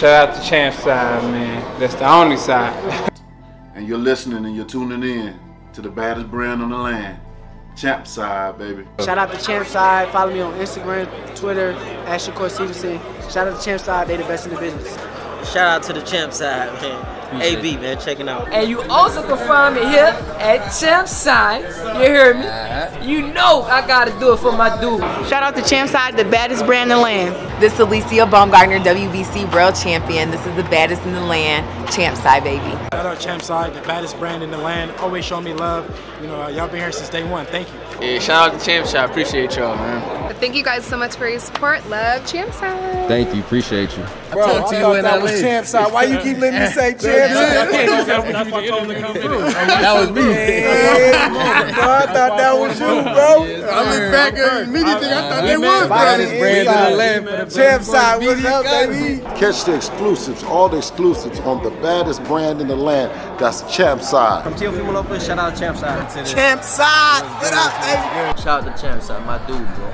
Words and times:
Shout 0.00 0.30
out 0.30 0.34
to 0.34 0.48
Champ 0.48 0.74
side, 0.76 1.22
man. 1.24 1.78
That's 1.78 1.94
the 1.94 2.10
only 2.10 2.38
side. 2.38 3.12
and 3.74 3.86
you're 3.86 3.98
listening 3.98 4.46
and 4.46 4.56
you're 4.56 4.64
tuning 4.64 5.02
in 5.02 5.38
to 5.74 5.82
the 5.82 5.90
baddest 5.90 6.30
brand 6.30 6.62
on 6.62 6.70
the 6.70 6.78
land. 6.78 7.20
Champ 7.76 8.06
side, 8.06 8.56
baby. 8.56 8.86
Shout 9.04 9.18
out 9.18 9.30
to 9.30 9.38
Champ 9.44 9.66
side. 9.66 10.08
Follow 10.08 10.32
me 10.32 10.40
on 10.40 10.54
Instagram, 10.54 11.06
Twitter, 11.38 11.72
at 12.06 12.18
Shakur 12.18 12.50
Stevenson. 12.50 12.98
Shout 13.30 13.46
out 13.46 13.58
to 13.58 13.62
Champ 13.62 13.78
side. 13.82 14.08
They 14.08 14.16
the 14.16 14.22
best 14.22 14.46
in 14.46 14.54
the 14.54 14.58
business. 14.58 14.88
Shout 15.52 15.68
out 15.68 15.82
to 15.82 15.92
the 15.92 16.00
Champ 16.00 16.32
side, 16.32 16.72
man. 16.80 17.19
AB, 17.32 17.76
man, 17.76 17.98
checking 18.00 18.28
out. 18.28 18.52
And 18.52 18.68
you 18.68 18.82
also 18.82 19.22
can 19.22 19.38
find 19.46 19.74
me 19.76 19.82
here 19.82 20.16
at 20.38 20.60
Champside. 20.72 21.62
You 21.94 22.00
hear 22.00 22.34
me? 22.34 22.46
Uh-huh. 22.46 23.04
You 23.04 23.32
know 23.32 23.62
I 23.62 23.86
gotta 23.86 24.10
do 24.18 24.32
it 24.32 24.38
for 24.38 24.52
my 24.52 24.68
dude. 24.80 25.00
Shout 25.28 25.42
out 25.42 25.54
to 25.56 25.62
Champside, 25.62 26.16
the 26.16 26.24
baddest 26.24 26.66
brand 26.66 26.90
in 26.90 26.96
the 26.96 27.02
land. 27.02 27.62
This 27.62 27.74
is 27.74 27.80
Alycia 27.80 28.28
Baumgardner, 28.28 28.82
WBC 28.82 29.52
World 29.52 29.74
Champion. 29.74 30.30
This 30.30 30.44
is 30.46 30.56
the 30.56 30.64
baddest 30.64 31.02
in 31.02 31.12
the 31.12 31.20
land, 31.20 31.66
Champside, 31.88 32.42
baby. 32.42 32.70
Shout 32.92 33.06
out 33.06 33.20
to 33.20 33.28
Champside, 33.28 33.74
the 33.74 33.82
baddest 33.82 34.18
brand 34.18 34.42
in 34.42 34.50
the 34.50 34.58
land. 34.58 34.90
Always 34.98 35.24
show 35.24 35.40
me 35.40 35.52
love. 35.52 35.88
You 36.20 36.26
know, 36.26 36.48
y'all 36.48 36.68
been 36.68 36.80
here 36.80 36.92
since 36.92 37.08
day 37.08 37.22
one. 37.22 37.46
Thank 37.46 37.68
you. 37.68 38.06
Yeah, 38.06 38.18
shout 38.18 38.52
out 38.52 38.60
to 38.60 38.70
Champside. 38.70 39.08
Appreciate 39.10 39.56
y'all, 39.56 39.76
man. 39.76 40.34
Thank 40.36 40.54
you 40.54 40.64
guys 40.64 40.86
so 40.86 40.96
much 40.96 41.16
for 41.16 41.28
your 41.28 41.38
support. 41.38 41.86
Love 41.88 42.22
Champside. 42.22 43.08
Thank 43.08 43.34
you. 43.34 43.40
Appreciate 43.42 43.96
you. 43.96 44.04
Bro, 44.32 44.44
I, 44.44 44.62
I 44.64 44.80
thought 44.80 45.02
that 45.02 45.22
was 45.22 45.32
Champside. 45.32 45.92
Why 45.92 46.04
you 46.04 46.18
keep 46.18 46.38
letting 46.38 46.60
me 46.60 46.66
say 46.72 46.94
Champside? 46.94 47.02
That 49.80 49.94
was 50.00 50.10
me. 50.10 50.22
bro, 50.22 50.30
I 51.90 52.06
thought 52.06 52.36
that 52.38 52.52
was 52.58 52.78
you, 52.80 52.86
bro. 52.86 53.44
I 53.68 53.80
look 53.90 54.12
back 54.12 54.34
at 54.34 54.62
immediately. 54.62 55.08
I 55.08 55.28
thought 55.28 55.42
they 55.42 55.56
was 55.56 55.88
baddest 55.88 56.32
brand 56.38 56.68
in 56.68 56.90
the 56.90 56.96
land. 56.96 57.50
Champ 57.50 57.82
side, 57.82 58.20
what's 58.22 58.44
up, 58.44 58.64
baby? 58.64 59.20
Catch 59.38 59.64
the 59.64 59.74
exclusives, 59.74 60.42
all 60.44 60.68
the 60.68 60.78
exclusives 60.78 61.40
on 61.40 61.62
the 61.62 61.70
baddest 61.82 62.22
brand 62.24 62.60
in 62.60 62.68
the 62.68 62.76
land. 62.76 63.10
That's 63.38 63.62
Champ 63.74 64.02
side. 64.02 64.44
From 64.44 64.54
Teofimo 64.54 64.92
Lopez, 64.92 65.26
shout 65.26 65.38
out 65.38 65.56
Champ 65.56 65.76
side. 65.76 66.26
Champ 66.26 66.62
side, 66.62 67.22
what 67.40 67.52
up, 67.54 67.72
baby? 67.82 68.42
Shout 68.42 68.66
out 68.66 68.76
to 68.76 68.82
Champ 68.82 69.02
side, 69.02 69.24
my 69.26 69.38
dude, 69.46 69.74
bro. 69.76 69.92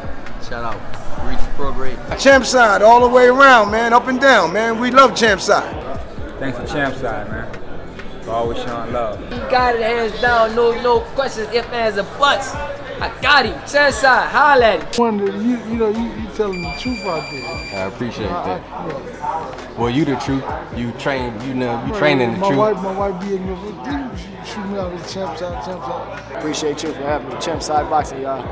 Shout 0.49 0.65
out. 0.65 0.81
Reach 1.27 1.41
Pro 1.57 1.73
Grade. 1.73 1.99
Champ 2.19 2.45
side, 2.45 2.83
all 2.83 3.01
the 3.01 3.09
way 3.15 3.27
around, 3.27 3.71
man, 3.71 3.93
up 3.93 4.07
and 4.07 4.21
down, 4.21 4.53
man. 4.53 4.79
We 4.79 4.91
love 4.91 5.17
Champ 5.17 5.41
side. 5.41 6.06
Thanks 6.39 6.59
for 6.59 6.67
Champ 6.67 6.95
side, 6.97 7.29
man. 7.31 8.23
For 8.23 8.31
always 8.31 8.59
showing 8.59 8.93
love. 8.93 9.21
You 9.23 9.39
got 9.51 9.77
it 9.77 9.83
hands 9.83 10.21
down, 10.21 10.55
no 10.55 10.81
no 10.83 11.01
questions, 11.15 11.49
if 11.53 11.67
ands, 11.73 11.97
or 11.99 12.03
buts. 12.19 12.55
I 12.99 13.13
got 13.21 13.47
him. 13.47 13.55
Champ 13.67 13.95
side, 13.95 14.29
holla 14.31 14.65
at 14.65 14.97
him. 14.97 15.03
Wonder, 15.03 15.27
you, 15.27 15.59
you 15.59 15.77
know, 15.77 15.89
you, 15.91 16.23
you 16.23 16.29
telling 16.35 16.63
the 16.63 16.75
truth 16.79 17.01
out 17.05 17.31
there. 17.31 17.45
I 17.45 17.87
appreciate 17.87 18.29
that. 18.29 18.63
I, 18.71 18.87
yeah. 18.89 19.79
Well, 19.79 19.91
you 19.91 20.05
the 20.05 20.17
truth. 20.17 20.45
You 20.75 20.93
train, 20.93 21.41
you 21.43 21.55
know, 21.55 21.85
you 21.87 21.95
training 21.95 22.33
the 22.33 22.39
my 22.39 22.49
truth. 22.49 22.59
Wife, 22.59 22.83
my 22.83 22.99
wife 23.11 23.21
be 23.21 23.37
in 23.37 23.47
there, 23.47 24.17
shoot 24.45 24.65
me 24.67 24.79
out 24.79 24.93
with 24.93 25.11
champ 25.13 25.39
side, 25.39 25.65
champ 25.65 25.83
side. 25.85 26.37
Appreciate 26.37 26.83
you 26.83 26.93
for 26.93 27.03
having 27.03 27.29
me. 27.29 27.41
Champ 27.41 27.63
side 27.63 27.89
boxing, 27.89 28.23
y'all. 28.23 28.45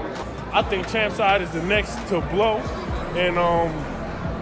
I 0.53 0.63
think 0.63 0.89
champ 0.89 1.15
side 1.15 1.43
is 1.43 1.51
the 1.51 1.63
next 1.63 1.97
to 2.09 2.21
blow, 2.21 2.59
and 3.17 3.37
um, 3.39 3.71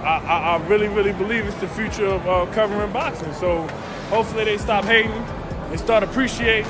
I, 0.03 0.19
I, 0.19 0.57
I 0.57 0.67
really, 0.67 0.89
really 0.89 1.13
believe 1.13 1.47
it's 1.47 1.57
the 1.61 1.69
future 1.69 2.07
of 2.07 2.27
uh, 2.27 2.53
covering 2.53 2.93
boxing. 2.93 3.33
So 3.35 3.69
hopefully 4.09 4.45
they 4.45 4.59
stop 4.59 4.85
hating 4.85 5.13
and 5.13 5.79
start 5.79 6.03
appreciating 6.03 6.67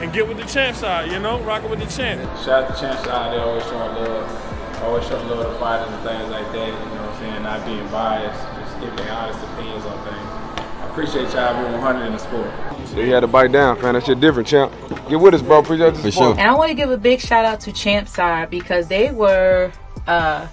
and 0.00 0.12
get 0.12 0.26
with 0.26 0.36
the 0.36 0.44
champ 0.44 0.76
side, 0.76 1.10
you 1.10 1.18
know, 1.18 1.40
rocking 1.42 1.70
with 1.70 1.78
the 1.78 1.86
champ. 1.86 2.20
Shout 2.44 2.64
out 2.64 2.74
to 2.74 2.80
champ 2.80 3.04
side, 3.04 3.32
they 3.32 3.38
always 3.38 3.62
showing 3.64 3.94
love, 3.96 4.82
always 4.82 5.06
showing 5.06 5.28
love 5.28 5.46
to 5.46 5.58
fighters 5.58 5.88
and 5.88 6.02
things 6.06 6.30
like 6.30 6.52
that, 6.52 6.66
you 6.66 6.72
know 6.72 7.02
what 7.02 7.10
I'm 7.10 7.18
saying, 7.18 7.42
not 7.42 7.64
being 7.64 7.88
biased, 7.88 8.42
just 8.60 8.80
giving 8.80 9.08
honest 9.10 9.42
opinions 9.44 9.84
on 9.86 10.04
things. 10.04 10.36
I 10.82 10.88
appreciate 10.90 11.32
y'all 11.32 11.62
being 11.62 11.72
100 11.72 12.06
in 12.06 12.12
the 12.12 12.18
sport. 12.18 12.50
So 12.88 13.00
you 13.00 13.12
had 13.12 13.20
to 13.20 13.26
bite 13.26 13.52
down, 13.52 13.76
fam. 13.80 13.94
That 13.94 14.04
shit 14.04 14.20
different, 14.20 14.48
champ. 14.48 14.72
Get 15.08 15.20
with 15.20 15.34
us, 15.34 15.42
bro. 15.42 15.60
Appreciate 15.60 15.94
the 15.94 16.10
support. 16.10 16.38
And 16.38 16.50
I 16.50 16.54
want 16.54 16.70
to 16.70 16.74
give 16.74 16.90
a 16.90 16.96
big 16.96 17.20
shout 17.20 17.44
out 17.44 17.60
to 17.60 17.72
Champ 17.72 18.08
Side 18.08 18.50
because 18.50 18.88
they 18.88 19.10
were 19.12 19.72
uh, 20.06 20.46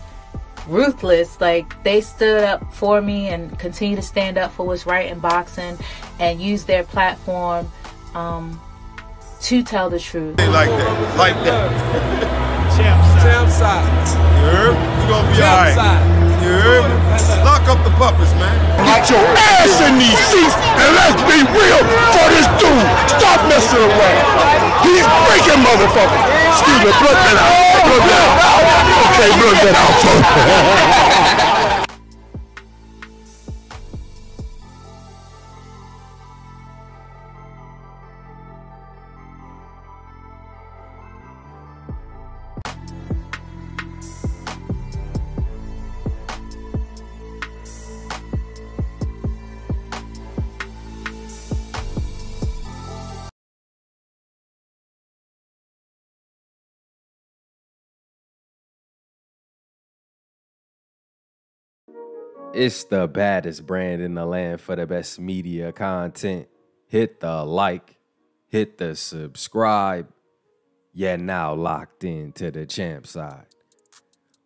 ruthless. 0.67 1.39
Like 1.41 1.81
they 1.83 2.01
stood 2.01 2.43
up 2.43 2.73
for 2.73 3.01
me 3.01 3.27
and 3.27 3.57
continue 3.59 3.95
to 3.95 4.01
stand 4.01 4.37
up 4.37 4.51
for 4.51 4.65
what's 4.65 4.85
right 4.85 5.11
in 5.11 5.19
boxing 5.19 5.77
and 6.19 6.41
use 6.41 6.65
their 6.65 6.83
platform 6.83 7.69
um, 8.15 8.59
to 9.41 9.63
tell 9.63 9.89
the 9.89 9.99
truth. 9.99 10.37
Like 10.39 10.69
that, 10.69 11.17
like 11.17 11.35
that. 11.43 12.39
Champ 12.73 12.97
side. 13.05 13.21
Champ 13.21 13.49
side. 13.53 13.85
You 14.17 14.49
heard? 14.49 14.73
You 14.73 15.05
gonna 15.05 15.29
be 15.29 15.37
alright. 15.45 16.33
You 16.41 16.51
heard? 16.57 16.83
Lock 17.45 17.63
up 17.69 17.79
the 17.85 17.93
puppets, 18.01 18.33
man. 18.41 18.55
Get 18.81 19.13
your 19.13 19.21
ass 19.21 19.77
in 19.85 20.01
these 20.01 20.17
seats 20.33 20.57
and 20.57 20.89
let's 20.97 21.21
be 21.29 21.39
real 21.53 21.81
for 22.11 22.27
this 22.33 22.47
dude. 22.57 22.89
Stop 23.13 23.45
messing 23.45 23.77
around. 23.77 24.25
He's 24.81 25.05
breaking 25.29 25.61
motherfucker. 25.61 26.19
Excuse 26.49 26.81
me, 26.81 26.91
plug 26.97 27.13
that 27.13 27.37
out. 27.37 27.72
Plug 27.83 28.03
that 28.07 28.23
out. 28.23 28.39
Okay, 29.11 29.29
plug 29.37 29.57
that 29.61 29.75
out. 29.75 31.32
It's 62.63 62.85
the 62.85 63.09
baddest 63.09 63.67
brand 63.67 64.01
in 64.01 64.13
the 64.13 64.25
land 64.25 64.61
for 64.61 64.77
the 64.77 64.87
best 64.87 65.19
media 65.19 65.73
content. 65.73 66.47
Hit 66.87 67.19
the 67.19 67.43
like, 67.43 67.97
hit 68.47 68.77
the 68.77 68.95
subscribe. 68.95 70.07
You're 70.93 71.17
now 71.17 71.55
locked 71.55 72.05
into 72.05 72.51
the 72.51 72.65
champ 72.65 73.05
side. 73.05 73.47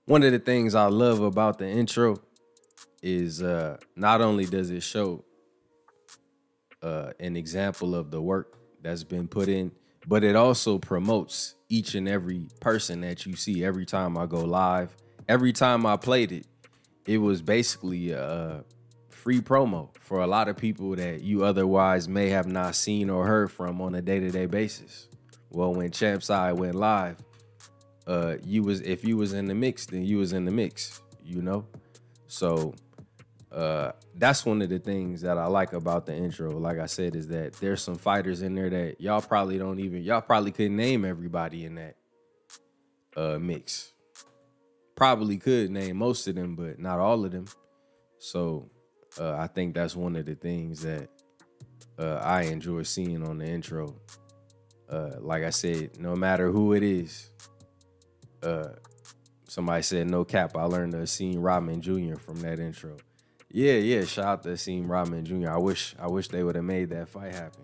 One 0.06 0.24
of 0.24 0.32
the 0.32 0.40
things 0.40 0.74
I 0.74 0.88
love 0.88 1.20
about 1.20 1.60
the 1.60 1.70
intro 1.70 2.18
is 3.04 3.44
uh, 3.44 3.78
not 3.96 4.22
only 4.22 4.46
does 4.46 4.72
it 4.72 4.82
show 4.82 5.24
uh, 6.82 7.12
an 7.20 7.38
example 7.38 7.94
of 7.94 8.10
the 8.10 8.20
work 8.20 8.58
that's 8.82 9.04
been 9.04 9.28
put 9.28 9.48
in, 9.48 9.72
but 10.08 10.24
it 10.24 10.36
also 10.36 10.80
promotes 10.80 11.54
each 11.70 11.94
and 11.94 12.10
every 12.10 12.48
person 12.62 13.02
that 13.02 13.28
you 13.28 13.36
see 13.36 13.64
every 13.64 13.86
time 13.86 14.18
I 14.18 14.26
go 14.26 14.40
live. 14.40 14.98
Every 15.30 15.54
time 15.54 15.86
I 15.86 15.98
played 15.98 16.32
it, 16.32 16.48
it 17.08 17.18
was 17.18 17.42
basically 17.42 18.12
a 18.12 18.64
free 19.10 19.40
promo 19.40 19.90
for 20.02 20.22
a 20.22 20.28
lot 20.28 20.50
of 20.50 20.58
people 20.58 20.96
that 20.96 21.22
you 21.22 21.44
otherwise 21.44 22.08
may 22.08 22.30
have 22.30 22.48
not 22.48 22.76
seen 22.76 23.10
or 23.10 23.26
heard 23.26 23.52
from 23.52 23.82
on 23.82 23.96
a 23.96 24.02
day-to-day 24.02 24.46
basis. 24.46 25.08
Well, 25.50 25.74
when 25.74 25.90
Champ 25.92 26.22
Side 26.22 26.54
went 26.54 26.76
live, 26.76 27.18
uh, 28.06 28.36
you 28.44 28.64
was 28.64 28.82
if 28.82 29.04
you 29.04 29.18
was 29.18 29.34
in 29.34 29.46
the 29.46 29.56
mix, 29.56 29.86
then 29.86 30.06
you 30.06 30.18
was 30.18 30.34
in 30.34 30.46
the 30.46 30.52
mix, 30.52 31.02
you 31.26 31.42
know. 31.42 31.66
So 32.28 32.76
uh, 33.52 33.94
that's 34.16 34.46
one 34.46 34.62
of 34.62 34.70
the 34.70 34.80
things 34.80 35.22
that 35.22 35.38
I 35.38 35.46
like 35.48 35.74
about 35.74 36.06
the 36.06 36.14
intro. 36.14 36.52
Like 36.52 36.80
I 36.80 36.86
said, 36.86 37.16
is 37.16 37.28
that 37.30 37.54
there's 37.54 37.82
some 37.82 37.96
fighters 37.96 38.42
in 38.42 38.56
there 38.56 38.70
that 38.70 39.02
y'all 39.02 39.22
probably 39.22 39.58
don't 39.58 39.80
even 39.80 40.04
y'all 40.04 40.22
probably 40.22 40.52
couldn't 40.52 40.76
name 40.76 41.06
everybody 41.06 41.66
in 41.66 41.76
that 41.76 41.96
uh, 43.16 43.40
mix 43.40 43.94
probably 44.98 45.38
could 45.38 45.70
name 45.70 45.96
most 45.98 46.28
of 46.28 46.36
them, 46.36 46.56
but 46.56 46.80
not 46.80 47.00
all 47.00 47.24
of 47.24 47.32
them. 47.32 47.46
So 48.18 48.70
uh, 49.20 49.36
I 49.38 49.48
think 49.48 49.76
that's 49.76 49.96
one 49.96 50.16
of 50.18 50.26
the 50.26 50.36
things 50.36 50.82
that 50.82 51.08
uh, 51.98 52.16
I 52.16 52.44
enjoy 52.44 52.84
seeing 52.84 53.26
on 53.26 53.38
the 53.38 53.46
intro. 53.46 53.96
Uh, 54.90 55.12
like 55.20 55.44
I 55.44 55.52
said, 55.52 56.00
no 56.00 56.16
matter 56.16 56.52
who 56.52 56.74
it 56.74 56.84
is, 56.84 57.30
uh, 58.42 58.70
somebody 59.48 59.84
said 59.84 60.10
no 60.10 60.26
cap. 60.26 60.58
I 60.58 60.64
learned 60.64 60.94
to 60.94 61.06
see 61.06 61.38
Rodman 61.38 61.82
Jr. 61.82 62.16
from 62.16 62.40
that 62.42 62.60
intro. 62.60 62.98
Yeah, 63.50 63.74
yeah. 63.74 64.04
Shout 64.06 64.26
out 64.26 64.44
to 64.44 64.50
Asim 64.50 64.90
Rodman 64.90 65.26
Jr. 65.26 65.52
I 65.52 65.58
wish 65.58 65.96
I 66.00 66.08
wish 66.08 66.28
they 66.28 66.44
would 66.44 66.56
have 66.56 66.66
made 66.66 66.90
that 66.90 67.10
fight 67.10 67.34
happen. 67.34 67.64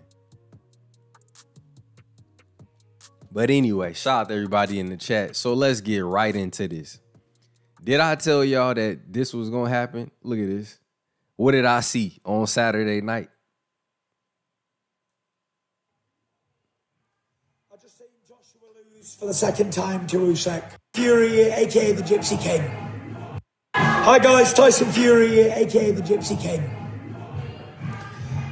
But 3.30 3.50
anyway, 3.50 3.92
shout 3.94 4.22
out 4.22 4.28
to 4.28 4.34
everybody 4.34 4.78
in 4.78 4.86
the 4.86 4.96
chat. 4.96 5.34
So 5.34 5.54
let's 5.54 5.80
get 5.80 6.04
right 6.04 6.34
into 6.34 6.68
this. 6.68 7.00
Did 7.84 8.00
I 8.00 8.14
tell 8.14 8.42
y'all 8.42 8.72
that 8.72 9.12
this 9.12 9.34
was 9.34 9.50
gonna 9.50 9.68
happen? 9.68 10.10
Look 10.22 10.38
at 10.38 10.46
this. 10.46 10.78
What 11.36 11.52
did 11.52 11.66
I 11.66 11.80
see 11.80 12.18
on 12.24 12.46
Saturday 12.46 13.02
night? 13.02 13.28
I 17.70 17.76
just 17.76 17.98
seen 17.98 18.06
Joshua 18.26 18.68
lose 18.96 19.14
for 19.14 19.26
the 19.26 19.34
second 19.34 19.70
time 19.70 20.06
to 20.06 20.16
Usyk. 20.16 20.64
Fury, 20.94 21.40
aka 21.40 21.92
the 21.92 22.02
Gypsy 22.02 22.40
King. 22.40 22.62
Hi 23.74 24.18
guys, 24.18 24.54
Tyson 24.54 24.90
Fury, 24.90 25.40
aka 25.40 25.90
the 25.90 26.00
Gypsy 26.00 26.40
King. 26.40 26.62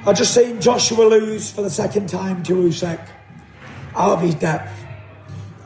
I 0.04 0.12
just 0.12 0.34
seen 0.34 0.60
Joshua 0.60 1.04
lose 1.04 1.50
for 1.50 1.62
the 1.62 1.70
second 1.70 2.06
time 2.10 2.42
to 2.42 2.52
Usyk 2.52 3.08
out 3.96 4.10
of 4.10 4.20
his 4.20 4.34
depth. 4.34 4.70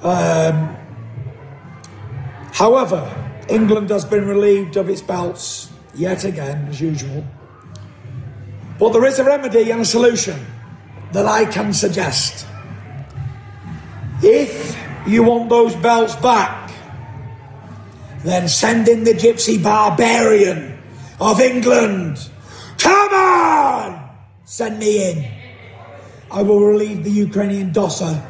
Um, 0.03 0.77
however, 2.53 3.26
England 3.49 3.91
has 3.91 4.05
been 4.05 4.27
relieved 4.27 4.77
of 4.77 4.89
its 4.89 5.03
belts 5.03 5.71
yet 5.95 6.25
again, 6.25 6.67
as 6.69 6.81
usual. 6.81 7.25
But 8.79 8.93
there 8.93 9.05
is 9.05 9.19
a 9.19 9.25
remedy 9.25 9.71
and 9.71 9.81
a 9.81 9.85
solution 9.85 10.45
that 11.13 11.27
I 11.27 11.45
can 11.47 11.73
suggest. 11.73 12.47
If 14.23 14.77
you 15.07 15.23
want 15.23 15.49
those 15.49 15.75
belts 15.77 16.17
back, 16.17 16.73
then 18.25 18.49
send 18.49 18.89
in 18.89 19.05
the 19.05 19.13
gypsy 19.13 19.63
barbarian 19.63 20.79
of 21.21 21.41
England. 21.41 22.19
Come 22.79 23.15
on! 23.15 24.11
Send 24.45 24.79
me 24.79 25.11
in. 25.11 25.31
I 26.31 26.43
will 26.43 26.61
relieve 26.61 27.05
the 27.05 27.11
Ukrainian 27.11 27.73
dosser 27.73 28.21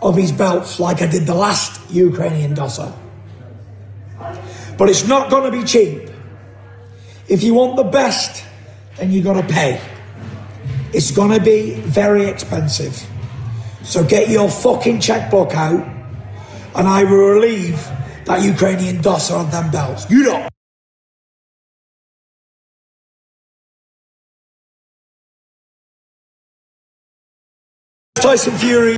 of 0.00 0.16
his 0.16 0.30
belts 0.30 0.78
like 0.78 1.02
I 1.02 1.06
did 1.06 1.26
the 1.26 1.34
last 1.34 1.90
Ukrainian 1.90 2.54
dosser. 2.54 2.92
But 4.78 4.88
it's 4.88 5.06
not 5.06 5.28
going 5.28 5.50
to 5.50 5.58
be 5.58 5.64
cheap. 5.64 6.08
If 7.28 7.42
you 7.42 7.52
want 7.52 7.76
the 7.76 7.84
best, 7.84 8.44
then 8.96 9.10
you've 9.10 9.24
got 9.24 9.40
to 9.40 9.46
pay. 9.46 9.80
It's 10.94 11.10
going 11.10 11.36
to 11.36 11.44
be 11.44 11.74
very 11.74 12.24
expensive. 12.24 13.04
So 13.82 14.04
get 14.04 14.28
your 14.30 14.48
fucking 14.48 15.00
checkbook 15.00 15.54
out, 15.54 15.84
and 16.76 16.86
I 16.86 17.04
will 17.04 17.34
relieve 17.34 17.76
that 18.24 18.42
Ukrainian 18.42 19.02
dosser 19.02 19.34
of 19.34 19.50
them 19.50 19.70
belts. 19.70 20.08
You 20.10 20.24
don't. 20.24 20.48
Tyson 28.14 28.54
Fury. 28.58 28.96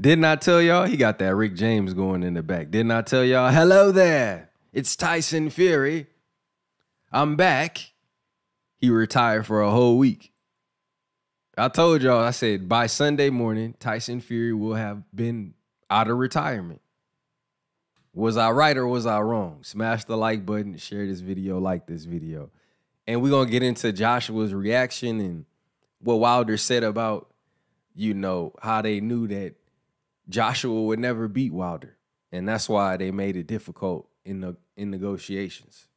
Didn't 0.00 0.24
I 0.24 0.36
tell 0.36 0.62
y'all 0.62 0.86
he 0.86 0.96
got 0.96 1.18
that 1.18 1.34
Rick 1.34 1.54
James 1.54 1.92
going 1.92 2.22
in 2.22 2.32
the 2.32 2.42
back? 2.42 2.70
Didn't 2.70 2.90
I 2.90 3.02
tell 3.02 3.22
y'all, 3.22 3.50
hello 3.50 3.92
there, 3.92 4.50
it's 4.72 4.96
Tyson 4.96 5.50
Fury. 5.50 6.06
I'm 7.12 7.36
back. 7.36 7.92
He 8.78 8.88
retired 8.88 9.46
for 9.46 9.60
a 9.60 9.70
whole 9.70 9.98
week. 9.98 10.32
I 11.58 11.68
told 11.68 12.00
y'all, 12.00 12.22
I 12.22 12.30
said 12.30 12.66
by 12.66 12.86
Sunday 12.86 13.28
morning, 13.28 13.74
Tyson 13.78 14.22
Fury 14.22 14.54
will 14.54 14.74
have 14.74 15.02
been 15.14 15.52
out 15.90 16.08
of 16.08 16.16
retirement. 16.16 16.80
Was 18.14 18.38
I 18.38 18.52
right 18.52 18.78
or 18.78 18.86
was 18.86 19.04
I 19.04 19.20
wrong? 19.20 19.58
Smash 19.62 20.04
the 20.04 20.16
like 20.16 20.46
button, 20.46 20.78
share 20.78 21.06
this 21.06 21.20
video, 21.20 21.58
like 21.58 21.86
this 21.86 22.04
video. 22.04 22.48
And 23.06 23.20
we're 23.20 23.30
gonna 23.30 23.50
get 23.50 23.62
into 23.62 23.92
Joshua's 23.92 24.54
reaction 24.54 25.20
and 25.20 25.44
what 26.00 26.20
Wilder 26.20 26.56
said 26.56 26.84
about, 26.84 27.28
you 27.94 28.14
know, 28.14 28.54
how 28.62 28.80
they 28.80 29.00
knew 29.00 29.28
that 29.28 29.56
Joshua 30.30 30.80
would 30.82 30.98
never 30.98 31.28
beat 31.28 31.52
Wilder. 31.52 31.96
And 32.32 32.48
that's 32.48 32.68
why 32.68 32.96
they 32.96 33.10
made 33.10 33.36
it 33.36 33.46
difficult 33.46 34.08
in 34.24 34.40
the 34.40 34.56
in 34.76 34.90
negotiations. 34.90 35.88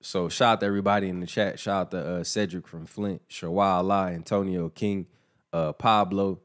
So 0.00 0.28
shout 0.28 0.54
out 0.54 0.60
to 0.60 0.66
everybody 0.66 1.08
in 1.08 1.20
the 1.20 1.26
chat. 1.26 1.58
Shout 1.58 1.86
out 1.86 1.90
to 1.90 1.98
uh, 1.98 2.24
Cedric 2.24 2.68
from 2.68 2.86
Flint, 2.86 3.28
Shawah 3.28 3.78
Allah, 3.78 4.06
Antonio 4.12 4.68
King, 4.68 5.06
uh, 5.52 5.72
Pablo, 5.72 6.40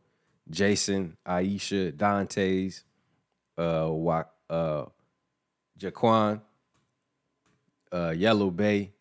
Jason, 0.49 1.15
Aisha, 1.27 1.95
Dantes, 1.95 2.83
uh, 3.57 3.87
Wa- 3.91 4.23
uh, 4.49 4.85
Jaquan, 5.77 6.41
uh, 7.91 8.13
Yellow 8.17 8.49
Bay, 8.49 8.93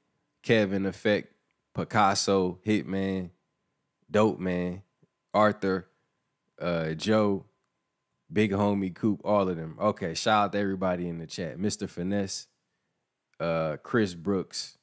Kevin 0.42 0.84
Effect, 0.84 1.32
Picasso, 1.74 2.58
Hitman, 2.66 3.30
Dope 4.10 4.38
Man, 4.38 4.82
Arthur, 5.32 5.88
uh, 6.60 6.92
Joe, 6.92 7.46
Big 8.32 8.52
Homie 8.52 8.94
Coop, 8.94 9.20
all 9.24 9.48
of 9.48 9.56
them. 9.56 9.76
Okay, 9.80 10.14
shout 10.14 10.44
out 10.44 10.52
to 10.52 10.58
everybody 10.58 11.08
in 11.08 11.18
the 11.18 11.26
chat. 11.26 11.58
Mr. 11.58 11.88
Finesse, 11.88 12.46
uh, 13.40 13.76
Chris 13.82 14.14
Brooks, 14.14 14.78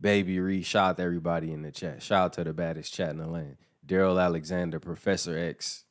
Baby 0.00 0.40
Ree, 0.40 0.62
shout 0.62 0.90
out 0.90 0.96
to 0.96 1.02
everybody 1.02 1.52
in 1.52 1.62
the 1.62 1.70
chat. 1.70 2.02
Shout 2.02 2.24
out 2.24 2.32
to 2.34 2.44
the 2.44 2.54
baddest 2.54 2.94
chat 2.94 3.10
in 3.10 3.18
the 3.18 3.26
land. 3.26 3.56
Daryl 3.86 4.22
Alexander, 4.22 4.80
Professor 4.80 5.36
X. 5.36 5.84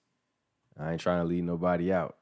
I 0.80 0.94
ain't 0.94 1.02
trying 1.02 1.22
to 1.22 1.26
leave 1.26 1.44
nobody 1.44 1.94
out. 1.94 2.16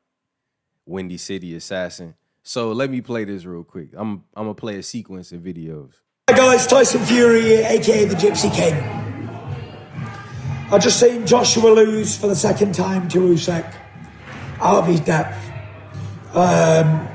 Windy 0.85 1.17
City 1.17 1.55
Assassin. 1.55 2.15
So 2.43 2.71
let 2.71 2.89
me 2.89 3.01
play 3.01 3.23
this 3.25 3.45
real 3.45 3.63
quick. 3.63 3.89
I'm 3.93 4.23
I'm 4.35 4.45
gonna 4.45 4.53
play 4.53 4.77
a 4.77 4.83
sequence 4.83 5.31
of 5.31 5.41
videos. 5.41 5.91
Hi 6.29 6.35
guys, 6.35 6.65
Tyson 6.65 7.05
Fury, 7.05 7.55
aka 7.55 8.05
the 8.05 8.15
Gypsy 8.15 8.53
King. 8.53 8.73
I 10.71 10.77
just 10.79 10.99
seen 10.99 11.25
Joshua 11.25 11.69
lose 11.69 12.17
for 12.17 12.27
the 12.27 12.35
second 12.35 12.73
time 12.73 13.07
to 13.09 13.19
Usyk 13.19 13.73
out 14.59 14.79
of 14.79 14.87
his 14.87 14.99
depth. 14.99 15.37
Um, 16.33 17.07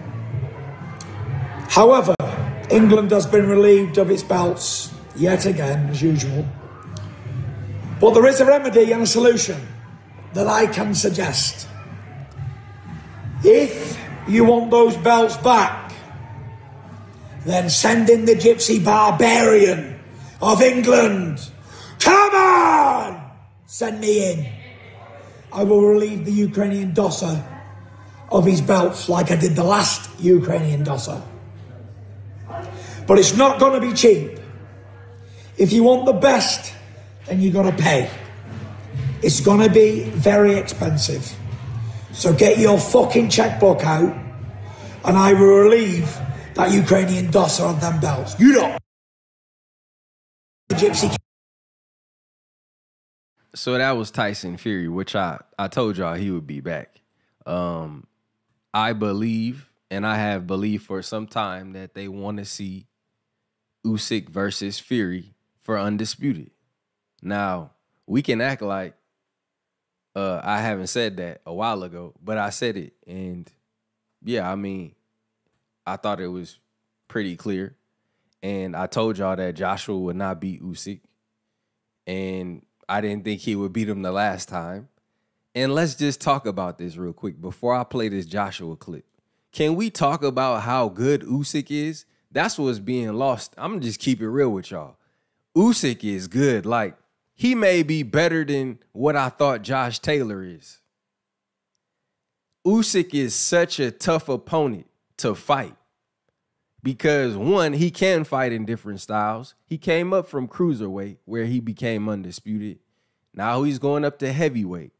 however, 1.68 2.14
England 2.70 3.10
has 3.10 3.26
been 3.26 3.48
relieved 3.48 3.98
of 3.98 4.10
its 4.10 4.22
belts 4.22 4.92
yet 5.16 5.46
again, 5.46 5.88
as 5.90 6.02
usual. 6.02 6.46
But 8.00 8.14
there 8.14 8.26
is 8.26 8.40
a 8.40 8.46
remedy 8.46 8.92
and 8.92 9.02
a 9.02 9.06
solution 9.06 9.60
that 10.32 10.46
I 10.46 10.66
can 10.66 10.94
suggest. 10.94 11.68
If 13.44 13.98
you 14.26 14.44
want 14.44 14.70
those 14.70 14.96
belts 14.96 15.36
back, 15.36 15.92
then 17.44 17.68
send 17.68 18.08
in 18.08 18.24
the 18.24 18.34
gypsy 18.34 18.82
barbarian 18.82 19.98
of 20.40 20.62
England. 20.62 21.50
Come 21.98 22.34
on! 22.34 23.30
Send 23.66 24.00
me 24.00 24.32
in. 24.32 24.61
I 25.52 25.64
will 25.64 25.82
relieve 25.82 26.24
the 26.24 26.32
Ukrainian 26.32 26.94
dosser 26.94 27.44
of 28.30 28.46
his 28.46 28.60
belts 28.62 29.08
like 29.08 29.30
I 29.30 29.36
did 29.36 29.54
the 29.54 29.64
last 29.64 30.08
Ukrainian 30.20 30.82
dosser. 30.82 31.20
But 33.06 33.18
it's 33.18 33.36
not 33.36 33.60
going 33.60 33.78
to 33.78 33.86
be 33.86 33.92
cheap. 33.92 34.38
If 35.58 35.72
you 35.72 35.82
want 35.82 36.06
the 36.06 36.14
best, 36.14 36.74
then 37.26 37.40
you've 37.40 37.52
got 37.52 37.70
to 37.70 37.76
pay. 37.76 38.10
It's 39.22 39.40
going 39.40 39.60
to 39.60 39.72
be 39.72 40.04
very 40.04 40.54
expensive. 40.54 41.30
So 42.12 42.32
get 42.32 42.58
your 42.58 42.78
fucking 42.78 43.28
checkbook 43.28 43.84
out, 43.84 44.14
and 45.04 45.16
I 45.16 45.32
will 45.32 45.58
relieve 45.64 46.18
that 46.54 46.72
Ukrainian 46.72 47.30
dosser 47.30 47.64
of 47.64 47.80
them 47.80 48.00
belts. 48.00 48.38
You 48.38 48.54
don't. 48.54 48.78
The 50.68 50.74
Gypsy. 50.74 51.21
So 53.54 53.76
that 53.76 53.92
was 53.92 54.10
Tyson 54.10 54.56
Fury, 54.56 54.88
which 54.88 55.14
I 55.14 55.40
I 55.58 55.68
told 55.68 55.98
y'all 55.98 56.14
he 56.14 56.30
would 56.30 56.46
be 56.46 56.60
back. 56.60 57.00
Um, 57.44 58.06
I 58.72 58.94
believe, 58.94 59.68
and 59.90 60.06
I 60.06 60.16
have 60.16 60.46
believed 60.46 60.86
for 60.86 61.02
some 61.02 61.26
time 61.26 61.72
that 61.74 61.94
they 61.94 62.08
want 62.08 62.38
to 62.38 62.44
see 62.44 62.86
Usyk 63.86 64.28
versus 64.28 64.78
Fury 64.78 65.34
for 65.62 65.78
undisputed. 65.78 66.50
Now 67.20 67.72
we 68.06 68.22
can 68.22 68.40
act 68.40 68.62
like 68.62 68.94
uh, 70.14 70.40
I 70.42 70.60
haven't 70.60 70.88
said 70.88 71.18
that 71.18 71.42
a 71.46 71.52
while 71.52 71.82
ago, 71.82 72.14
but 72.22 72.38
I 72.38 72.50
said 72.50 72.76
it, 72.76 72.94
and 73.06 73.50
yeah, 74.22 74.50
I 74.50 74.56
mean, 74.56 74.94
I 75.86 75.96
thought 75.96 76.20
it 76.20 76.28
was 76.28 76.58
pretty 77.08 77.36
clear, 77.36 77.76
and 78.42 78.74
I 78.74 78.86
told 78.86 79.18
y'all 79.18 79.36
that 79.36 79.54
Joshua 79.54 79.98
would 79.98 80.16
not 80.16 80.40
beat 80.40 80.62
Usyk, 80.62 81.00
and 82.06 82.62
I 82.92 83.00
didn't 83.00 83.24
think 83.24 83.40
he 83.40 83.56
would 83.56 83.72
beat 83.72 83.88
him 83.88 84.02
the 84.02 84.12
last 84.12 84.50
time. 84.50 84.90
And 85.54 85.74
let's 85.74 85.94
just 85.94 86.20
talk 86.20 86.44
about 86.44 86.76
this 86.76 86.98
real 86.98 87.14
quick 87.14 87.40
before 87.40 87.74
I 87.74 87.84
play 87.84 88.10
this 88.10 88.26
Joshua 88.26 88.76
clip. 88.76 89.06
Can 89.50 89.76
we 89.76 89.88
talk 89.88 90.22
about 90.22 90.60
how 90.60 90.90
good 90.90 91.22
Usyk 91.22 91.70
is? 91.70 92.04
That's 92.30 92.58
what's 92.58 92.80
being 92.80 93.14
lost. 93.14 93.54
I'm 93.56 93.80
just 93.80 93.98
keep 93.98 94.20
it 94.20 94.28
real 94.28 94.50
with 94.50 94.70
y'all. 94.70 94.98
Usyk 95.56 96.04
is 96.04 96.28
good. 96.28 96.66
Like 96.66 96.94
he 97.34 97.54
may 97.54 97.82
be 97.82 98.02
better 98.02 98.44
than 98.44 98.78
what 98.92 99.16
I 99.16 99.30
thought 99.30 99.62
Josh 99.62 99.98
Taylor 99.98 100.44
is. 100.44 100.80
Usyk 102.66 103.14
is 103.14 103.34
such 103.34 103.80
a 103.80 103.90
tough 103.90 104.28
opponent 104.28 104.86
to 105.16 105.34
fight 105.34 105.76
because 106.82 107.38
one, 107.38 107.72
he 107.72 107.90
can 107.90 108.24
fight 108.24 108.52
in 108.52 108.66
different 108.66 109.00
styles. 109.00 109.54
He 109.64 109.78
came 109.78 110.12
up 110.12 110.26
from 110.26 110.46
cruiserweight 110.46 111.16
where 111.24 111.46
he 111.46 111.58
became 111.58 112.06
undisputed. 112.06 112.80
Now 113.34 113.62
he's 113.62 113.78
going 113.78 114.04
up 114.04 114.18
to 114.18 114.32
heavyweight. 114.32 114.92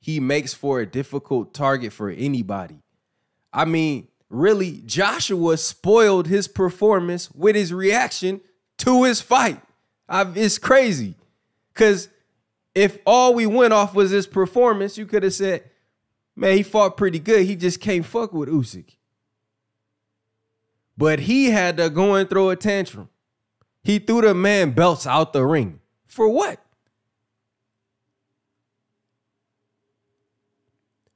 He 0.00 0.20
makes 0.20 0.54
for 0.54 0.80
a 0.80 0.86
difficult 0.86 1.54
target 1.54 1.92
for 1.92 2.10
anybody. 2.10 2.78
I 3.52 3.64
mean, 3.64 4.08
really, 4.28 4.82
Joshua 4.84 5.56
spoiled 5.56 6.26
his 6.26 6.46
performance 6.48 7.30
with 7.30 7.56
his 7.56 7.72
reaction 7.72 8.40
to 8.78 9.04
his 9.04 9.20
fight. 9.20 9.60
I've, 10.08 10.36
it's 10.36 10.58
crazy. 10.58 11.14
Because 11.72 12.08
if 12.74 12.98
all 13.06 13.34
we 13.34 13.46
went 13.46 13.72
off 13.72 13.94
was 13.94 14.10
his 14.10 14.26
performance, 14.26 14.98
you 14.98 15.06
could 15.06 15.22
have 15.22 15.34
said, 15.34 15.64
man, 16.36 16.56
he 16.56 16.62
fought 16.62 16.96
pretty 16.96 17.18
good. 17.18 17.46
He 17.46 17.56
just 17.56 17.80
can't 17.80 18.04
fuck 18.04 18.32
with 18.32 18.48
Usyk. 18.48 18.96
But 20.96 21.20
he 21.20 21.50
had 21.50 21.76
to 21.78 21.90
go 21.90 22.14
and 22.14 22.28
throw 22.28 22.50
a 22.50 22.56
tantrum. 22.56 23.08
He 23.82 23.98
threw 23.98 24.20
the 24.20 24.34
man 24.34 24.70
belts 24.70 25.06
out 25.06 25.32
the 25.32 25.44
ring. 25.44 25.80
For 26.06 26.28
what? 26.28 26.63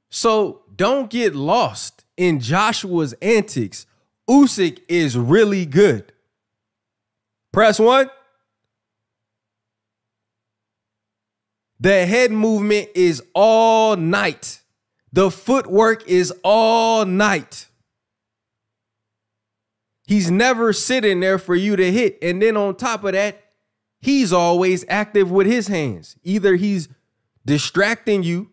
So 0.09 0.61
don't 0.75 1.09
get 1.09 1.35
lost 1.35 2.03
in 2.17 2.39
Joshua's 2.39 3.13
antics. 3.21 3.85
Usyk 4.29 4.79
is 4.87 5.17
really 5.17 5.65
good. 5.65 6.11
Press 7.51 7.79
one. 7.79 8.09
The 11.79 12.05
head 12.05 12.31
movement 12.31 12.89
is 12.93 13.23
all 13.33 13.95
night. 13.95 14.61
The 15.13 15.31
footwork 15.31 16.07
is 16.07 16.33
all 16.43 17.05
night. 17.05 17.67
He's 20.05 20.29
never 20.29 20.73
sitting 20.73 21.19
there 21.19 21.37
for 21.37 21.55
you 21.55 21.75
to 21.75 21.91
hit. 21.91 22.17
And 22.21 22.41
then 22.41 22.57
on 22.57 22.75
top 22.75 23.03
of 23.03 23.13
that, 23.13 23.41
he's 24.01 24.33
always 24.33 24.83
active 24.89 25.31
with 25.31 25.47
his 25.47 25.67
hands. 25.67 26.15
Either 26.23 26.55
he's 26.55 26.89
distracting 27.45 28.23
you, 28.23 28.49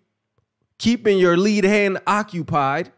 keeping 0.79 1.19
your 1.19 1.37
lead 1.37 1.65
hand 1.65 1.99
occupied, 2.07 2.93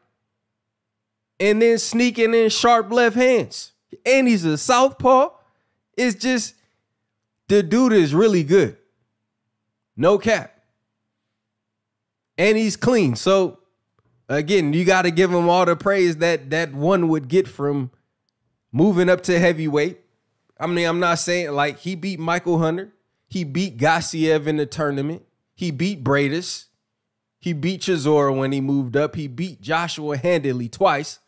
and 1.41 1.63
then 1.63 1.79
sneaking 1.79 2.35
in 2.35 2.49
sharp 2.49 2.91
left 2.91 3.17
hands. 3.17 3.73
And 4.05 4.27
he's 4.29 4.45
a 4.45 4.59
southpaw. 4.59 5.31
It's 5.97 6.17
just 6.17 6.55
the 7.49 7.63
dude 7.63 7.93
is 7.93 8.15
really 8.15 8.45
good. 8.45 8.77
No 9.97 10.19
cap. 10.19 10.55
And 12.37 12.57
he's 12.57 12.77
clean. 12.77 13.17
So 13.17 13.59
again, 14.29 14.73
you 14.73 14.85
got 14.85 15.03
to 15.03 15.11
give 15.11 15.33
him 15.33 15.49
all 15.49 15.65
the 15.65 15.77
praise 15.77 16.19
that 16.19 16.51
that 16.51 16.73
one 16.73 17.09
would 17.09 17.29
get 17.29 17.49
from 17.49 17.91
moving 18.71 19.09
up 19.09 19.23
to 19.23 19.39
heavyweight. 19.39 20.01
I 20.61 20.67
mean, 20.67 20.87
I'm 20.87 21.01
not 21.01 21.19
saying 21.19 21.53
like 21.53 21.79
he 21.79 21.95
beat 21.95 22.19
Michael 22.21 22.59
Hunter. 22.59 22.93
He 23.29 23.45
beat 23.45 23.77
Gassiev 23.79 24.47
in 24.47 24.57
the 24.57 24.67
tournament. 24.67 25.25
He 25.55 25.71
beat 25.71 26.03
Briedis. 26.05 26.67
He 27.41 27.53
beat 27.53 27.83
Chisora 27.83 28.37
when 28.37 28.53
he 28.53 28.61
moved 28.61 28.97
up. 28.97 29.15
He 29.15 29.29
beat 29.29 29.61
Joshua 29.61 30.17
handily 30.17 30.69
twice. 30.69 31.21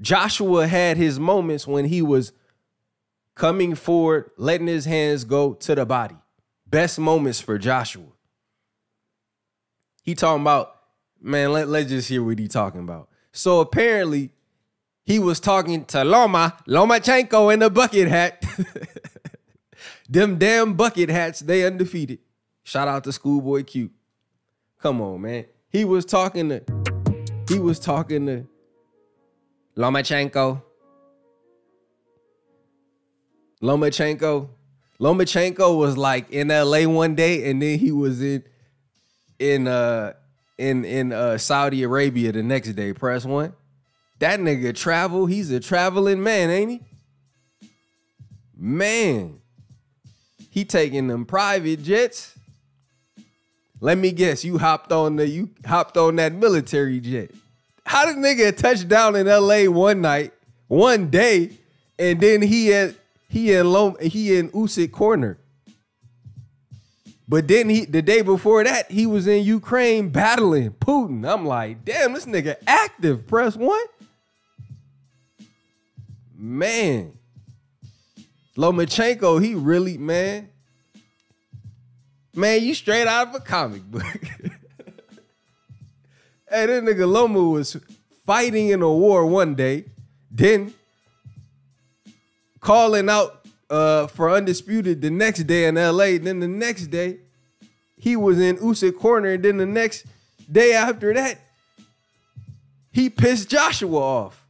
Joshua 0.00 0.66
had 0.66 0.96
his 0.96 1.18
moments 1.18 1.66
when 1.66 1.84
he 1.84 2.02
was 2.02 2.32
coming 3.34 3.74
forward, 3.74 4.30
letting 4.36 4.66
his 4.66 4.84
hands 4.84 5.24
go 5.24 5.54
to 5.54 5.74
the 5.74 5.86
body. 5.86 6.16
Best 6.66 6.98
moments 6.98 7.40
for 7.40 7.58
Joshua. 7.58 8.04
He 10.02 10.14
talking 10.14 10.42
about, 10.42 10.74
man, 11.20 11.52
let, 11.52 11.68
let's 11.68 11.88
just 11.88 12.08
hear 12.08 12.22
what 12.22 12.38
he 12.38 12.48
talking 12.48 12.80
about. 12.80 13.08
So 13.32 13.60
apparently, 13.60 14.30
he 15.04 15.18
was 15.18 15.40
talking 15.40 15.84
to 15.86 16.04
Loma, 16.04 16.56
Lomachenko 16.68 17.52
in 17.52 17.60
the 17.60 17.70
bucket 17.70 18.08
hat. 18.08 18.44
Them 20.08 20.38
damn 20.38 20.74
bucket 20.74 21.08
hats, 21.08 21.40
they 21.40 21.64
undefeated. 21.64 22.18
Shout 22.64 22.88
out 22.88 23.04
to 23.04 23.12
Schoolboy 23.12 23.64
Q. 23.64 23.90
Come 24.82 25.00
on, 25.00 25.20
man. 25.22 25.44
He 25.70 25.84
was 25.84 26.04
talking 26.04 26.48
to, 26.48 26.62
he 27.48 27.60
was 27.60 27.78
talking 27.78 28.26
to 28.26 28.46
Lomachenko. 29.76 30.60
Lomachenko. 33.62 34.48
Lomachenko 35.00 35.78
was 35.78 35.96
like 35.96 36.30
in 36.30 36.48
LA 36.48 36.82
one 36.84 37.14
day, 37.14 37.48
and 37.48 37.62
then 37.62 37.78
he 37.78 37.92
was 37.92 38.20
in 38.20 38.42
in 39.38 39.68
uh 39.68 40.14
in 40.58 40.84
in 40.84 41.12
uh 41.12 41.38
Saudi 41.38 41.84
Arabia 41.84 42.32
the 42.32 42.42
next 42.42 42.72
day. 42.72 42.92
Press 42.92 43.24
one. 43.24 43.52
That 44.18 44.40
nigga 44.40 44.74
travel. 44.74 45.26
He's 45.26 45.50
a 45.52 45.60
traveling 45.60 46.22
man, 46.22 46.50
ain't 46.50 46.70
he? 46.70 47.68
Man, 48.56 49.40
he 50.50 50.64
taking 50.64 51.06
them 51.06 51.24
private 51.24 51.82
jets. 51.84 52.36
Let 53.82 53.98
me 53.98 54.12
guess, 54.12 54.44
you 54.44 54.58
hopped 54.58 54.92
on 54.92 55.16
the 55.16 55.26
you 55.26 55.50
hopped 55.66 55.96
on 55.96 56.14
that 56.14 56.32
military 56.32 57.00
jet. 57.00 57.32
How 57.84 58.06
did 58.06 58.14
nigga 58.14 58.56
touch 58.56 58.86
down 58.86 59.16
in 59.16 59.26
LA 59.26 59.64
one 59.64 60.00
night, 60.00 60.32
one 60.68 61.10
day, 61.10 61.50
and 61.98 62.20
then 62.20 62.42
he 62.42 62.72
at 62.72 62.94
he 63.28 63.52
in 63.52 63.72
Lom, 63.72 63.96
he 64.00 64.38
in 64.38 64.50
Usyk 64.50 64.92
corner. 64.92 65.36
But 67.26 67.48
then 67.48 67.68
he 67.68 67.84
the 67.84 68.02
day 68.02 68.22
before 68.22 68.62
that, 68.62 68.88
he 68.88 69.04
was 69.04 69.26
in 69.26 69.42
Ukraine 69.42 70.10
battling 70.10 70.70
Putin. 70.70 71.28
I'm 71.28 71.44
like, 71.44 71.84
damn, 71.84 72.12
this 72.12 72.24
nigga 72.24 72.54
active. 72.68 73.26
Press 73.26 73.56
one. 73.56 73.84
Man. 76.36 77.14
Lomachenko, 78.56 79.42
he 79.42 79.56
really, 79.56 79.98
man. 79.98 80.51
Man, 82.34 82.62
you 82.62 82.74
straight 82.74 83.06
out 83.06 83.28
of 83.28 83.34
a 83.34 83.40
comic 83.40 83.82
book. 83.82 84.02
hey, 86.48 86.66
that 86.66 86.82
nigga 86.82 87.06
Loma 87.10 87.42
was 87.42 87.76
fighting 88.24 88.68
in 88.68 88.80
a 88.80 88.90
war 88.90 89.26
one 89.26 89.54
day, 89.54 89.84
then 90.30 90.72
calling 92.60 93.10
out 93.10 93.44
uh, 93.68 94.06
for 94.06 94.30
undisputed 94.30 95.02
the 95.02 95.10
next 95.10 95.42
day 95.44 95.66
in 95.66 95.74
LA. 95.74 96.18
Then 96.18 96.40
the 96.40 96.48
next 96.48 96.86
day, 96.86 97.18
he 97.96 98.16
was 98.16 98.40
in 98.40 98.56
Usyk 98.56 98.98
corner, 98.98 99.30
and 99.30 99.42
then 99.42 99.58
the 99.58 99.66
next 99.66 100.06
day 100.50 100.72
after 100.72 101.12
that, 101.12 101.38
he 102.92 103.10
pissed 103.10 103.50
Joshua 103.50 103.98
off. 103.98 104.46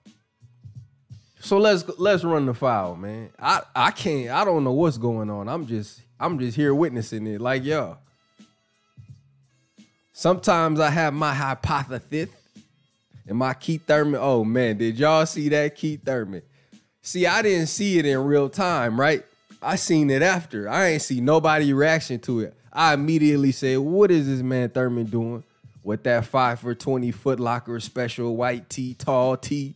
So 1.41 1.59
let's 1.59 1.85
let's 1.99 2.23
run 2.23 2.47
the 2.47 2.55
file, 2.55 2.95
man. 2.95 3.31
I 3.41 3.63
I 3.75 3.91
can't. 3.91 4.31
I 4.31 4.45
don't 4.45 4.63
know 4.63 4.73
what's 4.73 4.99
going 4.99 5.29
on. 5.29 5.49
I'm 5.49 5.67
just 5.67 6.01
I'm 6.23 6.39
just 6.39 6.57
here 6.57 6.73
witnessing 6.73 7.27
it. 7.27 7.41
Like 7.41 7.65
yo. 7.65 7.99
Sometimes 10.13 10.79
I 10.79 10.89
have 10.89 11.13
my 11.13 11.35
hypothesis 11.35 12.29
and 13.27 13.37
my 13.37 13.55
Keith 13.55 13.85
Thurman. 13.87 14.21
Oh 14.23 14.45
man, 14.45 14.79
did 14.79 14.99
y'all 15.01 15.27
see 15.27 15.49
that 15.49 15.75
Keith 15.75 16.05
Thurman? 16.05 16.43
See, 17.03 17.27
I 17.27 17.43
didn't 17.43 17.67
see 17.67 17.99
it 17.99 18.07
in 18.07 18.23
real 18.23 18.49
time, 18.49 19.01
right? 19.01 19.25
I 19.61 19.75
seen 19.75 20.11
it 20.11 20.23
after. 20.23 20.69
I 20.69 20.91
ain't 20.91 21.03
see 21.03 21.21
nobody 21.21 21.73
reaction 21.73 22.21
to 22.21 22.41
it. 22.41 22.55
I 22.73 22.95
immediately 22.95 23.51
said, 23.51 23.79
"What 23.81 24.13
is 24.13 24.29
this 24.29 24.43
man 24.43 24.69
Thurman 24.69 25.07
doing 25.07 25.43
with 25.83 26.05
that 26.05 26.27
five 26.27 26.61
for 26.61 26.73
twenty 26.73 27.11
Foot 27.11 27.41
Locker 27.41 27.81
special 27.81 28.37
white 28.37 28.71
tee, 28.71 28.95
tall 28.95 29.37
tee 29.37 29.75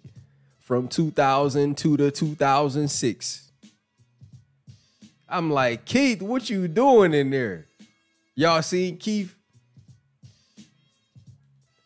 from 0.60 0.86
2002 0.86 1.96
to 1.96 2.12
2006?" 2.12 3.45
I'm 5.28 5.50
like, 5.50 5.84
Keith, 5.84 6.22
what 6.22 6.48
you 6.48 6.68
doing 6.68 7.12
in 7.12 7.30
there? 7.30 7.66
Y'all 8.34 8.62
seen 8.62 8.96
Keith? 8.96 9.34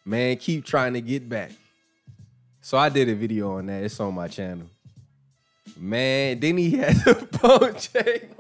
Man, 0.04 0.36
keep 0.36 0.64
trying 0.64 0.94
to 0.94 1.00
get 1.00 1.28
back. 1.28 1.52
So 2.60 2.76
I 2.76 2.88
did 2.88 3.08
a 3.08 3.14
video 3.14 3.56
on 3.56 3.66
that. 3.66 3.82
It's 3.82 3.98
on 4.00 4.14
my 4.14 4.28
channel. 4.28 4.66
Man, 5.76 6.38
then 6.40 6.58
he 6.58 6.70
had 6.76 6.96
the 6.96 7.38
bone 7.40 7.76
chain. 7.76 8.34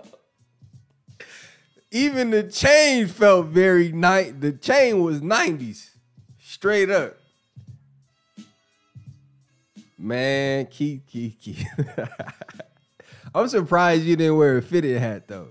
Even 1.90 2.30
the 2.30 2.44
chain 2.44 3.06
felt 3.06 3.46
very 3.46 3.90
night. 3.92 4.40
The 4.40 4.52
chain 4.52 5.02
was 5.02 5.20
90s. 5.20 5.90
Straight 6.40 6.90
up. 6.90 7.16
Man, 9.98 10.66
Keith, 10.66 11.02
Keith, 11.06 11.36
Keith. 11.40 11.66
I'm 13.34 13.48
surprised 13.48 14.02
you 14.04 14.16
didn't 14.16 14.36
wear 14.36 14.58
a 14.58 14.62
fitted 14.62 14.98
hat 14.98 15.28
though. 15.28 15.48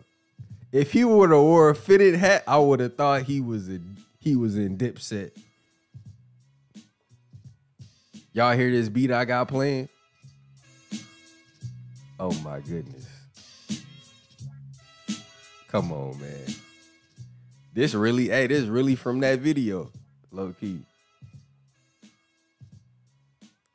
If 0.71 0.91
he 0.91 1.03
would 1.03 1.31
have 1.31 1.39
wore 1.39 1.69
a 1.69 1.75
fitted 1.75 2.15
hat, 2.15 2.43
I 2.47 2.57
would 2.59 2.79
have 2.79 2.95
thought 2.95 3.23
he 3.23 3.41
was 3.41 3.69
in 3.69 3.97
he 4.19 4.35
was 4.35 4.57
in 4.57 4.77
Dipset. 4.77 5.31
Y'all 8.33 8.55
hear 8.55 8.69
this 8.69 8.89
beat 8.89 9.11
I 9.11 9.25
got 9.25 9.47
playing? 9.47 9.89
Oh 12.19 12.31
my 12.43 12.59
goodness. 12.59 13.07
Come 15.69 15.91
on, 15.91 16.19
man. 16.19 16.55
This 17.73 17.93
really, 17.93 18.29
hey, 18.29 18.47
this 18.47 18.65
really 18.65 18.95
from 18.95 19.19
that 19.21 19.39
video, 19.39 19.91
low 20.31 20.53
key. 20.59 20.81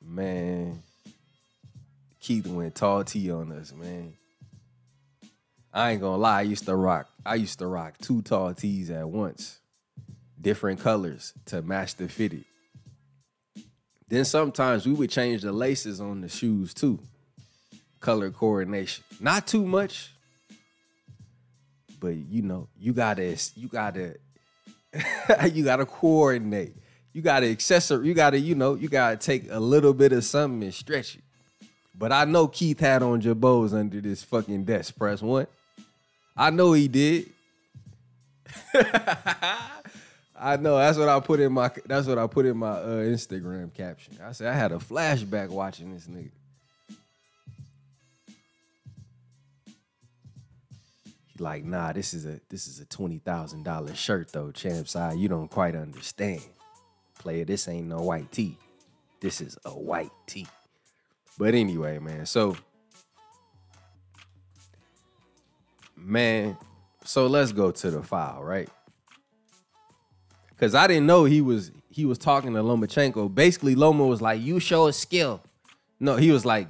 Man, 0.02 0.82
Keith 2.24 2.46
went 2.46 2.74
tall 2.74 3.04
T 3.04 3.30
on 3.30 3.52
us, 3.52 3.74
man. 3.74 4.14
I 5.70 5.90
ain't 5.90 6.00
gonna 6.00 6.16
lie, 6.16 6.38
I 6.38 6.42
used 6.42 6.64
to 6.64 6.74
rock, 6.74 7.06
I 7.26 7.34
used 7.34 7.58
to 7.58 7.66
rock 7.66 7.98
two 7.98 8.22
tall 8.22 8.54
tees 8.54 8.90
at 8.90 9.06
once, 9.06 9.58
different 10.40 10.80
colors 10.80 11.34
to 11.44 11.60
match 11.60 11.96
the 11.96 12.08
fitted. 12.08 12.46
Then 14.08 14.24
sometimes 14.24 14.86
we 14.86 14.94
would 14.94 15.10
change 15.10 15.42
the 15.42 15.52
laces 15.52 16.00
on 16.00 16.22
the 16.22 16.30
shoes 16.30 16.72
too. 16.72 16.98
Color 18.00 18.30
coordination. 18.30 19.04
Not 19.20 19.46
too 19.46 19.66
much. 19.66 20.14
But 22.00 22.14
you 22.16 22.40
know, 22.40 22.68
you 22.78 22.94
gotta 22.94 23.36
you 23.54 23.68
gotta 23.68 24.16
you 25.52 25.62
gotta 25.62 25.84
coordinate. 25.84 26.74
You 27.12 27.20
gotta 27.20 27.50
accessory, 27.50 28.08
you 28.08 28.14
gotta, 28.14 28.38
you 28.40 28.54
know, 28.54 28.76
you 28.76 28.88
gotta 28.88 29.18
take 29.18 29.50
a 29.50 29.60
little 29.60 29.92
bit 29.92 30.12
of 30.12 30.24
something 30.24 30.62
and 30.62 30.72
stretch 30.72 31.16
it. 31.16 31.24
But 31.96 32.12
I 32.12 32.24
know 32.24 32.48
Keith 32.48 32.80
had 32.80 33.02
on 33.02 33.22
Jabos 33.22 33.72
under 33.72 34.00
this 34.00 34.22
fucking 34.22 34.64
desk. 34.64 34.96
Press 34.96 35.22
one. 35.22 35.46
I 36.36 36.50
know 36.50 36.72
he 36.72 36.88
did. 36.88 37.30
I 40.36 40.56
know. 40.56 40.76
That's 40.76 40.98
what 40.98 41.08
I 41.08 41.20
put 41.20 41.38
in 41.40 41.52
my. 41.52 41.70
That's 41.86 42.06
what 42.06 42.18
I 42.18 42.26
put 42.26 42.46
in 42.46 42.56
my 42.56 42.70
uh, 42.70 43.04
Instagram 43.04 43.72
caption. 43.72 44.18
I 44.22 44.32
said 44.32 44.48
I 44.48 44.54
had 44.54 44.72
a 44.72 44.76
flashback 44.76 45.48
watching 45.48 45.94
this 45.94 46.06
nigga. 46.06 46.30
He 51.26 51.42
like, 51.42 51.64
nah, 51.64 51.92
this 51.92 52.14
is 52.14 52.26
a 52.26 52.40
this 52.48 52.66
is 52.66 52.80
a 52.80 52.84
twenty 52.86 53.18
thousand 53.18 53.62
dollar 53.62 53.94
shirt 53.94 54.32
though, 54.32 54.50
champ 54.50 54.88
side. 54.88 55.18
You 55.18 55.28
don't 55.28 55.48
quite 55.48 55.76
understand, 55.76 56.42
player. 57.18 57.44
This 57.44 57.68
ain't 57.68 57.86
no 57.86 58.02
white 58.02 58.30
tee. 58.32 58.56
This 59.20 59.40
is 59.40 59.56
a 59.64 59.70
white 59.70 60.12
tee. 60.26 60.46
But 61.38 61.54
anyway, 61.54 61.98
man. 61.98 62.26
So, 62.26 62.56
man. 65.96 66.56
So 67.04 67.26
let's 67.26 67.52
go 67.52 67.70
to 67.70 67.90
the 67.90 68.02
file, 68.02 68.42
right? 68.42 68.68
Cause 70.58 70.74
I 70.74 70.86
didn't 70.86 71.06
know 71.06 71.24
he 71.24 71.40
was 71.40 71.72
he 71.90 72.06
was 72.06 72.16
talking 72.16 72.54
to 72.54 72.62
Lomachenko. 72.62 73.34
Basically, 73.34 73.74
Loma 73.74 74.06
was 74.06 74.22
like, 74.22 74.40
"You 74.40 74.60
show 74.60 74.86
a 74.86 74.92
skill." 74.92 75.42
No, 76.00 76.16
he 76.16 76.30
was 76.30 76.44
like, 76.44 76.68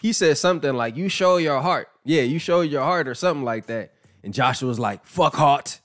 he 0.00 0.12
said 0.12 0.38
something 0.38 0.72
like, 0.74 0.96
"You 0.96 1.08
show 1.08 1.36
your 1.36 1.60
heart." 1.60 1.88
Yeah, 2.04 2.22
you 2.22 2.38
show 2.38 2.62
your 2.62 2.82
heart 2.82 3.06
or 3.06 3.14
something 3.14 3.44
like 3.44 3.66
that. 3.66 3.92
And 4.22 4.32
Joshua 4.32 4.68
was 4.68 4.78
like, 4.78 5.04
"Fuck 5.04 5.34
heart, 5.34 5.80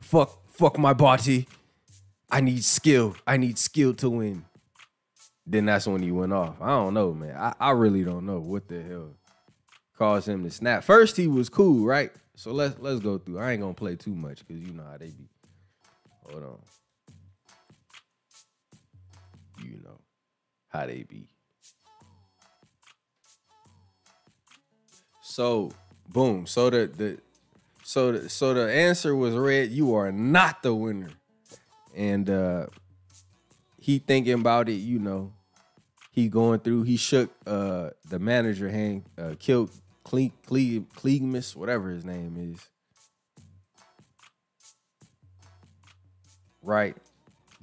fuck 0.00 0.46
fuck 0.50 0.78
my 0.78 0.92
body. 0.92 1.48
I 2.30 2.40
need 2.40 2.64
skill. 2.64 3.16
I 3.26 3.36
need 3.36 3.56
skill 3.56 3.94
to 3.94 4.10
win." 4.10 4.44
Then 5.50 5.66
that's 5.66 5.84
when 5.88 6.00
he 6.00 6.12
went 6.12 6.32
off. 6.32 6.62
I 6.62 6.68
don't 6.68 6.94
know, 6.94 7.12
man. 7.12 7.36
I, 7.36 7.52
I 7.58 7.70
really 7.72 8.04
don't 8.04 8.24
know 8.24 8.38
what 8.38 8.68
the 8.68 8.80
hell 8.80 9.16
caused 9.98 10.28
him 10.28 10.44
to 10.44 10.50
snap. 10.50 10.84
First, 10.84 11.16
he 11.16 11.26
was 11.26 11.48
cool, 11.48 11.84
right? 11.84 12.12
So 12.36 12.52
let's 12.52 12.78
let's 12.78 13.00
go 13.00 13.18
through. 13.18 13.40
I 13.40 13.50
ain't 13.50 13.60
gonna 13.60 13.74
play 13.74 13.96
too 13.96 14.14
much 14.14 14.46
because 14.46 14.62
you 14.62 14.72
know 14.72 14.84
how 14.88 14.96
they 14.96 15.08
be. 15.08 15.28
Hold 16.30 16.44
on. 16.44 16.58
You 19.64 19.80
know 19.82 19.98
how 20.68 20.86
they 20.86 21.02
be. 21.02 21.26
So 25.20 25.72
boom. 26.08 26.46
So 26.46 26.70
the 26.70 26.86
the 26.86 27.18
so 27.82 28.12
the, 28.12 28.28
so 28.28 28.54
the 28.54 28.72
answer 28.72 29.16
was 29.16 29.34
red. 29.34 29.70
You 29.70 29.96
are 29.96 30.12
not 30.12 30.62
the 30.62 30.72
winner, 30.72 31.10
and 31.96 32.30
uh 32.30 32.66
he 33.80 33.98
thinking 33.98 34.34
about 34.34 34.68
it. 34.68 34.74
You 34.74 35.00
know, 35.00 35.32
he 36.20 36.28
going 36.28 36.60
through. 36.60 36.82
He 36.82 36.96
shook 36.96 37.30
uh 37.46 37.90
the 38.08 38.18
manager 38.18 38.68
hand, 38.68 39.04
uh, 39.18 39.34
killed 39.38 39.70
Cle 40.04 40.30
Cle 40.46 40.84
whatever 41.54 41.90
his 41.90 42.04
name 42.04 42.36
is. 42.52 42.68
Right. 46.62 46.96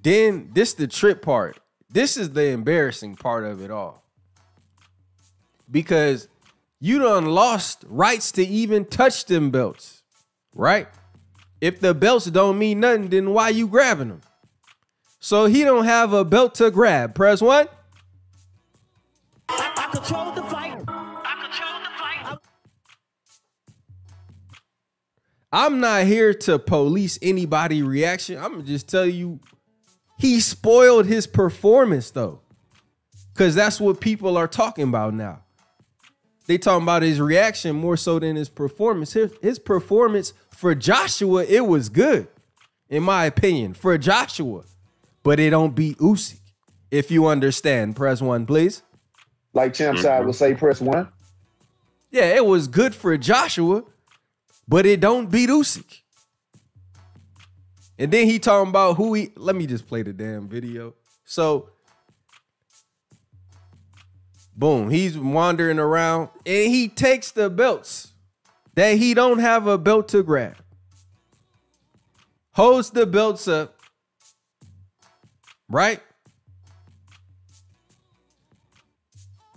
Then 0.02 0.50
this 0.54 0.74
the 0.74 0.88
trip 0.88 1.22
part. 1.22 1.60
This 1.90 2.18
is 2.18 2.32
the 2.32 2.48
embarrassing 2.48 3.16
part 3.16 3.46
of 3.46 3.62
it 3.62 3.72
all. 3.72 4.04
Because 5.70 6.28
you 6.80 7.00
done 7.00 7.26
lost 7.26 7.84
rights 7.88 8.32
to 8.34 8.46
even 8.46 8.86
touch 8.86 9.26
them 9.26 9.52
belts. 9.52 10.04
Right? 10.56 10.88
If 11.60 11.80
the 11.80 11.94
belts 11.94 12.26
don't 12.26 12.58
mean 12.60 12.80
nothing, 12.80 13.10
then 13.10 13.32
why 13.32 13.50
you 13.50 13.68
grabbing 13.68 14.10
them? 14.10 14.22
So 15.20 15.46
he 15.46 15.64
don't 15.64 15.86
have 15.86 16.14
a 16.14 16.24
belt 16.24 16.56
to 16.56 16.72
grab. 16.72 17.16
Press 17.16 17.42
one. 17.42 17.68
I 19.88 19.92
control 19.92 20.32
the 20.34 20.44
fight. 20.44 20.84
I 20.88 21.38
control 21.42 21.80
the 21.80 21.90
fight. 21.98 22.40
I'm 25.52 25.80
not 25.80 26.04
here 26.06 26.34
to 26.34 26.60
police 26.60 27.18
anybody 27.22 27.84
reaction. 27.84 28.38
I'm 28.38 28.66
just 28.66 28.90
tell 28.90 29.06
you 29.06 29.40
he 30.20 30.42
spoiled 30.42 31.06
his 31.06 31.26
performance 31.26 32.12
though. 32.12 32.42
Cause 33.34 33.56
that's 33.56 33.80
what 33.80 34.02
people 34.02 34.36
are 34.36 34.48
talking 34.48 34.84
about 34.90 35.14
now. 35.14 35.44
They 36.48 36.58
talking 36.58 36.84
about 36.84 37.04
his 37.04 37.22
reaction 37.22 37.76
more 37.76 37.96
so 37.96 38.20
than 38.20 38.36
his 38.36 38.50
performance. 38.50 39.14
His, 39.14 39.32
his 39.42 39.60
performance 39.60 40.34
for 40.50 40.76
Joshua, 40.76 41.46
it 41.46 41.66
was 41.66 41.88
good, 41.88 42.28
in 42.90 43.04
my 43.04 43.26
opinion, 43.26 43.74
for 43.74 43.98
Joshua. 43.98 44.64
But 45.24 45.40
it 45.40 45.52
don't 45.52 45.76
beat 45.76 45.98
Usyk. 45.98 46.40
If 46.90 47.12
you 47.12 47.28
understand, 47.28 47.96
press 47.96 48.22
one, 48.22 48.46
please. 48.46 48.82
Like 49.58 49.74
Champ 49.74 49.98
side 49.98 50.24
would 50.24 50.36
mm-hmm. 50.36 50.38
say, 50.38 50.54
press 50.54 50.80
one. 50.80 51.08
Yeah, 52.12 52.36
it 52.36 52.46
was 52.46 52.68
good 52.68 52.94
for 52.94 53.18
Joshua, 53.18 53.84
but 54.68 54.86
it 54.86 55.00
don't 55.00 55.32
beat 55.32 55.50
Usyk. 55.50 56.02
And 57.98 58.14
then 58.14 58.28
he 58.28 58.38
talking 58.38 58.70
about 58.70 58.98
who 58.98 59.16
he. 59.16 59.32
Let 59.36 59.56
me 59.56 59.66
just 59.66 59.88
play 59.88 60.04
the 60.04 60.14
damn 60.14 60.48
video. 60.48 60.94
So, 61.26 61.72
boom, 64.56 64.92
he's 64.92 65.18
wandering 65.18 65.80
around 65.80 66.30
and 66.46 66.72
he 66.72 66.88
takes 66.88 67.32
the 67.32 67.50
belts 67.50 68.14
that 68.76 69.00
he 69.00 69.16
don't 69.16 69.40
have 69.40 69.66
a 69.66 69.80
belt 69.80 70.08
to 70.10 70.22
grab. 70.22 70.56
Holds 72.52 72.92
the 72.92 73.08
belts 73.08 73.48
up, 73.48 73.76
right? 75.68 76.02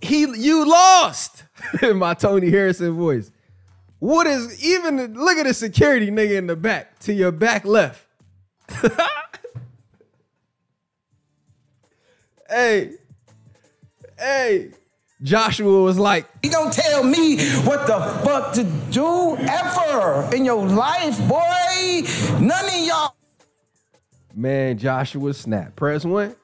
He, 0.01 0.21
you 0.21 0.67
lost. 0.67 1.43
in 1.81 1.97
my 1.97 2.13
Tony 2.13 2.49
Harrison 2.49 2.93
voice. 2.93 3.31
What 3.99 4.27
is 4.27 4.63
even 4.65 5.13
look 5.13 5.37
at 5.37 5.45
the 5.45 5.53
security 5.53 6.09
nigga 6.09 6.37
in 6.37 6.47
the 6.47 6.55
back 6.55 6.97
to 6.99 7.13
your 7.13 7.31
back 7.31 7.65
left. 7.65 8.07
hey, 12.49 12.93
hey, 14.17 14.71
Joshua 15.21 15.83
was 15.83 15.99
like, 15.99 16.25
You 16.41 16.49
don't 16.49 16.73
tell 16.73 17.03
me 17.03 17.45
what 17.61 17.85
the 17.85 17.99
fuck 18.23 18.53
to 18.53 18.63
do 18.89 19.37
ever 19.37 20.29
in 20.35 20.45
your 20.45 20.65
life, 20.65 21.19
boy. 21.27 22.01
None 22.39 22.65
of 22.65 22.87
y'all. 22.87 23.15
man, 24.33 24.79
Joshua 24.79 25.33
snap. 25.33 25.75
Press 25.75 26.03
one. 26.05 26.35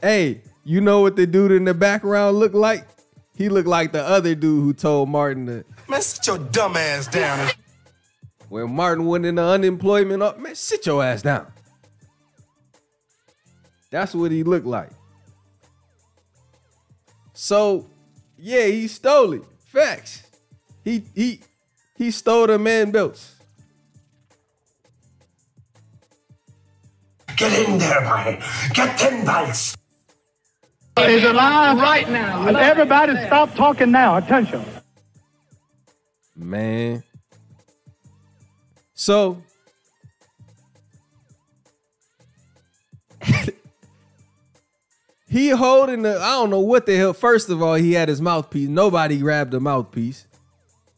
Hey, 0.00 0.40
you 0.64 0.80
know 0.80 1.00
what 1.00 1.16
the 1.16 1.26
dude 1.26 1.52
in 1.52 1.64
the 1.64 1.74
background 1.74 2.38
looked 2.38 2.54
like? 2.54 2.86
He 3.36 3.48
looked 3.48 3.68
like 3.68 3.92
the 3.92 4.02
other 4.02 4.34
dude 4.34 4.62
who 4.62 4.72
told 4.72 5.08
Martin 5.08 5.46
to 5.46 5.64
Man, 5.88 6.02
sit 6.02 6.26
your 6.26 6.38
dumb 6.38 6.76
ass 6.76 7.06
down. 7.06 7.50
when 8.48 8.70
Martin 8.74 9.06
went 9.06 9.24
into 9.24 9.42
unemployment 9.42 10.22
up, 10.22 10.38
man, 10.38 10.54
sit 10.54 10.84
your 10.86 11.02
ass 11.02 11.22
down. 11.22 11.46
That's 13.90 14.14
what 14.14 14.30
he 14.30 14.42
looked 14.44 14.66
like. 14.66 14.90
So, 17.32 17.88
yeah, 18.38 18.66
he 18.66 18.86
stole 18.86 19.32
it. 19.32 19.42
Facts. 19.66 20.22
He 20.84 21.04
he 21.14 21.40
he 21.96 22.10
stole 22.10 22.46
the 22.46 22.58
man 22.58 22.90
belts. 22.90 23.36
Get 27.36 27.68
in 27.68 27.78
there, 27.78 28.00
boy. 28.02 28.42
Get 28.74 28.98
ten 28.98 29.24
belts. 29.24 29.76
Is 30.98 31.24
alive 31.24 31.78
right 31.78 32.08
now. 32.08 32.46
And 32.46 32.56
everybody 32.56 33.14
stop 33.26 33.54
talking 33.54 33.90
now. 33.90 34.16
Attention. 34.16 34.64
Man. 36.36 37.02
So 38.94 39.42
he 45.28 45.50
holding 45.50 46.02
the 46.02 46.18
I 46.20 46.32
don't 46.32 46.50
know 46.50 46.60
what 46.60 46.86
the 46.86 46.96
hell. 46.96 47.12
First 47.12 47.48
of 47.48 47.62
all, 47.62 47.74
he 47.74 47.92
had 47.92 48.08
his 48.08 48.20
mouthpiece. 48.20 48.68
Nobody 48.68 49.18
grabbed 49.18 49.52
the 49.52 49.60
mouthpiece. 49.60 50.26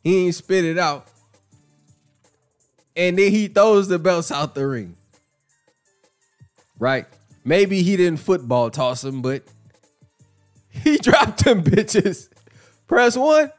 He 0.03 0.27
ain't 0.27 0.35
spit 0.35 0.65
it 0.65 0.79
out. 0.79 1.07
And 2.97 3.19
then 3.19 3.31
he 3.31 3.49
throws 3.49 3.89
the 3.89 3.99
belts 3.99 4.31
out 4.31 4.55
the 4.55 4.67
ring. 4.67 4.97
Right? 6.79 7.07
Maybe 7.45 7.83
he 7.83 7.97
didn't 7.97 8.21
football 8.21 8.71
toss 8.71 9.03
him, 9.05 9.23
but 9.23 9.45
he 10.73 10.97
dropped 11.03 11.45
them 11.45 11.63
bitches. 11.63 12.29
Press 12.87 13.17
one. 13.17 13.53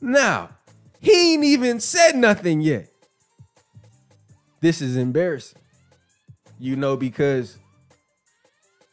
Now, 0.00 0.50
he 1.00 1.34
ain't 1.34 1.44
even 1.44 1.80
said 1.80 2.16
nothing 2.16 2.60
yet. 2.60 2.88
This 4.60 4.80
is 4.80 4.96
embarrassing. 4.96 5.58
You 6.58 6.76
know, 6.76 6.96
because 6.96 7.58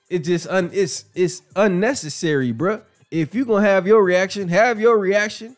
it 0.09 0.19
just 0.19 0.47
un 0.47 0.69
it's 0.73 1.05
it's 1.15 1.41
unnecessary, 1.55 2.51
bruh. 2.51 2.81
If 3.09 3.33
you 3.33 3.45
gonna 3.45 3.65
have 3.65 3.87
your 3.87 4.03
reaction, 4.03 4.49
have 4.49 4.79
your 4.79 4.97
reaction. 4.97 5.55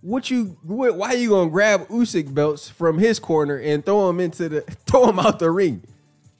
What 0.00 0.30
you 0.30 0.56
what, 0.62 0.96
why 0.96 1.12
you 1.12 1.30
gonna 1.30 1.50
grab 1.50 1.88
Usyk 1.88 2.32
belts 2.32 2.68
from 2.70 2.98
his 2.98 3.18
corner 3.18 3.58
and 3.58 3.84
throw 3.84 4.08
him 4.08 4.20
into 4.20 4.48
the 4.48 4.60
throw 4.86 5.08
him 5.10 5.18
out 5.18 5.38
the 5.38 5.50
ring? 5.50 5.84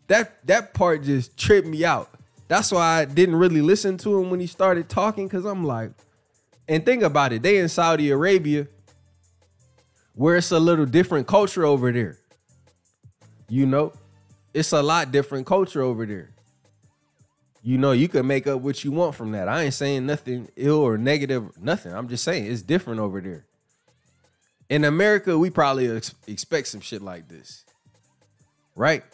That 0.07 0.47
that 0.47 0.73
part 0.73 1.03
just 1.03 1.37
tripped 1.37 1.67
me 1.67 1.85
out. 1.85 2.09
That's 2.49 2.73
why 2.73 3.01
I 3.01 3.05
didn't 3.05 3.37
really 3.37 3.61
listen 3.61 3.99
to 3.99 4.19
him 4.19 4.31
when 4.31 4.41
he 4.41 4.47
started 4.47 4.89
talking, 4.89 5.29
because 5.29 5.45
I'm 5.45 5.65
like, 5.65 5.93
and 6.67 6.85
think 6.85 7.03
about 7.03 7.33
it, 7.33 7.43
they 7.43 7.59
in 7.59 7.69
Saudi 7.69 8.11
Arabia, 8.11 8.67
where 10.15 10.37
it's 10.37 10.51
a 10.51 10.59
little 10.59 10.87
different 10.87 11.27
culture 11.27 11.65
over 11.65 11.93
there. 11.93 12.19
You 13.49 13.67
know, 13.67 13.93
it's 14.53 14.73
a 14.73 14.83
lot 14.83 15.13
different 15.13 15.47
culture 15.47 15.83
over 15.83 16.05
there. 16.05 16.31
You 17.63 17.79
know, 17.79 17.93
you 17.93 18.09
can 18.09 18.27
make 18.27 18.47
up 18.47 18.61
what 18.61 18.83
you 18.83 18.93
want 18.93 19.15
from 19.15 19.33
that. 19.33 19.49
I 19.49 19.63
ain't 19.63 19.75
saying 19.75 20.07
nothing 20.07 20.49
ill 20.57 20.79
or 20.79 20.97
negative, 20.99 21.51
nothing. 21.63 21.93
I'm 21.93 22.09
just 22.09 22.25
saying 22.25 22.51
it's 22.51 22.63
different 22.63 23.01
over 23.01 23.21
there. 23.21 23.45
In 24.69 24.85
America, 24.85 25.39
we 25.39 25.51
probably 25.51 25.89
ex- 25.89 26.15
expect 26.27 26.69
some 26.69 26.81
shit 26.81 27.03
like 27.03 27.29
this. 27.29 27.65
Right? 28.75 29.05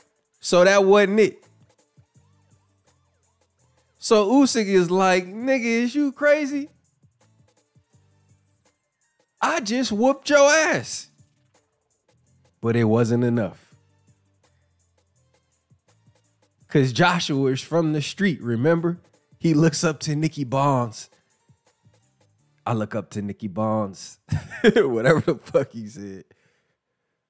So 0.41 0.65
that 0.65 0.85
wasn't 0.85 1.21
it. 1.21 1.44
So 4.05 4.31
Usyk 4.31 4.67
is 4.67 4.91
like, 4.91 5.27
nigga, 5.27 5.65
is 5.65 5.95
you 5.95 6.13
crazy? 6.13 6.69
I 9.41 9.61
just 9.61 9.93
whooped 9.93 10.29
your 10.29 10.47
ass. 10.47 11.09
But 12.61 12.77
it 12.77 12.85
wasn't 12.85 13.25
enough. 13.25 13.75
Cause 16.69 16.93
Joshua 16.93 17.51
is 17.53 17.63
from 17.63 17.95
the 17.95 18.03
street, 18.03 18.43
remember? 18.43 18.99
He 19.39 19.55
looks 19.55 19.83
up 19.83 20.01
to 20.01 20.15
Nicky 20.15 20.45
Bonds. 20.45 21.09
I 22.67 22.75
look 22.75 22.95
up 22.95 23.09
to 23.13 23.23
Nicky 23.23 23.49
Bonds. 23.49 24.19
Whatever 24.75 25.21
the 25.21 25.41
fuck 25.43 25.71
he 25.71 25.89
said. 25.89 26.25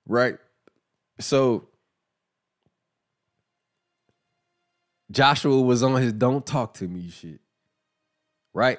Right? 0.08 0.38
So 1.20 1.68
Joshua 5.10 5.60
was 5.60 5.82
on 5.82 6.00
his 6.00 6.12
don't 6.12 6.44
talk 6.44 6.74
to 6.74 6.88
me 6.88 7.10
shit. 7.10 7.40
Right? 8.52 8.78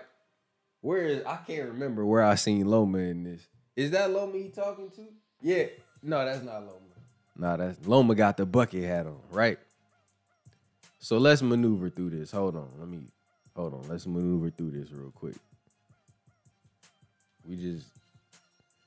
Where 0.82 1.06
is 1.06 1.26
I 1.26 1.38
can't 1.38 1.70
remember 1.70 2.06
where 2.06 2.24
I 2.24 2.36
seen 2.36 2.68
Loma 2.68 3.00
in 3.00 3.24
this. 3.24 3.42
Is 3.76 3.92
that 3.92 4.12
Loma 4.12 4.38
he 4.38 4.50
talking 4.50 4.90
to? 4.92 5.02
Yeah. 5.42 5.66
No, 6.02 6.24
that's 6.24 6.44
not 6.44 6.62
Loma. 6.62 6.80
Nah, 7.38 7.58
that's 7.58 7.86
Loma 7.88 8.16
got 8.16 8.38
the 8.38 8.46
bucket 8.46 8.84
hat 8.84 9.06
on, 9.06 9.20
right? 9.32 9.60
So 11.00 11.18
let's 11.18 11.42
maneuver 11.42 11.90
through 11.90 12.12
this. 12.12 12.32
Hold 12.32 12.56
on. 12.56 12.70
Let 12.80 12.88
me 12.88 13.00
hold 13.56 13.74
on. 13.74 13.90
Let's 13.90 14.08
maneuver 14.08 14.50
through 14.50 14.72
this 14.72 14.92
real 14.92 15.12
quick. 15.12 15.36
We 17.48 17.58
just 17.58 17.86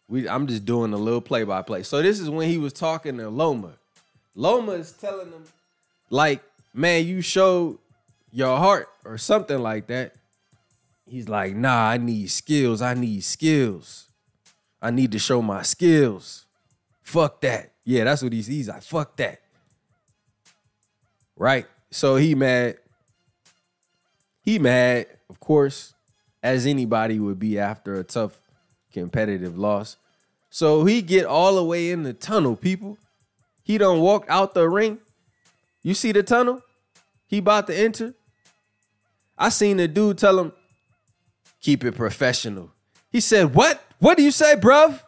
we 0.09 0.29
I'm 0.29 0.47
just 0.47 0.65
doing 0.65 0.93
a 0.93 0.97
little 0.97 1.21
play 1.21 1.45
by 1.45 1.63
play. 1.63 1.83
So 1.83 2.01
this 2.03 2.19
is 2.19 2.31
when 2.31 2.49
he 2.49 2.59
was 2.59 2.73
talking 2.73 3.19
to 3.19 3.29
Loma. 3.29 3.73
Loma 4.35 4.73
is 4.73 4.93
telling 4.93 5.33
him, 5.33 5.45
like, 6.11 6.43
man, 6.79 7.05
you 7.05 7.21
showed 7.21 7.79
your 8.31 8.57
heart 8.57 8.89
or 9.05 9.19
something 9.19 9.59
like 9.59 9.89
that. 9.89 10.15
He's 11.07 11.29
like, 11.29 11.57
nah, 11.57 11.89
I 11.89 11.97
need 11.97 12.31
skills. 12.31 12.81
I 12.81 12.95
need 12.95 13.25
skills. 13.25 14.07
I 14.81 14.91
need 14.91 15.11
to 15.13 15.19
show 15.19 15.43
my 15.43 15.63
skills. 15.63 16.45
Fuck 17.03 17.41
that. 17.41 17.73
Yeah, 17.85 18.05
that's 18.05 18.23
what 18.23 18.33
he's 18.33 18.47
he's 18.47 18.69
like, 18.69 18.83
fuck 18.83 19.17
that. 19.17 19.41
Right? 21.37 21.67
So 21.91 22.17
he 22.17 22.35
mad. 22.35 22.77
He 24.43 24.59
mad, 24.59 25.07
of 25.29 25.41
course, 25.41 25.95
as 26.43 26.65
anybody 26.65 27.19
would 27.19 27.39
be 27.39 27.59
after 27.59 27.95
a 27.95 28.05
tough 28.05 28.39
competitive 28.93 29.59
loss. 29.59 29.97
So 30.51 30.85
he 30.85 31.03
get 31.03 31.27
all 31.27 31.57
the 31.57 31.65
way 31.65 31.91
in 31.91 32.05
the 32.05 32.13
tunnel, 32.13 32.57
people. 32.57 32.99
He 33.63 33.79
don't 33.79 34.01
walk 34.01 34.27
out 34.29 34.55
the 34.55 34.69
ring. 34.69 34.99
You 35.83 35.95
see 35.95 36.13
the 36.13 36.23
tunnel? 36.23 36.63
He 37.29 37.39
about 37.39 37.69
to 37.69 37.77
enter. 37.77 38.15
I 39.39 39.51
seen 39.51 39.77
the 39.77 39.87
dude 39.87 40.19
tell 40.19 40.39
him, 40.39 40.53
keep 41.61 41.85
it 41.85 41.93
professional. 41.93 42.73
He 43.13 43.21
said, 43.21 43.55
What? 43.55 43.83
What 44.01 44.17
do 44.17 44.23
you 44.23 44.31
say, 44.31 44.57
bruv? 44.57 45.01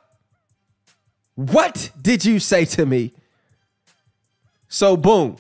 What 1.34 1.90
did 2.00 2.24
you 2.24 2.38
say 2.38 2.64
to 2.66 2.86
me? 2.86 3.12
So 4.68 4.96
boom. 4.96 5.36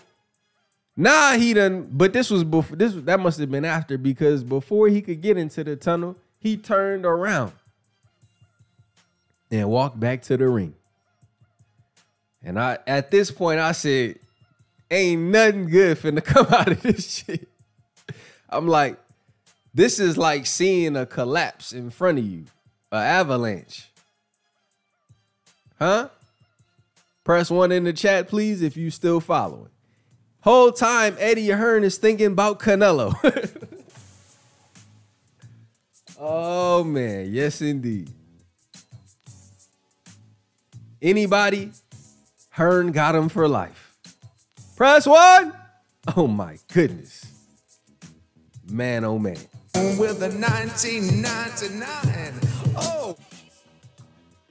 Nah, 0.96 1.32
he 1.32 1.54
done, 1.54 1.88
but 1.90 2.12
this 2.12 2.30
was 2.30 2.44
before 2.44 2.76
this 2.76 2.92
that 2.94 3.20
must 3.20 3.38
have 3.38 3.50
been 3.50 3.64
after 3.64 3.96
because 3.96 4.42
before 4.42 4.88
he 4.88 5.00
could 5.00 5.20
get 5.20 5.36
into 5.36 5.64
the 5.64 5.76
tunnel, 5.76 6.16
he 6.38 6.56
turned 6.56 7.06
around 7.06 7.52
and 9.50 9.68
walked 9.68 9.98
back 9.98 10.22
to 10.22 10.36
the 10.36 10.48
ring. 10.48 10.74
And 12.42 12.58
I 12.58 12.78
at 12.86 13.10
this 13.10 13.30
point 13.30 13.60
I 13.60 13.72
said, 13.72 14.18
ain't 14.90 15.22
nothing 15.22 15.68
good 15.68 15.98
finna 15.98 16.24
come 16.24 16.46
out 16.46 16.68
of 16.68 16.82
this 16.82 17.24
shit. 17.24 17.48
I'm 18.48 18.66
like, 18.66 18.98
this 19.72 20.00
is 20.00 20.18
like 20.18 20.46
seeing 20.46 20.96
a 20.96 21.06
collapse 21.06 21.72
in 21.72 21.90
front 21.90 22.18
of 22.18 22.24
you, 22.24 22.44
an 22.90 23.02
avalanche. 23.02 23.88
Huh? 25.78 26.08
Press 27.22 27.50
one 27.50 27.70
in 27.70 27.84
the 27.84 27.92
chat, 27.92 28.28
please, 28.28 28.62
if 28.62 28.76
you 28.76 28.90
still 28.90 29.20
following. 29.20 29.68
Whole 30.42 30.72
time 30.72 31.16
Eddie 31.18 31.50
Hearn 31.50 31.84
is 31.84 31.98
thinking 31.98 32.28
about 32.28 32.58
Canelo. 32.58 33.14
oh 36.18 36.82
man, 36.82 37.32
yes 37.32 37.60
indeed. 37.60 38.10
Anybody? 41.00 41.72
Hearn 42.50 42.92
got 42.92 43.14
him 43.14 43.28
for 43.28 43.46
life. 43.46 43.89
Press 44.80 45.06
one. 45.06 45.52
Oh 46.16 46.26
my 46.26 46.56
goodness. 46.72 47.26
Man, 48.70 49.04
oh 49.04 49.18
man. 49.18 49.36
With 49.74 50.22
a 50.22 50.30
1999. 50.30 52.40
Oh. 52.78 53.14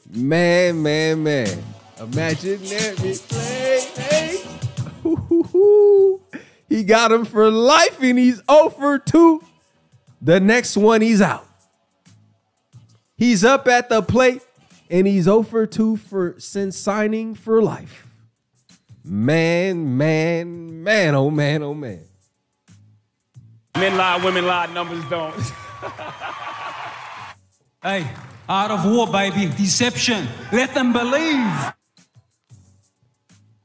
Man, 0.07 0.83
man, 0.83 1.23
man. 1.23 1.63
Imaginary 1.99 3.15
play. 3.27 3.79
Hey. 3.95 4.37
He 6.69 6.83
got 6.83 7.11
him 7.11 7.25
for 7.25 7.49
life 7.49 7.99
and 7.99 8.19
he's 8.19 8.43
over 8.47 8.99
2. 8.99 9.41
The 10.21 10.39
next 10.39 10.77
one, 10.77 11.01
he's 11.01 11.23
out. 11.23 11.47
He's 13.17 13.43
up 13.43 13.67
at 13.67 13.89
the 13.89 14.03
plate 14.03 14.43
and 14.91 15.07
he's 15.07 15.27
over 15.27 15.65
2 15.65 15.97
for 15.97 16.35
since 16.37 16.77
signing 16.77 17.33
for 17.33 17.63
life. 17.63 18.08
Man, 19.11 19.97
man, 19.97 20.83
man, 20.83 21.15
oh 21.15 21.31
man, 21.31 21.63
oh 21.63 21.73
man. 21.73 22.05
Men 23.75 23.97
lie, 23.97 24.23
women 24.23 24.45
lie, 24.45 24.67
numbers 24.67 25.03
don't. 25.09 25.35
Hey, 27.81 28.11
art 28.49 28.71
of 28.71 28.83
war, 28.83 29.07
baby. 29.07 29.45
Deception. 29.55 30.27
Let 30.51 30.73
them 30.73 30.91
believe. 30.91 31.73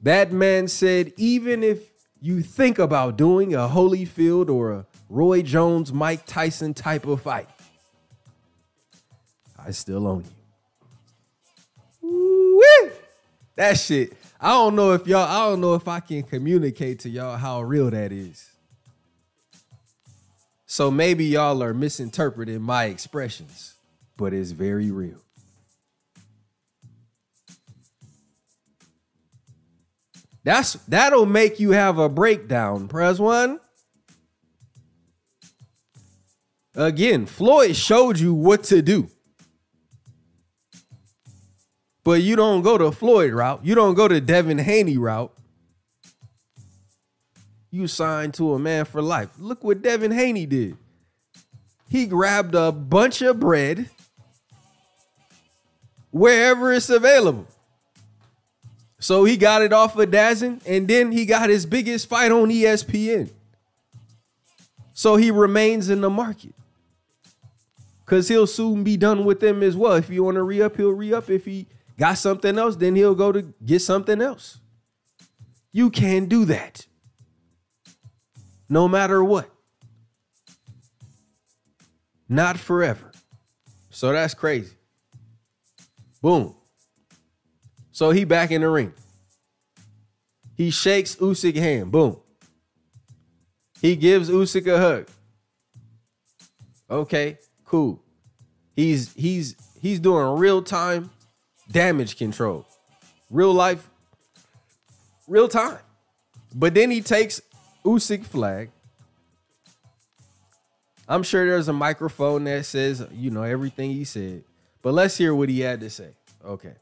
That 0.03 0.31
man 0.31 0.69
said, 0.69 1.13
even 1.17 1.65
if 1.65 1.81
you 2.21 2.41
think 2.41 2.79
about 2.79 3.17
doing 3.17 3.55
a 3.55 3.67
Holyfield 3.67 4.49
or 4.49 4.71
a 4.71 4.87
Roy 5.09 5.43
Jones, 5.43 5.93
Mike 5.93 6.27
Tyson 6.27 6.75
type 6.75 7.07
of 7.07 7.23
fight, 7.23 7.49
I 9.59 9.73
still 9.73 10.07
own 10.07 10.25
you. 12.01 12.61
Woo! 12.83 12.93
That 13.57 13.77
shit. 13.79 14.13
I 14.45 14.51
don't 14.51 14.77
know 14.77 14.93
if 14.93 15.07
y'all, 15.07 15.27
I 15.27 15.49
don't 15.49 15.63
know 15.63 15.73
if 15.73 15.89
I 15.89 16.01
can 16.01 16.23
communicate 16.23 16.99
to 17.01 17.09
y'all 17.09 17.39
how 17.39 17.63
real 17.63 17.91
that 17.91 18.13
is. 18.13 18.51
So 20.67 20.91
maybe 20.91 21.25
y'all 21.25 21.63
are 21.63 21.73
misinterpreting 21.73 22.61
my 22.61 22.85
expressions, 22.85 23.73
but 24.19 24.35
it's 24.35 24.51
very 24.51 24.91
real. 24.91 25.17
That's 30.43 30.75
that'll 30.89 31.25
make 31.25 31.59
you 31.59 31.71
have 31.71 31.97
a 31.97 32.11
breakdown. 32.11 32.87
Press 32.87 33.19
one. 33.19 33.61
Again, 36.75 37.25
Floyd 37.25 37.77
showed 37.77 38.19
you 38.19 38.35
what 38.35 38.65
to 38.65 38.83
do. 38.83 39.09
But 42.05 42.21
you 42.21 42.37
don't 42.37 42.61
go 42.63 42.77
the 42.77 42.93
Floyd 42.93 43.33
route. 43.33 43.61
You 43.65 43.75
don't 43.75 43.95
go 43.95 44.07
the 44.09 44.21
Devin 44.21 44.59
Haney 44.59 44.99
route. 44.99 45.33
You 47.71 47.89
signed 47.89 48.35
to 48.35 48.53
a 48.53 48.59
man 48.59 48.85
for 48.85 49.03
life. 49.03 49.31
Look 49.39 49.65
what 49.65 49.83
Devin 49.83 50.13
Haney 50.13 50.47
did. 50.47 50.77
He 51.89 52.07
grabbed 52.07 52.55
a 52.55 52.71
bunch 52.71 53.23
of 53.23 53.41
bread 53.41 53.89
wherever 56.11 56.73
it's 56.73 56.91
available. 56.91 57.47
So 59.01 59.25
he 59.25 59.37
got 59.37 59.63
it 59.63 59.73
off 59.73 59.97
of 59.99 60.11
Dazn, 60.11 60.61
and 60.67 60.87
then 60.87 61.13
he 61.13 61.27
got 61.27 61.51
his 61.51 61.67
biggest 61.67 62.09
fight 62.09 62.31
on 62.31 62.49
ESPN. 62.49 63.31
So 64.93 65.17
he 65.17 65.31
remains 65.31 65.89
in 65.89 66.01
the 66.01 66.11
market. 66.11 66.55
Cause 68.07 68.29
he'll 68.29 68.47
soon 68.47 68.85
be 68.85 68.97
done 68.97 69.25
with 69.25 69.41
them 69.41 69.63
as 69.63 69.77
well. 69.77 69.95
If 69.95 70.11
you 70.11 70.23
want 70.25 70.37
to 70.37 70.43
re-up, 70.43 70.77
he'll 70.77 70.91
re-up. 70.91 71.31
If 71.31 71.47
he 71.47 71.67
got 71.99 72.19
something 72.19 72.59
else, 72.59 72.77
then 72.77 72.97
he'll 72.97 73.15
go 73.15 73.33
to 73.33 73.55
get 73.65 73.81
something 73.81 74.21
else. 74.21 74.59
You 75.73 75.91
can't 75.91 76.29
do 76.29 76.45
that. 76.47 76.87
No 78.69 78.89
matter 78.89 79.23
what. 79.23 79.51
not 82.29 82.59
forever. 82.59 83.13
So 83.91 84.13
that's 84.13 84.35
crazy. 84.35 84.75
Boom. 86.21 86.55
So 87.93 88.11
he 88.11 88.25
back 88.25 88.51
in 88.51 88.63
the 88.63 88.69
ring. 88.69 88.93
He 90.57 90.71
shakes 90.71 91.17
Usyk 91.17 91.57
hand. 91.57 91.93
Boom. 91.93 92.17
He 93.81 93.97
gives 93.97 94.31
Usyk 94.31 94.67
a 94.67 94.79
hug. 94.79 95.09
Okay, 96.91 97.39
cool. 97.65 98.03
He's 98.75 99.13
he's 99.15 99.57
he's 99.81 100.01
doing 100.01 100.39
real 100.39 100.63
time 100.63 101.11
damage 101.71 102.17
control. 102.17 102.67
Real 103.31 103.53
life 103.53 103.89
real 105.27 105.49
time. 105.49 105.79
But 106.55 106.75
then 106.75 106.91
he 106.91 107.01
takes 107.01 107.41
Usyk 107.85 108.25
flag. 108.25 108.71
I'm 111.07 111.23
sure 111.23 111.45
there's 111.47 111.69
a 111.69 111.73
microphone 111.73 112.45
that 112.45 112.65
says, 112.65 113.07
you 113.13 113.31
know, 113.31 113.43
everything 113.43 113.91
he 113.91 114.05
said. 114.05 114.45
But 114.83 114.95
let's 114.95 115.17
hear 115.17 115.35
what 115.35 115.49
he 115.49 115.61
had 115.61 115.81
to 115.81 115.91
say. 115.91 116.11
Okay. 116.45 116.75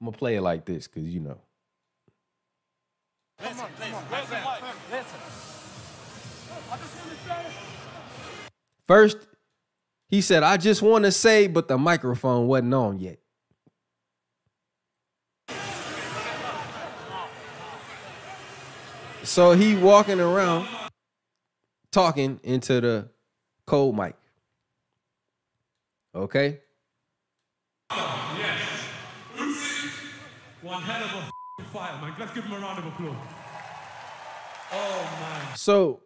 I'm 0.00 0.06
gonna 0.06 0.16
play 0.16 0.36
it 0.36 0.42
like 0.42 0.64
this 0.64 0.86
because 0.88 1.08
you 1.08 1.20
know. 1.20 1.38
Listen, 3.40 3.66
listen, 3.78 4.04
listen. 4.90 5.20
First, 8.86 9.18
he 10.10 10.20
said, 10.20 10.42
I 10.42 10.56
just 10.56 10.82
want 10.82 11.04
to 11.04 11.12
say, 11.12 11.46
but 11.46 11.68
the 11.68 11.78
microphone 11.78 12.48
wasn't 12.48 12.74
on 12.74 12.98
yet. 12.98 13.18
So 19.22 19.52
he 19.52 19.76
walking 19.76 20.18
around 20.18 20.66
talking 21.92 22.40
into 22.42 22.80
the 22.80 23.08
cold 23.66 23.96
mic. 23.96 24.16
Okay? 26.12 26.58
Yes. 27.90 28.60
Usyk, 29.36 29.92
one 30.62 30.82
hell 30.82 31.04
of 31.04 31.30
a 31.60 31.68
fight, 31.68 32.00
man. 32.00 32.14
Let's 32.18 32.34
give 32.34 32.44
him 32.44 32.54
a 32.54 32.58
round 32.58 32.80
of 32.80 32.86
applause. 32.86 33.16
Oh 34.72 35.18
man. 35.20 35.56
So 35.56 36.00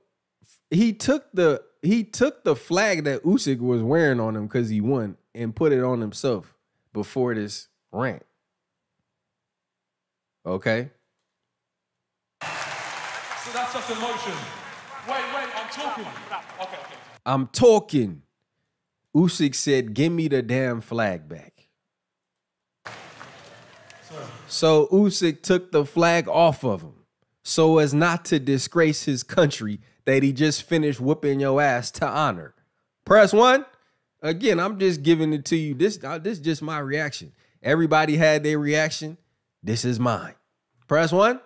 he 0.71 0.93
took 0.93 1.31
the 1.33 1.63
he 1.83 2.05
took 2.05 2.45
the 2.45 2.57
flag 2.57 3.05
that 3.05 3.23
Usyk 3.25 3.59
was 3.59 3.83
wearing 3.83 4.21
on 4.21 4.37
him 4.37 4.47
because 4.47 4.69
he 4.69 4.81
won 4.81 5.17
and 5.35 5.55
put 5.55 5.73
it 5.73 5.83
on 5.83 6.01
himself 6.01 6.55
before 6.93 7.35
this 7.35 7.69
rant. 7.93 8.25
Okay. 10.47 10.91
So 12.43 12.49
that's 13.53 13.73
just 13.75 13.91
emotion. 13.91 14.33
Wait, 15.09 15.25
wait, 15.35 15.49
I'm 15.55 15.69
talking. 15.71 16.05
Okay, 16.05 16.43
okay. 16.63 16.95
I'm 17.27 17.47
talking. 17.49 18.23
Usyk 19.15 19.55
said, 19.55 19.95
"Give 19.95 20.13
me 20.13 20.29
the 20.29 20.43
damn 20.43 20.81
flag 20.81 21.29
back." 21.29 21.69
So 24.49 24.87
Usyk 24.89 25.43
took 25.43 25.73
the 25.73 25.85
flag 25.85 26.29
off 26.29 26.65
of 26.65 26.83
him, 26.83 27.05
so 27.43 27.79
as 27.79 27.93
not 27.93 28.25
to 28.27 28.39
disgrace 28.39 29.05
his 29.05 29.23
country 29.23 29.81
that 30.07 30.23
he 30.23 30.33
just 30.33 30.63
finished 30.63 31.01
whooping 31.01 31.41
your 31.41 31.61
ass 31.61 31.91
to 31.93 32.07
honor. 32.07 32.55
Press 33.05 33.33
one. 33.33 33.65
Again, 34.23 34.59
I'm 34.59 34.79
just 34.79 35.03
giving 35.03 35.33
it 35.33 35.45
to 35.47 35.57
you. 35.57 35.75
This 35.75 36.03
uh, 36.03 36.19
this 36.19 36.39
is 36.39 36.45
just 36.45 36.63
my 36.63 36.79
reaction. 36.79 37.33
Everybody 37.63 38.17
had 38.17 38.43
their 38.43 38.59
reaction. 38.59 39.19
This 39.63 39.85
is 39.85 40.01
mine. 40.01 40.35
Press 40.89 41.13
one. 41.13 41.41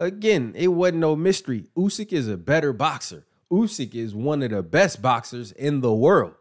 Again, 0.00 0.52
it 0.56 0.68
wasn't 0.68 0.98
no 0.98 1.16
mystery. 1.16 1.66
Usyk 1.76 2.12
is 2.12 2.28
a 2.28 2.36
better 2.36 2.72
boxer. 2.72 3.26
Usyk 3.50 3.94
is 3.94 4.14
one 4.14 4.42
of 4.42 4.50
the 4.50 4.62
best 4.62 5.02
boxers 5.02 5.52
in 5.52 5.80
the 5.80 5.92
world. 5.92 6.34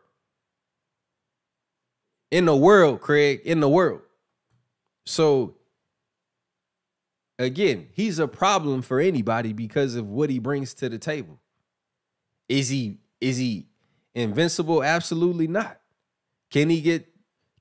In 2.29 2.45
the 2.45 2.55
world, 2.55 3.01
Craig, 3.01 3.41
in 3.45 3.59
the 3.61 3.69
world. 3.69 4.01
So 5.05 5.56
again, 7.39 7.87
he's 7.93 8.19
a 8.19 8.27
problem 8.27 8.81
for 8.81 8.99
anybody 8.99 9.53
because 9.53 9.95
of 9.95 10.07
what 10.07 10.29
he 10.29 10.39
brings 10.39 10.73
to 10.75 10.89
the 10.89 10.97
table. 10.97 11.39
Is 12.49 12.69
he 12.69 12.97
is 13.19 13.37
he 13.37 13.67
invincible? 14.15 14.83
Absolutely 14.83 15.47
not. 15.47 15.79
Can 16.49 16.69
he 16.69 16.81
get 16.81 17.07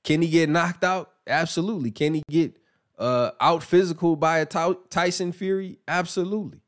can 0.03 0.21
he 0.21 0.29
get 0.29 0.49
knocked 0.49 0.83
out? 0.83 1.11
Absolutely. 1.25 1.91
Can 1.91 2.13
he 2.13 2.23
get 2.29 2.57
uh 2.97 3.31
out 3.39 3.63
physical 3.63 4.15
by 4.15 4.39
a 4.39 4.45
Tyson 4.45 5.31
Fury? 5.31 5.79
Absolutely. 5.87 6.61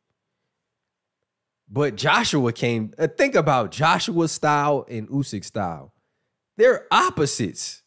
But 1.71 1.95
Joshua 1.95 2.51
came. 2.51 2.93
Uh, 2.97 3.07
think 3.07 3.35
about 3.35 3.71
Joshua's 3.71 4.31
style 4.31 4.85
and 4.89 5.07
Usyk 5.07 5.45
style. 5.45 5.93
They're 6.57 6.87
opposites. 6.91 7.83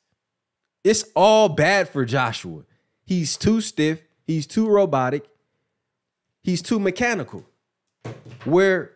It's 0.85 1.04
all 1.14 1.48
bad 1.48 1.88
for 1.88 2.04
Joshua. 2.04 2.62
He's 3.04 3.37
too 3.37 3.61
stiff. 3.61 4.00
He's 4.26 4.46
too 4.46 4.68
robotic. 4.68 5.28
He's 6.42 6.62
too 6.62 6.78
mechanical. 6.78 7.44
Where 8.44 8.92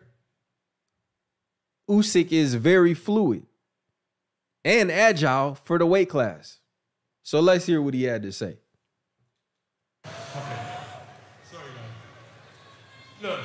Usyk 1.89 2.31
is 2.31 2.55
very 2.55 2.93
fluid 2.93 3.45
and 4.65 4.91
agile 4.91 5.55
for 5.55 5.77
the 5.77 5.85
weight 5.85 6.09
class. 6.09 6.59
So 7.23 7.39
let's 7.39 7.65
hear 7.65 7.81
what 7.81 7.93
he 7.93 8.03
had 8.03 8.23
to 8.23 8.31
say. 8.31 8.57
Sorry, 10.03 10.13
guys. 11.51 13.21
Look, 13.21 13.39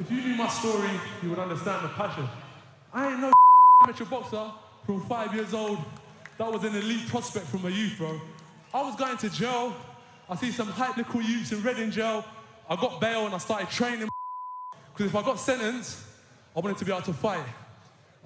if 0.00 0.10
you 0.10 0.20
knew 0.22 0.36
my 0.36 0.48
story, 0.48 0.90
you 1.22 1.30
would 1.30 1.38
understand 1.38 1.84
the 1.84 1.88
passion. 1.88 2.28
I 2.92 3.10
ain't 3.10 3.20
no 3.20 3.32
amateur 3.84 4.04
boxer 4.04 4.50
from 4.84 5.06
five 5.06 5.34
years 5.34 5.52
old 5.52 5.78
that 6.38 6.52
was 6.52 6.62
an 6.62 6.74
elite 6.76 7.08
prospect 7.08 7.46
from 7.46 7.66
a 7.66 7.70
youth, 7.70 7.98
bro. 7.98 8.20
I 8.72 8.82
was 8.82 8.94
going 8.94 9.16
to 9.18 9.28
jail. 9.28 9.74
I 10.30 10.36
see 10.36 10.50
some 10.50 10.68
hype 10.68 10.96
little 10.96 11.22
youths 11.22 11.52
in 11.52 11.62
Reading 11.62 11.90
jail. 11.90 12.24
I 12.68 12.76
got 12.76 13.00
bail 13.00 13.24
and 13.24 13.34
I 13.34 13.38
started 13.38 13.70
training. 13.70 14.08
Because 14.92 15.06
if 15.06 15.16
I 15.16 15.22
got 15.22 15.40
sentenced, 15.40 16.00
I 16.54 16.60
wanted 16.60 16.76
to 16.78 16.84
be 16.84 16.92
able 16.92 17.02
to 17.02 17.12
fight. 17.14 17.44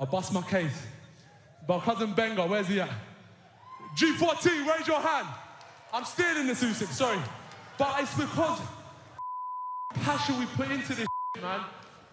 I 0.01 0.05
bust 0.05 0.33
my 0.33 0.43
case. 0.43 0.87
But 1.67 1.81
cousin 1.81 2.13
Benga, 2.13 2.47
where's 2.47 2.67
he 2.67 2.81
at? 2.81 2.91
G14, 3.97 4.67
raise 4.67 4.87
your 4.87 5.01
hand. 5.01 5.29
I'm 5.93 6.05
stealing 6.05 6.47
this 6.47 6.65
Usyk, 6.65 6.89
sorry. 6.89 7.19
But 7.79 8.01
it's 8.01 8.17
because 8.17 8.59
passion 9.95 10.39
we 10.41 10.47
put 10.47 10.71
into 10.71 10.95
this 10.95 11.07
man. 11.41 11.61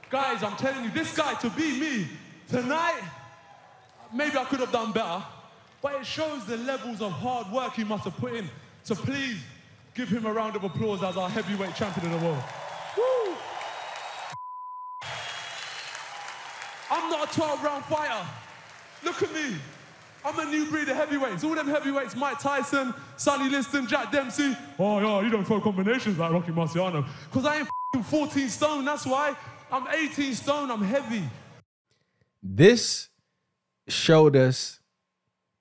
Guys, 0.10 0.44
I'm 0.44 0.56
telling 0.58 0.84
you, 0.84 0.92
this 0.92 1.16
guy 1.16 1.34
to 1.36 1.50
be 1.52 1.80
me 1.80 2.08
tonight, 2.48 3.02
maybe 4.14 4.38
I 4.38 4.44
could 4.46 4.60
have 4.60 4.72
done 4.72 4.92
better. 4.92 5.24
But 5.82 5.96
it 5.96 6.06
shows 6.06 6.46
the 6.46 6.58
levels 6.58 7.02
of 7.02 7.12
hard 7.12 7.52
work 7.52 7.74
he 7.74 7.84
must 7.84 8.04
have 8.04 8.18
put 8.18 8.34
in. 8.34 8.50
So 8.84 8.96
please 8.96 9.38
give 10.00 10.08
him 10.08 10.26
a 10.26 10.32
round 10.32 10.56
of 10.56 10.64
applause 10.64 11.04
as 11.04 11.18
our 11.18 11.30
heavyweight 11.30 11.76
champion 11.76 12.14
of 12.14 12.22
the 12.22 12.26
world. 12.26 12.42
Woo! 12.96 13.36
I'm 16.90 17.10
not 17.10 17.30
a 17.30 17.36
12 17.36 17.62
round 17.62 17.84
fighter. 17.84 18.26
Look 19.04 19.22
at 19.22 19.34
me. 19.34 19.58
I'm 20.24 20.40
a 20.40 20.46
new 20.46 20.70
breed 20.70 20.88
of 20.88 20.96
heavyweights. 20.96 21.44
All 21.44 21.54
them 21.54 21.68
heavyweights, 21.68 22.16
Mike 22.16 22.40
Tyson, 22.40 22.94
Sonny 23.18 23.50
Liston, 23.50 23.88
Jack 23.88 24.10
Dempsey. 24.10 24.56
Oh, 24.78 25.00
yeah, 25.00 25.22
you 25.22 25.30
don't 25.30 25.44
throw 25.44 25.60
combinations 25.60 26.18
like 26.18 26.32
Rocky 26.32 26.54
Marciano. 26.54 27.06
Because 27.26 27.46
I 27.46 27.58
ain't 27.58 28.06
14 28.06 28.48
stone, 28.48 28.86
that's 28.86 29.06
why. 29.06 29.36
I'm 29.70 29.86
18 29.90 30.34
stone, 30.34 30.72
I'm 30.72 30.82
heavy. 30.82 31.24
This 32.42 33.10
showed 33.90 34.38
us 34.38 34.80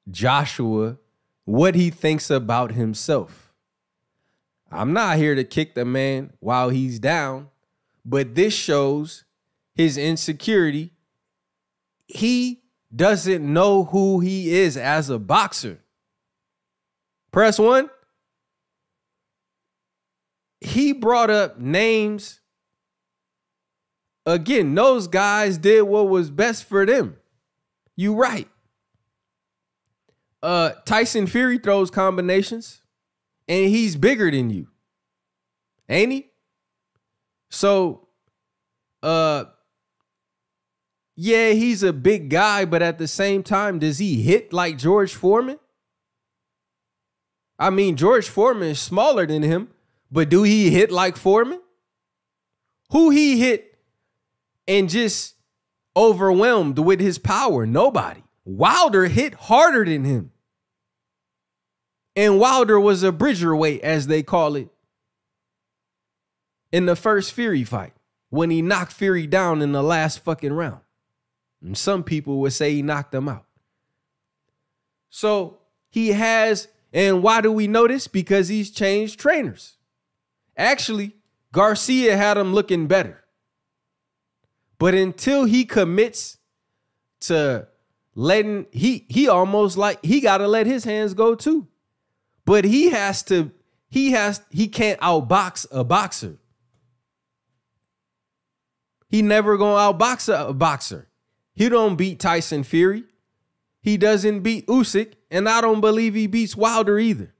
Joshua 0.08 0.96
what 1.44 1.74
he 1.74 1.90
thinks 1.90 2.30
about 2.30 2.70
himself. 2.70 3.47
I'm 4.70 4.92
not 4.92 5.16
here 5.16 5.34
to 5.34 5.44
kick 5.44 5.74
the 5.74 5.84
man 5.84 6.32
while 6.40 6.68
he's 6.68 6.98
down, 6.98 7.48
but 8.04 8.34
this 8.34 8.54
shows 8.54 9.24
his 9.74 9.96
insecurity. 9.96 10.92
He 12.06 12.62
doesn't 12.94 13.50
know 13.50 13.84
who 13.84 14.20
he 14.20 14.54
is 14.54 14.76
as 14.76 15.10
a 15.10 15.18
boxer. 15.18 15.80
Press 17.30 17.58
one. 17.58 17.90
He 20.60 20.92
brought 20.92 21.30
up 21.30 21.58
names. 21.58 22.40
Again, 24.26 24.74
those 24.74 25.06
guys 25.06 25.56
did 25.56 25.82
what 25.82 26.08
was 26.08 26.30
best 26.30 26.64
for 26.64 26.84
them. 26.84 27.16
You 27.96 28.14
right. 28.14 28.48
Uh 30.42 30.70
Tyson 30.84 31.26
Fury 31.26 31.58
throws 31.58 31.90
combinations 31.90 32.82
and 33.48 33.68
he's 33.68 33.96
bigger 33.96 34.30
than 34.30 34.50
you. 34.50 34.68
Ain't 35.88 36.12
he? 36.12 36.30
So 37.50 38.08
uh 39.02 39.44
yeah, 41.20 41.50
he's 41.50 41.82
a 41.82 41.92
big 41.92 42.30
guy, 42.30 42.64
but 42.64 42.80
at 42.80 42.98
the 42.98 43.08
same 43.08 43.42
time, 43.42 43.80
does 43.80 43.98
he 43.98 44.22
hit 44.22 44.52
like 44.52 44.78
George 44.78 45.14
Foreman? 45.14 45.58
I 47.58 47.70
mean, 47.70 47.96
George 47.96 48.28
Foreman 48.28 48.68
is 48.68 48.80
smaller 48.80 49.26
than 49.26 49.42
him, 49.42 49.68
but 50.12 50.28
do 50.28 50.44
he 50.44 50.70
hit 50.70 50.92
like 50.92 51.16
Foreman? 51.16 51.60
Who 52.92 53.10
he 53.10 53.40
hit 53.40 53.78
and 54.68 54.88
just 54.88 55.34
overwhelmed 55.96 56.78
with 56.78 57.00
his 57.00 57.18
power. 57.18 57.66
Nobody. 57.66 58.22
Wilder 58.44 59.06
hit 59.06 59.34
harder 59.34 59.84
than 59.84 60.04
him. 60.04 60.30
And 62.18 62.40
Wilder 62.40 62.80
was 62.80 63.04
a 63.04 63.12
bridger 63.12 63.54
weight, 63.54 63.80
as 63.82 64.08
they 64.08 64.24
call 64.24 64.56
it, 64.56 64.68
in 66.72 66.86
the 66.86 66.96
first 66.96 67.32
Fury 67.32 67.62
fight 67.62 67.92
when 68.28 68.50
he 68.50 68.60
knocked 68.60 68.92
Fury 68.92 69.24
down 69.24 69.62
in 69.62 69.70
the 69.70 69.84
last 69.84 70.18
fucking 70.24 70.52
round. 70.52 70.80
And 71.62 71.78
some 71.78 72.02
people 72.02 72.40
would 72.40 72.52
say 72.52 72.72
he 72.74 72.82
knocked 72.82 73.14
him 73.14 73.28
out. 73.28 73.44
So 75.10 75.58
he 75.90 76.08
has, 76.08 76.66
and 76.92 77.22
why 77.22 77.40
do 77.40 77.52
we 77.52 77.68
know 77.68 77.86
this? 77.86 78.08
Because 78.08 78.48
he's 78.48 78.72
changed 78.72 79.20
trainers. 79.20 79.76
Actually, 80.56 81.14
Garcia 81.52 82.16
had 82.16 82.36
him 82.36 82.52
looking 82.52 82.88
better. 82.88 83.22
But 84.80 84.92
until 84.92 85.44
he 85.44 85.64
commits 85.64 86.38
to 87.20 87.68
letting 88.16 88.66
he 88.72 89.06
he 89.08 89.28
almost 89.28 89.76
like 89.76 90.04
he 90.04 90.20
got 90.20 90.38
to 90.38 90.48
let 90.48 90.66
his 90.66 90.82
hands 90.82 91.14
go 91.14 91.36
too. 91.36 91.68
But 92.48 92.64
he 92.64 92.88
has 92.88 93.22
to 93.24 93.50
he 93.90 94.12
has 94.12 94.40
he 94.48 94.68
can't 94.68 94.98
outbox 95.00 95.66
a 95.70 95.84
boxer. 95.84 96.38
He 99.10 99.20
never 99.20 99.58
gonna 99.58 99.92
outbox 99.92 100.32
a, 100.32 100.48
a 100.48 100.54
boxer. 100.54 101.08
He 101.54 101.68
don't 101.68 101.96
beat 101.96 102.18
Tyson 102.18 102.64
Fury. 102.64 103.04
He 103.82 103.98
doesn't 103.98 104.40
beat 104.40 104.66
Usyk, 104.66 105.12
and 105.30 105.46
I 105.46 105.60
don't 105.60 105.82
believe 105.82 106.14
he 106.14 106.26
beats 106.26 106.56
Wilder 106.56 106.98
either. 106.98 107.34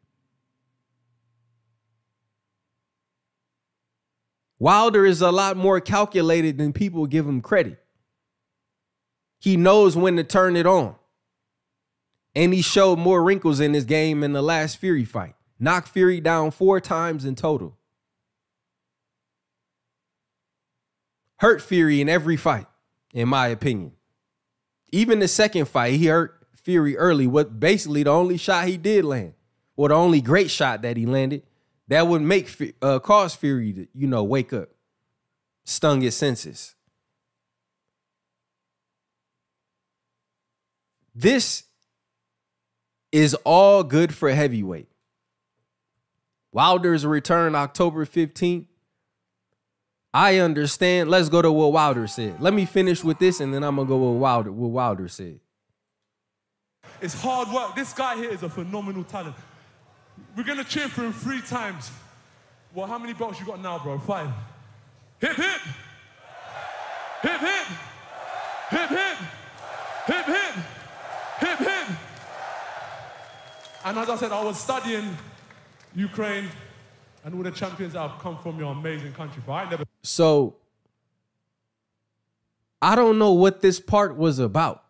Wilder 4.59 5.07
is 5.07 5.23
a 5.23 5.33
lot 5.33 5.57
more 5.57 5.81
calculated 5.81 6.59
than 6.59 6.75
people 6.75 7.07
give 7.07 7.27
him 7.27 7.40
credit. 7.40 7.83
He 9.40 9.57
knows 9.57 9.97
when 9.97 10.16
to 10.16 10.25
turn 10.25 10.55
it 10.55 10.66
on. 10.66 10.97
And 12.38 12.55
he 12.55 12.62
showed 12.62 13.01
more 13.01 13.24
wrinkles 13.24 13.59
in 13.59 13.74
his 13.74 13.85
game 13.85 14.22
in 14.22 14.33
the 14.33 14.42
last 14.42 14.77
Fury 14.77 15.05
fight. 15.05 15.35
Knocked 15.59 15.88
Fury 15.88 16.20
down 16.20 16.53
four 16.53 16.81
times 16.81 17.24
in 17.24 17.35
total. 17.35 17.77
Hurt 21.38 21.61
Fury 21.61 22.01
in 22.01 22.09
every 22.09 22.37
fight, 22.37 22.68
in 23.12 23.29
my 23.29 23.48
opinion. 23.48 23.90
Even 24.92 25.18
the 25.18 25.27
second 25.27 25.66
fight, 25.66 25.94
he 25.94 26.07
hurt 26.07 26.46
Fury 26.55 26.96
early. 26.96 27.27
What 27.27 27.59
basically 27.59 28.05
the 28.05 28.11
only 28.11 28.37
shot 28.37 28.68
he 28.68 28.77
did 28.77 29.05
land, 29.05 29.35
or 29.77 29.88
the 29.88 29.96
only 29.96 30.20
great 30.20 30.48
shot 30.48 30.83
that 30.83 30.96
he 30.96 31.07
landed, 31.07 31.42
that 31.88 32.07
would 32.07 32.22
make 32.22 32.57
uh, 32.81 33.01
cause 33.01 33.35
Fury 33.35 33.72
to 33.72 33.88
you 33.92 34.07
know 34.07 34.22
wake 34.22 34.53
up, 34.53 34.68
stung 35.64 36.03
his 36.03 36.16
senses. 36.16 36.77
This 41.16 41.64
is 43.12 43.35
all 43.44 43.83
good 43.83 44.14
for 44.14 44.31
heavyweight. 44.31 44.88
Wilder's 46.53 47.07
return 47.07 47.55
October 47.55 48.05
15th. 48.05 48.66
I 50.12 50.38
understand. 50.38 51.11
Let's 51.11 51.29
go 51.29 51.42
to 51.42 51.53
what 51.53 51.73
Wilder 51.73 52.07
said. 52.07 52.40
Let 52.40 52.55
me 52.55 52.64
finish 52.64 53.05
with 53.05 53.18
this 53.18 53.40
and 53.40 53.53
then 53.53 53.62
I'm 53.62 53.77
gonna 53.77 53.88
go 53.88 54.12
with 54.12 54.21
Wilder, 54.21 54.51
what 54.51 54.71
Wilder 54.71 55.09
said. 55.09 55.40
It's 57.01 57.14
hard 57.21 57.49
work. 57.49 57.77
This 57.77 57.92
guy 57.92 58.16
here 58.16 58.31
is 58.31 58.42
a 58.42 58.49
phenomenal 58.49 59.05
talent. 59.05 59.37
We're 60.37 60.44
gonna 60.44 60.64
cheer 60.64 60.88
for 60.88 61.05
him 61.05 61.12
three 61.12 61.40
times. 61.42 61.90
Well, 62.75 62.87
how 62.87 62.99
many 62.99 63.12
belts 63.12 63.38
you 63.40 63.47
got 63.47 63.61
now, 63.62 63.79
bro? 63.79 63.99
Five. 63.99 64.31
Hip 65.21 65.37
hip. 65.37 65.61
Hip 67.23 67.40
hip. 67.40 67.66
Hip 68.71 68.88
hip. 68.88 69.18
Hip 70.07 70.27
hip. 70.27 70.55
Hip 71.38 71.59
hip. 71.59 71.99
And 73.85 73.99
as 73.99 74.09
I 74.09 74.17
said, 74.17 74.33
I 74.33 74.43
was 74.43 74.59
studying 74.59 75.17
Ukraine 75.95 76.49
and 77.25 77.35
all 77.35 77.43
the 77.43 77.51
champions 77.51 77.93
that 77.93 78.09
have 78.09 78.19
come 78.21 78.38
from 78.38 78.59
your 78.59 78.73
amazing 78.73 79.12
country. 79.12 79.43
But 79.47 79.53
I 79.53 79.71
never. 79.71 79.85
So 80.03 80.57
I 82.81 82.95
don't 82.95 83.19
know 83.19 83.33
what 83.33 83.61
this 83.61 83.81
part 83.81 84.17
was 84.17 84.38
about. 84.38 84.85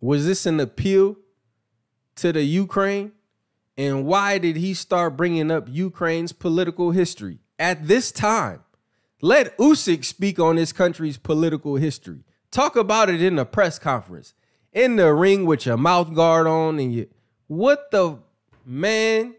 Was 0.00 0.26
this 0.26 0.46
an 0.46 0.60
appeal 0.60 1.16
to 2.16 2.32
the 2.32 2.42
Ukraine? 2.42 3.12
And 3.76 4.06
why 4.06 4.38
did 4.38 4.56
he 4.56 4.72
start 4.72 5.16
bringing 5.16 5.50
up 5.50 5.66
Ukraine's 5.68 6.32
political 6.32 6.92
history 6.92 7.40
at 7.58 7.88
this 7.88 8.10
time? 8.10 8.62
Let 9.20 9.56
Usyk 9.58 10.04
speak 10.04 10.38
on 10.38 10.56
his 10.56 10.72
country's 10.72 11.18
political 11.18 11.76
history. 11.76 12.24
Talk 12.50 12.76
about 12.76 13.10
it 13.10 13.22
in 13.22 13.38
a 13.38 13.44
press 13.44 13.78
conference, 13.78 14.34
in 14.72 14.96
the 14.96 15.12
ring 15.12 15.44
with 15.46 15.66
your 15.66 15.76
mouth 15.76 16.14
guard 16.14 16.46
on, 16.46 16.78
and 16.78 16.94
you. 16.94 17.08
What 17.48 17.90
the 17.90 18.18
man? 18.66 19.34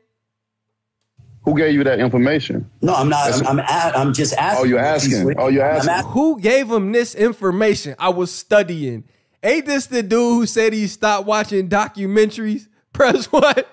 Who 1.43 1.55
gave 1.55 1.73
you 1.73 1.83
that 1.83 1.99
information? 1.99 2.69
No, 2.81 2.93
I'm 2.93 3.09
not. 3.09 3.25
That's- 3.25 3.47
I'm. 3.47 3.59
I'm, 3.59 3.65
a, 3.65 3.97
I'm 3.97 4.13
just 4.13 4.33
oh, 4.33 4.41
asking. 4.41 4.65
Oh, 4.65 4.67
you're 4.67 4.79
asking. 4.79 5.33
Oh, 5.37 5.47
you're 5.47 5.63
asking. 5.63 5.91
asking. 5.91 6.11
Who 6.11 6.39
gave 6.39 6.69
him 6.69 6.91
this 6.91 7.15
information? 7.15 7.95
I 7.99 8.09
was 8.09 8.33
studying. 8.33 9.05
Ain't 9.43 9.65
this 9.65 9.85
the 9.85 10.03
dude 10.03 10.11
who 10.11 10.45
said 10.45 10.73
he 10.73 10.87
stopped 10.87 11.25
watching 11.27 11.69
documentaries? 11.69 12.67
Press 12.93 13.27
what? 13.27 13.67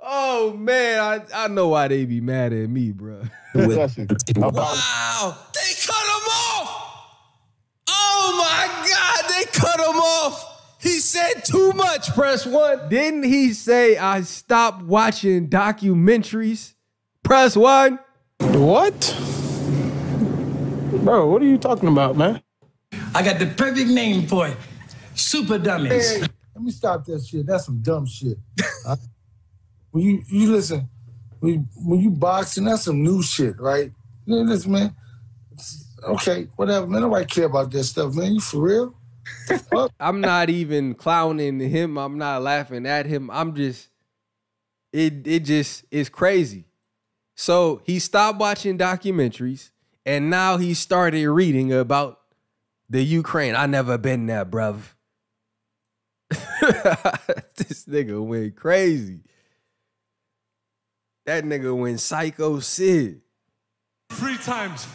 Oh 0.00 0.52
man, 0.52 1.00
I, 1.00 1.44
I 1.44 1.48
know 1.48 1.68
why 1.68 1.88
they 1.88 2.04
be 2.04 2.20
mad 2.20 2.52
at 2.52 2.68
me, 2.70 2.92
bro. 2.92 3.22
Wow, 3.54 3.86
they 3.94 4.06
cut 4.06 4.26
him 4.36 4.44
off. 4.44 4.68
Oh 7.88 8.34
my 8.38 8.88
God, 8.88 9.24
they 9.28 9.44
cut 9.50 9.80
him 9.80 9.96
off. 9.96 10.57
He 10.80 11.00
said 11.00 11.44
too 11.44 11.72
much. 11.72 12.14
Press 12.14 12.46
one. 12.46 12.88
Didn't 12.88 13.24
he 13.24 13.52
say 13.52 13.96
I 13.96 14.20
stopped 14.22 14.82
watching 14.82 15.48
documentaries? 15.48 16.74
Press 17.22 17.56
one. 17.56 17.98
What? 18.38 19.16
Bro, 21.02 21.26
what 21.30 21.42
are 21.42 21.46
you 21.46 21.58
talking 21.58 21.88
about, 21.88 22.16
man? 22.16 22.42
I 23.14 23.22
got 23.22 23.38
the 23.38 23.46
perfect 23.46 23.90
name 23.90 24.26
for 24.26 24.48
it. 24.48 24.56
Super 25.14 25.58
dummies. 25.58 26.18
Hey, 26.18 26.20
let 26.20 26.62
me 26.62 26.70
stop 26.70 27.04
that 27.06 27.24
shit. 27.24 27.46
That's 27.46 27.66
some 27.66 27.80
dumb 27.80 28.06
shit. 28.06 28.38
When 29.90 30.04
you 30.04 30.22
you 30.28 30.52
listen, 30.52 30.88
when 31.40 31.52
you, 31.52 31.66
when 31.76 32.00
you 32.00 32.10
boxing, 32.10 32.64
that's 32.64 32.82
some 32.82 33.02
new 33.02 33.22
shit, 33.22 33.58
right? 33.60 33.90
You 34.26 34.36
know, 34.36 34.42
listen, 34.42 34.72
man. 34.72 34.94
Okay, 36.04 36.46
whatever, 36.56 36.86
man. 36.86 37.00
Nobody 37.00 37.24
care 37.24 37.46
about 37.46 37.70
that 37.72 37.84
stuff, 37.84 38.14
man. 38.14 38.34
You 38.34 38.40
for 38.40 38.60
real? 38.60 38.94
I'm 40.00 40.20
not 40.20 40.50
even 40.50 40.94
clowning 40.94 41.60
him. 41.60 41.98
I'm 41.98 42.18
not 42.18 42.42
laughing 42.42 42.86
at 42.86 43.06
him. 43.06 43.30
I'm 43.30 43.54
just 43.54 43.88
it 44.92 45.26
it 45.26 45.40
just 45.40 45.84
is 45.90 46.08
crazy. 46.08 46.64
So 47.34 47.82
he 47.84 47.98
stopped 47.98 48.38
watching 48.38 48.78
documentaries 48.78 49.70
and 50.04 50.30
now 50.30 50.56
he 50.56 50.74
started 50.74 51.28
reading 51.28 51.72
about 51.72 52.20
the 52.88 53.02
Ukraine. 53.02 53.54
I 53.54 53.66
never 53.66 53.98
been 53.98 54.26
there, 54.26 54.44
bruv. 54.44 54.80
this 56.30 57.84
nigga 57.86 58.24
went 58.24 58.56
crazy. 58.56 59.20
That 61.26 61.44
nigga 61.44 61.76
went 61.76 62.00
Sycho 62.00 62.60
Sid. 62.60 63.20
Three 64.10 64.38
times. 64.38 64.86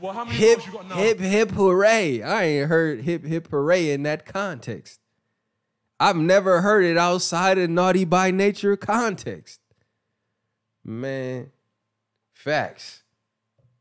Well, 0.00 0.12
how 0.12 0.24
many 0.24 0.36
Hip 0.36 0.58
belts 0.58 0.66
you 0.66 0.72
got 0.72 0.88
now? 0.88 0.94
hip 0.96 1.18
hip 1.18 1.50
hooray. 1.50 2.22
I 2.22 2.44
ain't 2.44 2.68
heard 2.68 3.00
hip 3.00 3.24
hip 3.24 3.48
hooray 3.50 3.90
in 3.90 4.04
that 4.04 4.26
context. 4.26 5.00
I've 6.00 6.16
never 6.16 6.60
heard 6.60 6.84
it 6.84 6.96
outside 6.96 7.58
of 7.58 7.68
naughty 7.70 8.04
by 8.04 8.30
nature 8.30 8.76
context. 8.76 9.60
Man, 10.84 11.50
facts. 12.32 13.02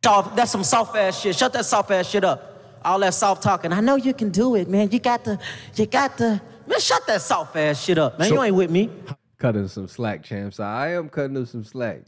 Soft, 0.04 0.36
that's 0.36 0.52
some 0.52 0.64
soft 0.64 0.96
ass 0.96 1.22
shit. 1.22 1.36
Shut 1.36 1.54
that 1.54 1.66
soft 1.66 1.92
ass 1.92 2.08
shit 2.08 2.24
up. 2.24 2.80
All 2.84 3.00
that 3.00 3.14
soft 3.14 3.44
talking. 3.44 3.72
I 3.72 3.82
know 3.82 3.96
you 3.96 4.14
can 4.14 4.30
do 4.30 4.56
it, 4.56 4.68
man. 4.70 4.90
You 4.92 5.00
got 5.00 5.24
to, 5.26 5.38
you 5.76 5.86
got 5.86 6.18
to. 6.18 6.42
Man, 6.66 6.80
shut 6.80 7.06
that 7.08 7.22
soft 7.22 7.56
ass 7.56 7.84
shit 7.84 7.98
up, 7.98 8.18
man. 8.18 8.30
So- 8.30 8.36
you 8.36 8.44
ain't 8.44 8.56
with 8.56 8.72
me. 8.72 8.90
Cutting 9.38 9.68
some 9.68 9.88
slack, 9.88 10.24
champs. 10.24 10.60
I 10.60 10.94
am 10.94 11.10
cutting 11.10 11.36
them 11.36 11.46
some 11.46 11.64
slack. 11.64 12.02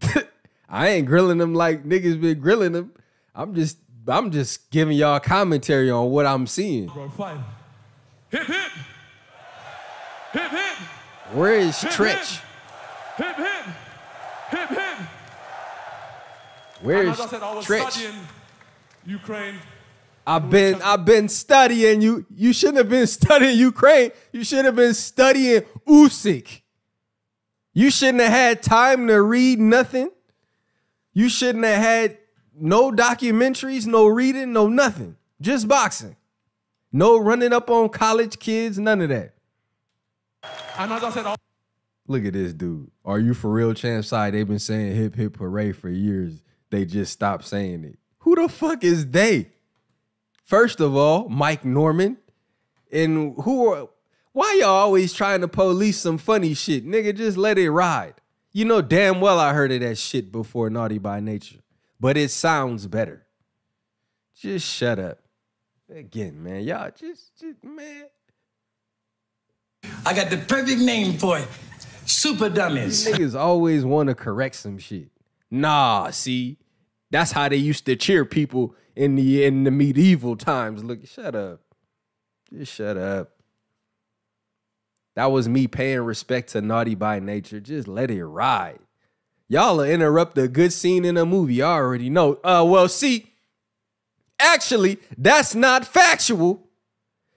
I 0.68 0.88
ain't 0.88 1.06
grilling 1.08 1.38
them 1.38 1.52
like 1.52 1.82
niggas 1.82 2.20
been 2.20 2.38
grilling 2.38 2.72
them. 2.72 2.92
I'm 3.36 3.54
just 3.54 3.76
I'm 4.08 4.30
just 4.30 4.70
giving 4.70 4.96
y'all 4.96 5.20
commentary 5.20 5.90
on 5.90 6.10
what 6.10 6.24
I'm 6.24 6.46
seeing. 6.46 6.86
Bro. 6.86 7.08
Hip 8.30 8.46
hip. 8.46 8.72
Hip 10.32 10.50
hip. 10.50 10.76
Where 11.32 11.54
is 11.54 11.80
Hip, 11.82 11.92
Treach? 11.92 12.40
Hip 13.16 13.36
hip. 13.36 13.64
Hip 14.48 14.68
hip. 14.70 15.08
Where 16.80 17.00
and 17.00 17.10
I 17.10 17.14
said, 17.14 17.42
I 17.42 17.54
Treach? 17.56 18.14
Ukraine. 19.04 19.56
I've 20.26 20.50
been 20.50 20.80
I've 20.82 21.04
been 21.04 21.28
studying 21.28 22.00
you. 22.00 22.24
You 22.34 22.54
shouldn't 22.54 22.78
have 22.78 22.88
been 22.88 23.06
studying 23.18 23.58
Ukraine. 23.58 24.12
You 24.32 24.44
should 24.44 24.64
have 24.64 24.76
been 24.76 24.94
studying 24.94 25.62
Usyk. 25.86 26.62
You 27.74 27.90
shouldn't 27.90 28.22
have 28.22 28.32
had 28.32 28.62
time 28.62 29.06
to 29.08 29.20
read 29.20 29.58
nothing. 29.60 30.10
You 31.12 31.28
shouldn't 31.28 31.64
have 31.64 31.82
had 31.82 32.18
no 32.58 32.90
documentaries, 32.90 33.86
no 33.86 34.06
reading, 34.06 34.52
no 34.52 34.68
nothing. 34.68 35.16
Just 35.40 35.68
boxing. 35.68 36.16
No 36.92 37.18
running 37.18 37.52
up 37.52 37.68
on 37.70 37.88
college 37.90 38.38
kids, 38.38 38.78
none 38.78 39.00
of 39.02 39.08
that. 39.10 39.34
And 40.78 40.92
as 40.92 41.02
I 41.04 41.10
said, 41.10 41.26
I'll- 41.26 41.36
Look 42.08 42.24
at 42.24 42.34
this 42.34 42.52
dude. 42.52 42.88
Are 43.04 43.18
you 43.18 43.34
for 43.34 43.50
real, 43.50 43.74
champ 43.74 44.04
side? 44.04 44.32
They've 44.34 44.46
been 44.46 44.60
saying 44.60 44.94
hip 44.94 45.16
hip 45.16 45.36
hooray 45.38 45.72
for 45.72 45.88
years. 45.88 46.40
They 46.70 46.84
just 46.84 47.12
stopped 47.12 47.44
saying 47.44 47.82
it. 47.84 47.98
Who 48.18 48.36
the 48.36 48.48
fuck 48.48 48.84
is 48.84 49.08
they? 49.08 49.48
First 50.44 50.80
of 50.80 50.94
all, 50.94 51.28
Mike 51.28 51.64
Norman. 51.64 52.18
And 52.92 53.34
who 53.42 53.72
are 53.72 53.88
why 54.32 54.56
y'all 54.60 54.68
always 54.68 55.12
trying 55.12 55.40
to 55.40 55.48
police 55.48 55.98
some 55.98 56.16
funny 56.18 56.54
shit? 56.54 56.86
Nigga, 56.86 57.16
just 57.16 57.36
let 57.36 57.58
it 57.58 57.70
ride. 57.70 58.14
You 58.52 58.64
know 58.66 58.80
damn 58.82 59.20
well 59.20 59.40
I 59.40 59.52
heard 59.52 59.72
of 59.72 59.80
that 59.80 59.98
shit 59.98 60.30
before 60.30 60.70
Naughty 60.70 60.98
by 60.98 61.18
Nature. 61.18 61.58
But 61.98 62.16
it 62.16 62.30
sounds 62.30 62.86
better. 62.86 63.26
Just 64.34 64.66
shut 64.66 64.98
up. 64.98 65.18
Again, 65.94 66.42
man. 66.42 66.62
Y'all 66.64 66.90
just, 66.90 67.38
just 67.40 67.62
man. 67.62 68.06
I 70.04 70.14
got 70.14 70.30
the 70.30 70.36
perfect 70.36 70.80
name 70.80 71.16
for 71.18 71.38
it. 71.38 71.48
Super 72.06 72.48
dummies. 72.48 73.06
Niggas 73.06 73.38
always 73.38 73.84
want 73.84 74.08
to 74.08 74.14
correct 74.14 74.56
some 74.56 74.78
shit. 74.78 75.08
Nah, 75.50 76.10
see, 76.10 76.58
that's 77.10 77.32
how 77.32 77.48
they 77.48 77.56
used 77.56 77.86
to 77.86 77.96
cheer 77.96 78.24
people 78.24 78.74
in 78.94 79.14
the 79.14 79.44
in 79.44 79.64
the 79.64 79.70
medieval 79.70 80.36
times. 80.36 80.82
Look, 80.82 81.06
shut 81.06 81.34
up, 81.34 81.60
just 82.52 82.72
shut 82.72 82.96
up. 82.96 83.32
That 85.14 85.26
was 85.26 85.48
me 85.48 85.66
paying 85.66 86.00
respect 86.00 86.50
to 86.50 86.60
Naughty 86.60 86.94
by 86.94 87.20
Nature. 87.20 87.60
Just 87.60 87.88
let 87.88 88.10
it 88.10 88.24
ride. 88.24 88.80
Y'all 89.48 89.80
interrupt 89.80 90.36
a 90.38 90.48
good 90.48 90.72
scene 90.72 91.04
in 91.04 91.16
a 91.16 91.24
movie. 91.24 91.62
I 91.62 91.74
already 91.74 92.10
know. 92.10 92.34
Uh, 92.42 92.64
well, 92.66 92.88
see, 92.88 93.32
actually, 94.40 94.98
that's 95.16 95.54
not 95.54 95.86
factual. 95.86 96.66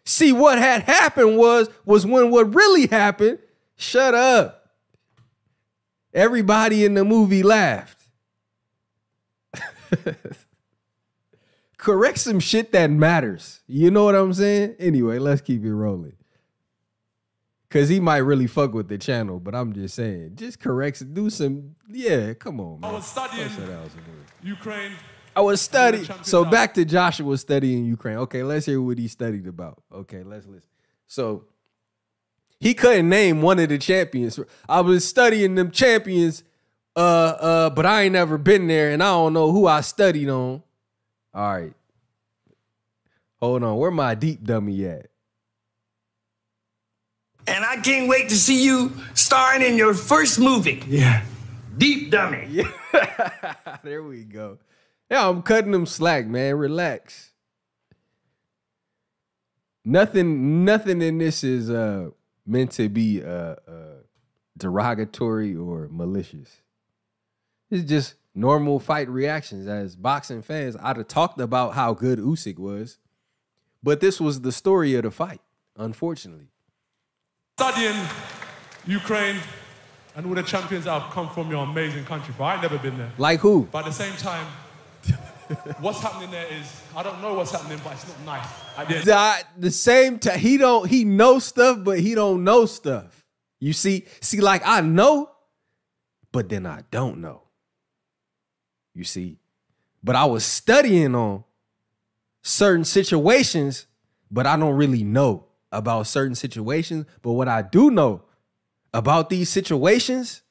See, 0.05 0.34
what 0.34 0.57
had 0.57 0.84
happened 0.84 1.38
was 1.38 1.70
was 1.86 2.05
when 2.05 2.32
what 2.32 2.55
really 2.55 2.88
happened. 2.88 3.39
Shut 3.76 4.16
up. 4.16 4.72
Everybody 6.14 6.84
in 6.84 6.95
the 6.95 7.05
movie 7.05 7.43
laughed. 7.43 8.03
Correct 11.78 12.18
some 12.18 12.39
shit 12.39 12.72
that 12.72 12.89
matters. 12.89 13.62
You 13.68 13.91
know 13.91 14.03
what 14.05 14.16
I'm 14.16 14.34
saying? 14.34 14.76
Anyway, 14.80 15.20
let's 15.20 15.41
keep 15.41 15.64
it 15.64 15.74
rolling. 15.74 16.14
Cause 17.72 17.88
he 17.88 17.99
might 17.99 18.17
really 18.17 18.47
fuck 18.47 18.74
with 18.74 18.88
the 18.88 18.97
channel, 18.97 19.39
but 19.39 19.53
I'm 19.53 19.74
just 19.74 19.93
saying, 19.93 20.32
just 20.36 20.59
correct, 20.59 21.13
do 21.13 21.30
some. 21.30 21.76
Yeah, 21.88 22.34
come 22.34 22.59
on, 22.59 22.80
man. 22.80 22.89
I 22.89 22.93
was 22.95 23.05
studying 23.05 23.47
Don't 23.47 23.57
say 23.57 23.65
that 23.65 23.84
was. 23.84 23.91
Ukraine. 24.41 24.91
I 25.36 25.41
was 25.41 25.61
studying. 25.61 26.07
So 26.24 26.43
back 26.43 26.74
to 26.74 26.84
Joshua 26.86 27.38
studying 27.38 27.86
Ukraine. 27.86 28.17
Okay, 28.17 28.41
let's 28.41 28.65
hear 28.65 28.82
what 28.82 28.97
he 28.97 29.07
studied 29.07 29.45
about. 29.45 29.84
Okay, 29.93 30.24
let's 30.24 30.47
listen. 30.47 30.67
So 31.05 31.45
he 32.59 32.74
couldn't 32.74 33.07
name 33.07 33.41
one 33.43 33.59
of 33.59 33.70
the 33.70 33.78
champions. 33.78 34.39
I 34.67 34.82
was 34.82 35.07
studying 35.07 35.53
them 35.53 35.70
champions, 35.70 36.43
uh, 36.95 36.99
uh, 36.99 37.70
but 37.70 37.86
I 37.86 38.03
ain't 38.03 38.13
never 38.13 38.39
been 38.39 38.67
there, 38.67 38.89
and 38.91 39.03
I 39.03 39.11
don't 39.11 39.34
know 39.34 39.51
who 39.51 39.67
I 39.67 39.82
studied 39.82 40.30
on. 40.30 40.63
All 41.34 41.53
right. 41.53 41.74
Hold 43.39 43.63
on, 43.63 43.78
where 43.78 43.91
my 43.91 44.15
deep 44.15 44.43
dummy 44.43 44.86
at? 44.88 45.09
And 47.49 47.65
I 47.65 47.77
can't 47.77 48.07
wait 48.07 48.29
to 48.29 48.35
see 48.35 48.63
you 48.63 48.93
starring 49.15 49.63
in 49.63 49.75
your 49.75 49.93
first 49.95 50.39
movie. 50.39 50.83
Yeah. 50.87 51.23
Deep 51.77 52.11
Dummy. 52.11 52.47
Yeah. 52.91 53.55
there 53.83 54.03
we 54.03 54.23
go. 54.23 54.57
Yeah, 55.11 55.29
I'm 55.29 55.41
cutting 55.43 55.71
them 55.71 55.85
slack, 55.85 56.25
man. 56.25 56.55
Relax. 56.55 57.31
Nothing, 59.85 60.65
nothing 60.65 61.01
in 61.01 61.17
this 61.19 61.43
is 61.43 61.69
uh 61.69 62.09
meant 62.45 62.71
to 62.73 62.89
be 62.89 63.23
uh, 63.23 63.55
uh 63.67 63.99
derogatory 64.57 65.55
or 65.55 65.87
malicious. 65.91 66.61
It's 67.71 67.87
just 67.87 68.15
normal 68.35 68.79
fight 68.79 69.09
reactions. 69.09 69.67
As 69.67 69.95
boxing 69.95 70.41
fans, 70.41 70.75
I'd 70.81 70.97
have 70.97 71.07
talked 71.07 71.39
about 71.39 71.75
how 71.75 71.93
good 71.93 72.19
Usyk 72.19 72.57
was, 72.57 72.97
but 73.81 73.99
this 74.01 74.19
was 74.19 74.41
the 74.41 74.51
story 74.51 74.95
of 74.95 75.03
the 75.03 75.11
fight. 75.11 75.41
Unfortunately, 75.77 76.47
studying 77.60 77.99
Ukraine 78.88 79.36
and 80.16 80.26
all 80.26 80.34
the 80.34 80.43
champions 80.43 80.86
that 80.86 81.01
have 81.01 81.12
come 81.12 81.30
from 81.30 81.51
your 81.51 81.66
amazing 81.66 82.05
country, 82.05 82.34
but 82.38 82.45
I've 82.45 82.62
never 82.62 82.78
been 82.78 82.97
there. 82.97 83.12
like 83.18 83.41
who? 83.41 83.68
But 83.70 83.80
at 83.80 83.86
the 83.88 83.91
same 83.91 84.16
time, 84.16 84.47
what's 85.82 85.99
happening 85.99 86.32
there 86.32 86.47
is 86.53 86.82
I 86.95 87.03
don't 87.03 87.22
know 87.22 87.34
what's 87.34 87.51
happening, 87.51 87.82
but 87.84 87.93
it's 87.93 88.07
not 88.07 88.20
nice. 88.26 88.47
The 88.88 88.95
end- 88.95 89.05
the, 89.05 89.43
the 89.68 89.72
same 89.72 90.20
time 90.20 90.39
he 90.39 90.57
don't 90.57 90.88
he 90.89 91.03
knows 91.03 91.43
stuff 91.43 91.80
but 91.84 91.99
he 91.99 92.16
don't 92.16 92.45
know 92.45 92.66
stuff 92.66 93.26
you 93.60 93.74
see 93.74 94.05
see 94.22 94.39
like 94.39 94.62
i 94.66 94.80
know 94.80 95.30
but 96.32 96.47
then 96.47 96.66
i 96.66 96.82
don't 96.91 97.18
know 97.20 97.41
you 98.95 99.03
see 99.03 99.38
but 100.01 100.16
i 100.16 100.24
was 100.24 100.45
studying 100.45 101.14
on 101.14 101.43
certain 102.41 102.86
situations 102.86 103.86
but 104.32 104.47
i 104.47 104.55
don't 104.55 104.76
really 104.76 105.03
know 105.03 105.48
about 105.72 106.07
certain 106.07 106.36
situations 106.36 107.05
but 107.22 107.34
what 107.34 107.47
i 107.47 107.61
do 107.61 107.91
know 107.91 108.24
about 108.93 109.30
these 109.30 109.49
situations 109.49 110.41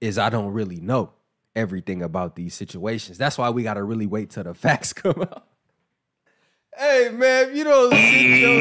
is 0.00 0.18
i 0.18 0.30
don't 0.30 0.52
really 0.52 0.80
know 0.80 1.12
everything 1.58 2.02
about 2.02 2.36
these 2.36 2.54
situations. 2.54 3.18
That's 3.18 3.36
why 3.36 3.50
we 3.50 3.62
gotta 3.64 3.82
really 3.82 4.06
wait 4.06 4.30
till 4.30 4.44
the 4.44 4.54
facts 4.64 4.92
come 4.92 5.20
out. 5.20 5.46
Hey 6.76 7.10
man, 7.12 7.50
if 7.50 7.56
you 7.56 7.64
don't 7.64 7.90
sit 7.92 8.22
your 8.22 8.54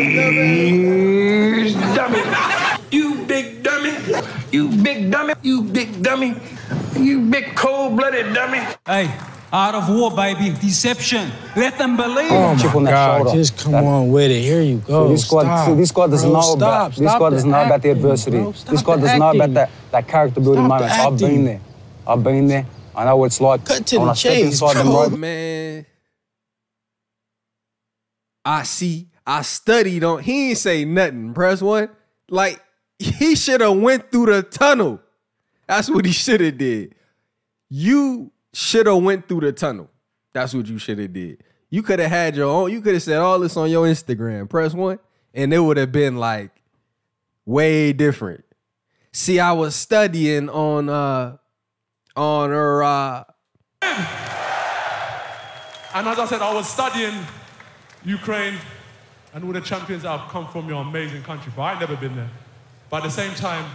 dumb 1.76 1.96
Dummy. 1.96 2.22
You 2.92 3.26
big 3.26 3.64
dummy. 3.64 3.92
You 4.52 4.70
big 4.70 5.12
dummy. 5.12 5.34
You 5.44 5.62
big 5.62 6.02
dummy. 6.02 6.36
You 6.98 7.22
big 7.22 7.56
cold-blooded 7.56 8.34
dummy. 8.34 8.60
Hey, 8.88 9.14
art 9.52 9.76
of 9.76 9.90
war, 9.90 10.12
baby. 10.12 10.50
Deception. 10.60 11.32
Let 11.56 11.78
them 11.78 11.96
believe. 11.98 12.32
Oh 12.32 12.56
Chip 12.60 12.76
on 12.76 12.84
that 12.86 13.18
shoulder. 13.24 13.32
Just 13.38 13.58
come 13.58 13.76
on 13.76 14.10
with 14.10 14.32
it. 14.32 14.42
Here 14.42 14.62
you 14.62 14.78
go. 14.80 15.08
See, 15.08 15.14
this 15.14 15.26
squad, 15.26 15.42
Stop. 15.44 15.68
see, 15.68 15.74
this 15.76 15.90
squad 15.90 16.08
doesn't 16.08 16.30
Bro, 16.30 16.40
know 16.40 16.46
stop. 16.56 16.58
about 16.58 16.96
this 16.96 17.12
squad 17.14 17.30
the 17.30 17.36
doesn't 17.36 17.50
know 17.52 17.66
about 17.66 17.82
the 17.82 17.90
adversity. 17.92 18.38
bro. 18.40 18.52
This 18.52 18.80
squad 18.80 18.96
the 18.98 19.02
doesn't 19.04 19.20
know 19.20 19.32
about 19.32 19.54
that 19.54 19.70
that 19.92 20.08
character 20.08 20.40
building 20.42 20.66
Stop 20.66 20.80
the 20.80 20.86
moments. 20.90 21.24
I've 21.24 21.30
been 21.30 21.46
there. 21.46 21.62
I've 22.08 22.24
been 22.24 22.48
there. 22.48 22.66
I 22.96 23.06
know 23.06 23.18
what 23.18 23.26
it's 23.26 23.42
like. 23.42 23.64
Cut 23.66 23.86
to 23.88 23.98
when 23.98 24.06
the 24.08 24.12
I 24.12 24.16
step 24.16 24.32
chase, 24.34 24.46
inside 24.46 24.76
them 24.78 24.88
bro. 24.88 25.04
ropes. 25.04 25.16
man. 25.18 25.86
I 28.46 28.64
see. 28.64 29.08
I 29.26 29.42
studied 29.42 30.04
on. 30.04 30.24
He 30.24 30.50
ain't 30.50 30.58
say 30.58 30.86
nothing. 30.86 31.34
Press 31.34 31.62
one. 31.62 31.90
Like 32.30 32.62
he 33.00 33.36
should 33.36 33.62
have 33.62 33.78
went 33.78 34.12
through 34.12 34.28
the 34.28 34.44
tunnel. 34.44 35.00
That's 35.68 35.90
what 35.90 36.06
he 36.06 36.12
should 36.14 36.40
have 36.42 36.58
did. 36.58 36.96
You 37.70 38.32
should 38.54 38.88
have 38.88 39.02
went 39.02 39.28
through 39.28 39.42
the 39.42 39.52
tunnel. 39.52 39.90
That's 40.34 40.54
what 40.54 40.68
you 40.68 40.78
should 40.78 41.00
have 41.00 41.14
did. 41.14 41.44
You 41.70 41.84
could 41.84 42.00
have 42.00 42.10
had 42.10 42.36
your 42.36 42.48
own. 42.50 42.72
You 42.72 42.82
could 42.82 42.94
have 42.94 43.04
said 43.04 43.18
all 43.18 43.40
this 43.40 43.58
on 43.58 43.70
your 43.70 43.86
Instagram. 43.86 44.50
Press 44.50 44.74
one, 44.74 45.00
and 45.34 45.54
it 45.54 45.60
would 45.60 45.78
have 45.78 45.92
been 45.92 46.18
like 46.18 46.52
way 47.46 47.94
different. 47.94 48.44
See, 49.12 49.40
I 49.40 49.52
was 49.52 49.76
studying 49.76 50.50
on 50.50 50.90
uh 50.90 51.38
on 52.16 52.50
her 52.50 52.84
uh 52.84 53.24
And 55.94 56.08
as 56.08 56.20
I 56.20 56.26
said, 56.28 56.42
I 56.44 56.54
was 56.54 56.70
studying 56.70 57.26
Ukraine 58.06 58.56
and 59.34 59.44
all 59.44 59.52
the 59.52 59.62
champions 59.62 60.04
that 60.04 60.20
have 60.20 60.30
come 60.30 60.48
from 60.48 60.70
your 60.70 60.82
amazing 60.82 61.24
country, 61.24 61.52
but 61.56 61.64
I've 61.64 61.80
never 61.80 61.96
been 61.96 62.16
there. 62.16 62.30
But 62.90 62.98
at 62.98 63.04
the 63.04 63.10
same 63.10 63.34
time, 63.34 63.70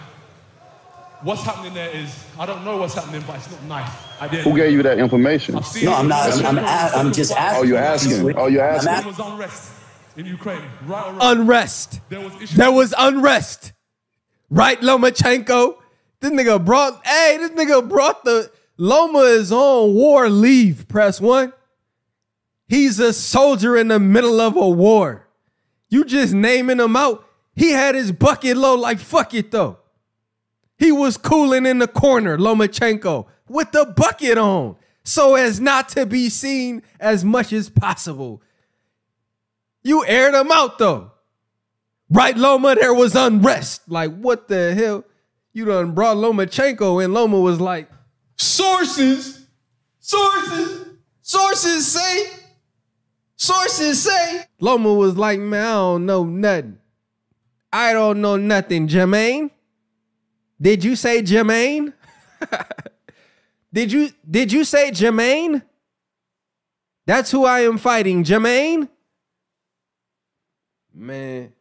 what's 1.23 1.43
happening 1.43 1.75
there 1.75 1.91
is 1.91 2.25
I 2.39 2.47
don't 2.47 2.65
know 2.65 2.77
what's 2.77 2.95
happening, 2.95 3.23
but 3.27 3.37
it's 3.37 3.51
not 3.51 3.63
nice. 3.65 3.91
At 4.21 4.31
the 4.31 4.39
end- 4.39 4.47
Who 4.47 4.57
gave 4.57 4.73
you 4.73 4.83
that 4.83 4.99
information? 4.99 5.55
No, 5.83 5.95
I'm 5.95 6.09
not. 6.09 6.33
I'm, 6.33 6.47
I'm, 6.47 6.59
a- 6.59 6.91
I'm 6.97 7.13
just 7.13 7.33
oh, 7.33 7.37
asking. 7.37 7.61
Oh, 7.61 7.63
you're 7.65 7.79
asking. 7.79 8.39
Oh, 8.39 8.47
you're 8.47 8.65
asking. 8.65 8.93
There 8.93 9.07
was 9.07 9.19
unrest 9.19 9.73
in 10.17 10.27
Ukraine, 10.27 10.63
right 10.87 11.19
unrest. 11.21 12.01
There 12.09 12.21
was 12.21 12.35
issues. 12.37 12.53
There 12.53 12.73
was 12.73 12.95
unrest. 12.97 13.73
Right, 14.51 14.79
Lomachenko? 14.81 15.77
This 16.21 16.31
nigga 16.31 16.63
brought, 16.63 17.05
hey, 17.07 17.39
this 17.39 17.51
nigga 17.53 17.89
brought 17.89 18.23
the 18.23 18.51
Loma 18.77 19.21
is 19.21 19.51
on 19.51 19.95
war 19.95 20.29
leave. 20.29 20.87
Press 20.89 21.21
one. 21.21 21.55
He's 22.69 22.99
a 22.99 23.13
soldier 23.13 23.77
in 23.77 23.89
the 23.89 23.99
middle 23.99 24.41
of 24.41 24.57
a 24.57 24.69
war. 24.69 25.27
You 25.89 26.05
just 26.05 26.33
naming 26.35 26.81
him 26.81 26.97
out. 26.97 27.27
He 27.55 27.71
had 27.71 27.95
his 27.95 28.13
bucket 28.13 28.57
low, 28.57 28.75
like 28.77 28.99
fuck 28.99 29.35
it 29.35 29.51
though. 29.51 29.79
He 30.83 30.91
was 30.91 31.17
cooling 31.17 31.65
in 31.65 31.79
the 31.79 31.87
corner, 31.87 32.37
Lomachenko, 32.37 33.27
with 33.49 33.71
the 33.71 33.87
bucket 33.87 34.37
on, 34.37 34.75
so 35.05 35.37
as 35.37 35.61
not 35.61 35.89
to 35.91 36.07
be 36.07 36.29
seen 36.29 36.83
as 36.99 37.25
much 37.25 37.53
as 37.53 37.69
possible. 37.71 38.43
You 39.85 40.05
aired 40.05 40.35
him 40.35 40.51
out 40.51 40.81
though. 40.81 41.13
Right, 42.11 42.37
Loma, 42.37 42.75
there 42.75 42.93
was 42.93 43.15
unrest. 43.15 43.83
Like, 43.89 44.17
what 44.17 44.49
the 44.49 44.75
hell? 44.75 45.05
You 45.53 45.67
done 45.67 45.93
brought 45.93 46.17
Lomachenko, 46.17 47.05
and 47.05 47.15
Loma 47.15 47.39
was 47.39 47.61
like, 47.61 47.89
Sources, 48.37 49.47
sources, 50.01 50.87
sources 51.21 51.87
say, 51.87 52.27
sources 53.37 54.03
say. 54.03 54.47
Loma 54.59 54.93
was 54.93 55.17
like, 55.17 55.39
man, 55.39 55.65
I 55.65 55.75
don't 55.75 56.07
know 56.07 56.25
nothing. 56.25 56.79
I 57.73 57.93
don't 57.93 58.21
know 58.21 58.35
nothing, 58.37 58.89
Jermaine. 58.89 59.53
Did 60.63 60.85
you 60.85 60.95
say 60.95 61.23
Jermaine? 61.23 61.93
did 63.73 63.91
you 63.91 64.11
did 64.31 64.53
you 64.53 64.63
say 64.63 64.93
Jermaine? 64.93 65.63
That's 67.05 67.33
who 67.33 67.45
I 67.45 67.61
am 67.61 67.79
fighting, 67.79 68.23
Jermaine. 68.23 68.89
Man, 70.95 71.53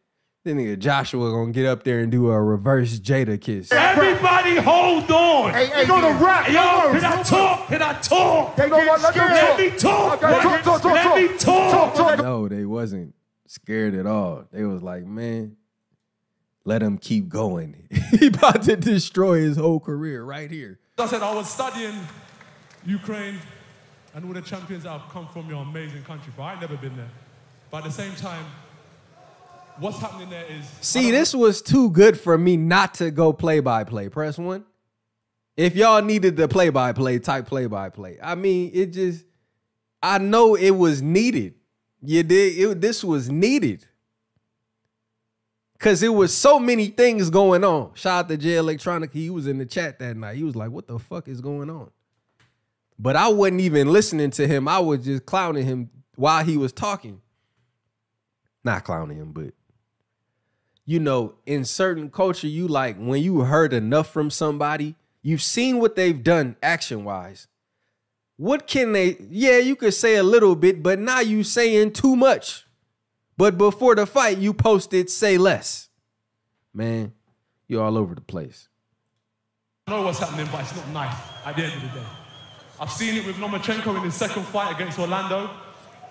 then 0.44 0.58
nigga 0.58 0.78
Joshua 0.78 1.32
gonna 1.32 1.50
get 1.50 1.66
up 1.66 1.82
there 1.82 1.98
and 1.98 2.12
do 2.12 2.30
a 2.30 2.40
reverse 2.40 3.00
Jadakiss. 3.00 3.72
Everybody 3.72 4.56
hold 4.56 5.10
on. 5.10 5.52
Hey, 5.52 5.66
hey, 5.66 5.80
you 5.80 5.88
gonna 5.88 6.16
hey, 6.16 6.24
rap. 6.24 6.44
hey, 6.44 6.54
Yo, 6.54 6.92
hey, 6.92 7.00
can 7.00 7.04
I 7.04 7.22
talk? 7.24 7.66
Can 7.66 7.82
I 7.82 7.92
talk? 7.94 8.54
They 8.54 8.68
gonna 8.68 8.84
let 8.84 9.14
them 9.14 9.30
Let 9.32 9.48
talk. 9.48 9.58
me 9.58 9.70
talk. 9.70 10.22
Okay, 10.22 10.42
talk, 10.42 10.62
talk, 10.62 10.82
talk, 10.82 10.94
Let 10.94 11.16
me 11.32 11.38
talk. 11.38 11.72
Talk, 11.72 11.94
talk. 11.94 12.18
No, 12.18 12.46
they 12.46 12.64
wasn't 12.64 13.16
scared 13.48 13.96
at 13.96 14.06
all. 14.06 14.44
They 14.52 14.62
was 14.62 14.80
like, 14.80 15.04
man, 15.04 15.56
let 16.64 16.82
him 16.82 16.98
keep 16.98 17.28
going. 17.28 17.88
he 18.18 18.28
about 18.28 18.62
to 18.62 18.76
destroy 18.76 19.40
his 19.40 19.56
whole 19.56 19.80
career 19.80 20.22
right 20.22 20.50
here. 20.50 20.78
I 20.98 21.06
said 21.06 21.22
I 21.22 21.34
was 21.34 21.50
studying 21.50 21.94
Ukraine 22.84 23.38
and 24.14 24.24
all 24.24 24.32
the 24.32 24.42
champions 24.42 24.84
that 24.84 24.98
have 24.98 25.10
come 25.10 25.26
from 25.28 25.48
your 25.48 25.62
amazing 25.62 26.02
country, 26.04 26.32
but 26.36 26.44
I've 26.44 26.60
never 26.60 26.76
been 26.76 26.96
there. 26.96 27.10
But 27.70 27.78
at 27.78 27.84
the 27.84 27.90
same 27.90 28.14
time, 28.14 28.44
what's 29.78 29.98
happening 29.98 30.30
there 30.30 30.44
is 30.44 30.66
See, 30.80 31.10
this 31.10 31.34
was 31.34 31.62
too 31.62 31.90
good 31.90 32.20
for 32.20 32.36
me 32.36 32.56
not 32.56 32.94
to 32.94 33.10
go 33.10 33.32
play 33.32 33.60
by 33.60 33.84
play. 33.84 34.08
Press 34.08 34.38
one. 34.38 34.64
If 35.56 35.74
y'all 35.76 36.02
needed 36.02 36.36
the 36.36 36.48
play 36.48 36.70
by 36.70 36.92
play, 36.92 37.18
type 37.18 37.46
play 37.46 37.66
by 37.66 37.90
play. 37.90 38.18
I 38.22 38.34
mean, 38.34 38.70
it 38.72 38.92
just, 38.92 39.24
I 40.02 40.18
know 40.18 40.54
it 40.54 40.70
was 40.70 41.02
needed. 41.02 41.54
You 42.02 42.22
did. 42.22 42.58
It, 42.58 42.80
this 42.80 43.04
was 43.04 43.30
needed. 43.30 43.86
Cause 45.82 46.00
it 46.04 46.14
was 46.14 46.32
so 46.32 46.60
many 46.60 46.86
things 46.86 47.28
going 47.28 47.64
on. 47.64 47.90
Shout 47.94 48.26
out 48.26 48.28
to 48.28 48.36
Jay 48.36 48.54
Electronic. 48.54 49.12
He 49.12 49.30
was 49.30 49.48
in 49.48 49.58
the 49.58 49.66
chat 49.66 49.98
that 49.98 50.16
night. 50.16 50.36
He 50.36 50.44
was 50.44 50.54
like, 50.54 50.70
what 50.70 50.86
the 50.86 50.96
fuck 51.00 51.26
is 51.26 51.40
going 51.40 51.68
on? 51.68 51.90
But 53.00 53.16
I 53.16 53.26
wasn't 53.26 53.62
even 53.62 53.90
listening 53.90 54.30
to 54.30 54.46
him. 54.46 54.68
I 54.68 54.78
was 54.78 55.04
just 55.04 55.26
clowning 55.26 55.66
him 55.66 55.90
while 56.14 56.44
he 56.44 56.56
was 56.56 56.72
talking. 56.72 57.20
Not 58.62 58.84
clowning 58.84 59.16
him, 59.16 59.32
but 59.32 59.54
you 60.84 61.00
know, 61.00 61.34
in 61.46 61.64
certain 61.64 62.10
culture, 62.10 62.46
you 62.46 62.68
like 62.68 62.96
when 62.96 63.20
you 63.20 63.40
heard 63.40 63.72
enough 63.72 64.08
from 64.12 64.30
somebody, 64.30 64.94
you've 65.20 65.42
seen 65.42 65.80
what 65.80 65.96
they've 65.96 66.22
done 66.22 66.54
action 66.62 67.02
wise. 67.02 67.48
What 68.36 68.68
can 68.68 68.92
they? 68.92 69.16
Yeah, 69.28 69.58
you 69.58 69.74
could 69.74 69.94
say 69.94 70.14
a 70.14 70.22
little 70.22 70.54
bit, 70.54 70.80
but 70.80 71.00
now 71.00 71.18
you 71.18 71.42
saying 71.42 71.94
too 71.94 72.14
much. 72.14 72.66
But 73.42 73.58
before 73.58 73.96
the 73.96 74.06
fight, 74.06 74.38
you 74.38 74.54
posted 74.54 75.10
say 75.10 75.36
less. 75.36 75.88
Man, 76.72 77.12
you're 77.66 77.82
all 77.82 77.98
over 77.98 78.14
the 78.14 78.20
place. 78.20 78.68
I 79.88 79.90
know 79.90 80.02
what's 80.02 80.20
happening, 80.20 80.46
but 80.52 80.60
it's 80.60 80.76
not 80.76 80.88
nice 80.90 81.16
at 81.44 81.56
the 81.56 81.64
end 81.64 81.74
of 81.74 81.80
the 81.80 81.88
day. 81.98 82.06
I've 82.78 82.92
seen 82.92 83.16
it 83.16 83.26
with 83.26 83.34
Lomachenko 83.38 83.96
in 83.96 84.02
his 84.04 84.14
second 84.14 84.44
fight 84.44 84.72
against 84.72 84.96
Orlando. 84.96 85.50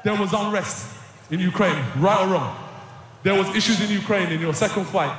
There 0.04 0.14
was 0.14 0.34
unrest 0.34 0.94
in 1.30 1.40
Ukraine, 1.40 1.82
right 2.00 2.20
or 2.20 2.34
wrong. 2.34 2.54
There 3.24 3.36
was 3.36 3.48
issues 3.56 3.80
in 3.80 3.90
Ukraine 3.92 4.30
in 4.30 4.42
your 4.42 4.54
second 4.54 4.84
fight. 4.88 5.18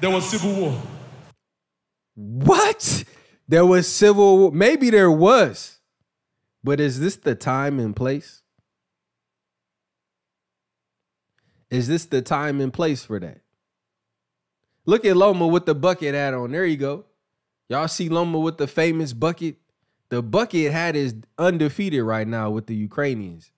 There 0.00 0.10
was 0.10 0.28
civil 0.28 0.52
war. 0.52 0.82
What? 2.16 3.04
There 3.46 3.64
was 3.64 3.86
civil 3.86 4.38
war. 4.38 4.50
Maybe 4.50 4.90
there 4.90 5.12
was. 5.12 5.78
But 6.64 6.80
is 6.80 6.98
this 6.98 7.14
the 7.14 7.36
time 7.36 7.78
and 7.78 7.94
place? 7.94 8.42
Is 11.70 11.88
this 11.88 12.06
the 12.06 12.22
time 12.22 12.60
and 12.60 12.72
place 12.72 13.04
for 13.04 13.18
that? 13.20 13.40
Look 14.84 15.04
at 15.04 15.16
Loma 15.16 15.46
with 15.46 15.66
the 15.66 15.74
bucket 15.74 16.14
hat 16.14 16.32
on. 16.32 16.52
There 16.52 16.64
you 16.64 16.76
go. 16.76 17.04
Y'all 17.68 17.88
see 17.88 18.08
Loma 18.08 18.38
with 18.38 18.58
the 18.58 18.68
famous 18.68 19.12
bucket? 19.12 19.56
The 20.08 20.22
bucket 20.22 20.70
hat 20.70 20.94
is 20.94 21.16
undefeated 21.36 22.04
right 22.04 22.26
now 22.26 22.50
with 22.50 22.66
the 22.66 22.76
Ukrainians. 22.76 23.50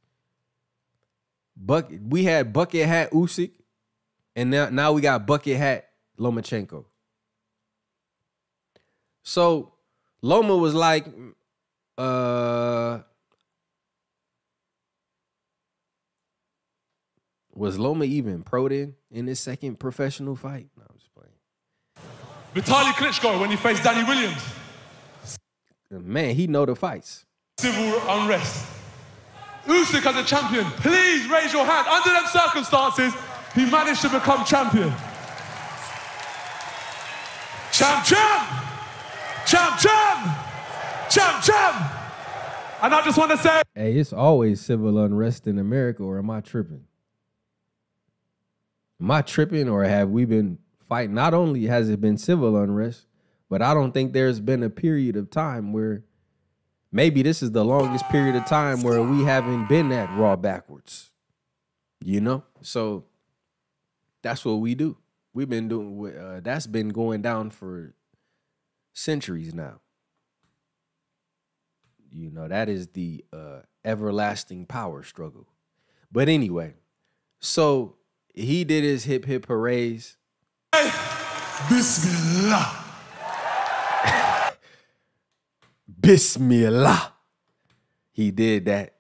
Bucket, 1.55 2.01
we 2.03 2.25
had 2.25 2.53
bucket 2.53 2.87
hat 2.87 3.11
Usyk, 3.11 3.51
and 4.35 4.51
now, 4.51 4.71
now 4.71 4.93
we 4.93 5.03
got 5.03 5.27
bucket 5.27 5.59
hat 5.59 5.91
Lomachenko. 6.19 6.87
So 9.23 9.75
Loma 10.23 10.57
was 10.57 10.75
like, 10.75 11.07
uh, 11.99 13.01
was 17.59 17.79
Loma 17.79 18.05
even 18.05 18.43
pro 18.43 18.69
then 18.69 18.95
in 19.11 19.27
his 19.27 19.41
second 19.41 19.79
professional 19.79 20.37
fight? 20.37 20.69
No, 20.77 20.85
I'm 20.89 20.97
just 20.97 21.13
playing. 21.15 21.33
Vitaly 22.55 22.93
Klitschko 22.93 23.41
when 23.41 23.51
he 23.51 23.57
faced 23.57 23.83
Danny 23.83 24.07
Williams. 24.09 24.43
Man, 25.91 26.35
he 26.35 26.47
know 26.47 26.67
the 26.67 26.77
fights. 26.77 27.25
Civil 27.59 28.01
unrest. 28.09 28.67
Usyk 29.67 30.07
as 30.07 30.17
a 30.17 30.25
champion, 30.25 30.65
please 30.77 31.29
raise 31.29 31.53
your 31.53 31.65
hand. 31.65 31.87
Under 31.89 32.11
them 32.11 32.25
circumstances, 32.27 33.13
he 33.55 33.71
managed 33.71 34.01
to 34.03 34.09
become 34.09 34.45
champion. 34.45 34.93
Champ, 37.73 38.05
champ! 38.05 38.49
Champ, 39.47 39.79
champ! 39.79 40.39
Champ, 41.11 41.43
champ! 41.43 41.93
And 42.83 42.95
I 42.95 43.03
just 43.05 43.19
want 43.19 43.31
to 43.33 43.39
say, 43.39 43.63
Hey, 43.75 43.95
it's 43.95 44.13
always 44.13 44.61
civil 44.61 44.99
unrest 44.99 45.47
in 45.47 45.59
America, 45.59 46.03
or 46.03 46.19
am 46.19 46.31
I 46.31 46.41
tripping? 46.41 46.88
Am 49.01 49.11
I 49.11 49.23
tripping, 49.23 49.69
or 49.69 49.85
have 49.85 50.11
we 50.11 50.25
been 50.25 50.59
fighting? 50.89 51.15
Not 51.15 51.35
only 51.35 51.67
has 51.67 51.89
it 51.89 52.01
been 52.01 52.19
civil 52.19 52.57
unrest, 52.57 53.07
but 53.49 53.63
I 53.63 53.75
don't 53.75 53.93
think 53.93 54.13
there's 54.13 54.41
been 54.41 54.63
a 54.63 54.71
period 54.71 55.17
of 55.17 55.31
time 55.31 55.73
where 55.73 56.05
maybe 56.91 57.23
this 57.23 57.43
is 57.43 57.53
the 57.53 57.65
longest 57.65 58.09
period 58.09 58.35
of 58.37 58.45
time 58.47 58.83
where 58.83 59.03
we 59.03 59.25
haven't 59.25 59.69
been 59.69 59.89
that 59.91 60.11
raw 60.19 60.37
backwards. 60.37 61.11
You 62.01 62.21
know? 62.21 62.45
So 62.63 63.05
that's 64.23 64.45
what 64.45 64.55
we 64.55 64.75
do. 64.75 64.97
We've 65.33 65.49
been 65.49 65.69
doing 65.69 66.17
uh, 66.17 66.41
that's 66.43 66.67
been 66.67 66.89
going 66.89 67.23
down 67.23 67.51
for 67.51 67.95
centuries 68.93 69.55
now. 69.55 69.81
You 72.11 72.31
know, 72.31 72.49
that 72.49 72.69
is 72.69 72.89
the 72.89 73.25
uh, 73.33 73.61
everlasting 73.85 74.67
power 74.67 75.03
struggle. 75.03 75.47
But 76.11 76.29
anyway, 76.29 76.75
so 77.39 77.98
he 78.39 78.65
did 78.65 78.85
his 78.85 79.05
hip 79.05 79.25
hip 79.25 79.47
hoorays. 79.47 80.17
Bismillah. 81.69 82.85
Bismillah. 86.01 87.13
He 88.13 88.31
did 88.31 88.65
that. 88.67 88.95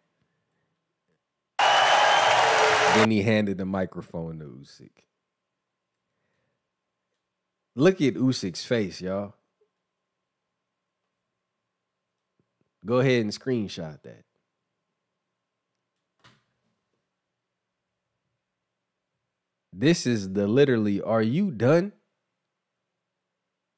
Then 2.94 3.10
he 3.10 3.22
handed 3.22 3.58
the 3.58 3.64
microphone 3.64 4.40
to 4.40 4.44
Usyk. 4.44 4.90
Look 7.76 8.00
at 8.00 8.14
Usyk's 8.14 8.64
face, 8.64 9.00
y'all. 9.00 9.34
Go 12.84 12.98
ahead 12.98 13.22
and 13.22 13.30
screenshot 13.30 14.02
that. 14.02 14.24
This 19.78 20.06
is 20.06 20.32
the 20.32 20.48
literally, 20.48 21.00
are 21.00 21.22
you 21.22 21.52
done? 21.52 21.92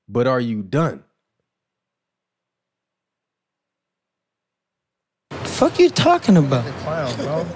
But 0.09 0.27
are 0.27 0.41
you 0.41 0.63
done? 0.63 1.05
fuck 5.61 5.79
you 5.79 5.91
talking 5.91 6.39
about? 6.39 6.65
Clown, 6.79 7.15
bro. 7.17 7.47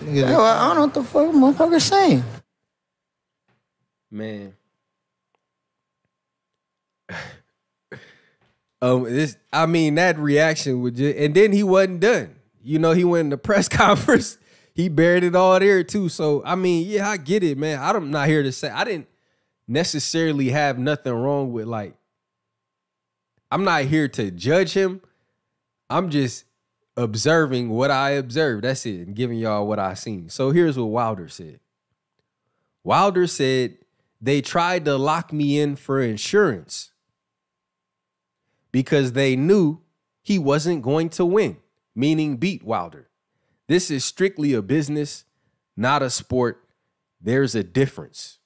Yo, 0.12 0.40
I 0.40 0.68
don't 0.68 0.76
know 0.76 0.82
what 0.82 0.94
the 0.94 1.02
fuck 1.02 1.34
motherfucker's 1.34 1.82
saying. 1.82 2.22
Man. 4.08 4.54
um, 8.80 9.02
this 9.02 9.36
I 9.52 9.66
mean 9.66 9.96
that 9.96 10.20
reaction 10.20 10.82
would 10.82 10.94
just 10.94 11.18
and 11.18 11.34
then 11.34 11.50
he 11.50 11.64
wasn't 11.64 11.98
done. 11.98 12.36
You 12.62 12.78
know, 12.78 12.92
he 12.92 13.02
went 13.02 13.22
in 13.22 13.30
the 13.30 13.38
press 13.38 13.68
conference, 13.80 14.38
he 14.74 14.88
buried 14.88 15.24
it 15.24 15.36
all 15.36 15.58
there 15.58 15.84
too. 15.84 16.08
So 16.08 16.42
I 16.44 16.54
mean, 16.54 16.88
yeah, 16.88 17.08
I 17.08 17.16
get 17.16 17.42
it, 17.42 17.58
man. 17.58 17.78
I'm 17.80 18.10
not 18.10 18.28
here 18.28 18.42
to 18.42 18.52
say 18.52 18.70
I 18.70 18.84
didn't 18.84 19.08
necessarily 19.68 20.50
have 20.50 20.78
nothing 20.78 21.12
wrong 21.12 21.52
with 21.52 21.66
like 21.66 21.94
I'm 23.50 23.64
not 23.64 23.84
here 23.84 24.08
to 24.08 24.30
judge 24.30 24.72
him. 24.72 25.02
I'm 25.90 26.08
just 26.10 26.44
observing 26.96 27.68
what 27.68 27.90
I 27.90 28.10
observed. 28.10 28.64
That's 28.64 28.86
it, 28.86 29.06
and 29.06 29.14
giving 29.14 29.38
y'all 29.38 29.66
what 29.66 29.78
I 29.78 29.94
seen. 29.94 30.30
So 30.30 30.50
here's 30.50 30.78
what 30.78 30.86
Wilder 30.86 31.28
said. 31.28 31.60
Wilder 32.84 33.26
said 33.26 33.76
they 34.20 34.40
tried 34.40 34.84
to 34.86 34.96
lock 34.96 35.32
me 35.32 35.60
in 35.60 35.76
for 35.76 36.00
insurance 36.00 36.92
because 38.70 39.12
they 39.12 39.36
knew 39.36 39.80
he 40.22 40.38
wasn't 40.38 40.82
going 40.82 41.10
to 41.10 41.24
win, 41.24 41.58
meaning 41.94 42.36
beat 42.36 42.62
Wilder. 42.62 43.08
This 43.68 43.90
is 43.90 44.04
strictly 44.04 44.54
a 44.54 44.62
business, 44.62 45.24
not 45.76 46.02
a 46.02 46.10
sport. 46.10 46.64
There's 47.20 47.54
a 47.54 47.62
difference. 47.62 48.38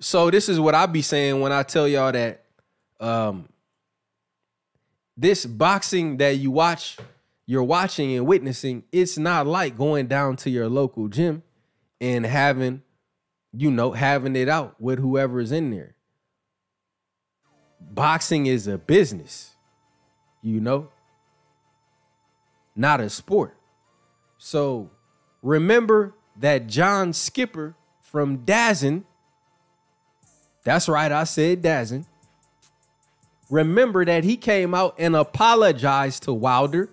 So 0.00 0.30
this 0.30 0.48
is 0.48 0.58
what 0.58 0.74
I 0.74 0.86
be 0.86 1.02
saying 1.02 1.40
when 1.40 1.52
I 1.52 1.62
tell 1.62 1.86
y'all 1.86 2.12
that 2.12 2.44
um 2.98 3.48
this 5.16 5.44
boxing 5.44 6.16
that 6.16 6.36
you 6.38 6.50
watch, 6.50 6.96
you're 7.44 7.62
watching 7.62 8.16
and 8.16 8.26
witnessing, 8.26 8.84
it's 8.90 9.18
not 9.18 9.46
like 9.46 9.76
going 9.76 10.06
down 10.06 10.36
to 10.36 10.50
your 10.50 10.68
local 10.68 11.08
gym 11.08 11.42
and 12.00 12.24
having, 12.24 12.82
you 13.52 13.70
know, 13.70 13.92
having 13.92 14.34
it 14.34 14.48
out 14.48 14.80
with 14.80 14.98
whoever 14.98 15.40
is 15.40 15.52
in 15.52 15.70
there. 15.70 15.94
Boxing 17.78 18.46
is 18.46 18.66
a 18.66 18.78
business, 18.78 19.54
you 20.40 20.60
know, 20.60 20.88
not 22.80 22.98
a 22.98 23.10
sport. 23.10 23.54
So 24.38 24.90
remember 25.42 26.14
that 26.36 26.66
John 26.66 27.12
Skipper 27.12 27.74
from 28.00 28.38
Dazn, 28.38 29.04
that's 30.64 30.88
right, 30.88 31.12
I 31.12 31.24
said 31.24 31.60
Dazn. 31.60 32.06
Remember 33.50 34.04
that 34.04 34.24
he 34.24 34.36
came 34.38 34.74
out 34.74 34.94
and 34.98 35.14
apologized 35.14 36.22
to 36.22 36.32
Wilder 36.32 36.88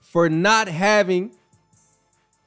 for 0.00 0.28
not 0.28 0.68
having 0.68 1.32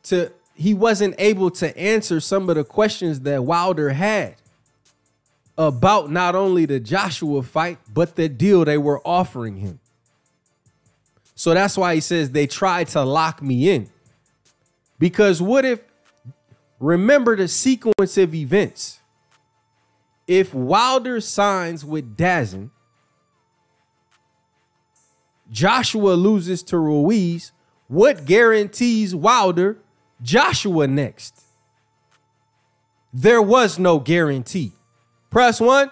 to, 0.03 0.31
he 0.55 0.73
wasn't 0.73 1.15
able 1.17 1.51
to 1.51 1.77
answer 1.77 2.21
some 2.21 2.49
of 2.49 2.55
the 2.55 2.63
questions 2.63 3.21
that 3.21 3.43
Wilder 3.43 3.89
had 3.89 4.35
about 5.57 6.09
not 6.09 6.35
only 6.35 6.65
the 6.65 6.79
Joshua 6.79 7.43
fight, 7.43 7.79
but 7.93 8.15
the 8.15 8.29
deal 8.29 8.63
they 8.63 8.77
were 8.77 9.01
offering 9.05 9.57
him. 9.57 9.79
So 11.43 11.53
that's 11.53 11.77
why 11.77 11.95
he 11.95 11.99
says 11.99 12.31
they 12.31 12.47
tried 12.47 12.87
to 12.87 13.03
lock 13.03 13.41
me 13.41 13.69
in. 13.69 13.89
Because 14.97 15.41
what 15.41 15.65
if, 15.65 15.81
remember 16.79 17.35
the 17.35 17.49
sequence 17.49 18.17
of 18.17 18.33
events. 18.33 19.01
If 20.25 20.53
Wilder 20.53 21.19
signs 21.19 21.83
with 21.83 22.15
Dazn, 22.15 22.71
Joshua 25.51 26.13
loses 26.13 26.63
to 26.63 26.77
Ruiz, 26.77 27.51
what 27.89 28.23
guarantees 28.23 29.13
Wilder 29.13 29.79
Joshua 30.21 30.87
next? 30.87 31.41
There 33.13 33.41
was 33.41 33.77
no 33.77 33.99
guarantee. 33.99 34.71
Press 35.29 35.59
one. 35.59 35.91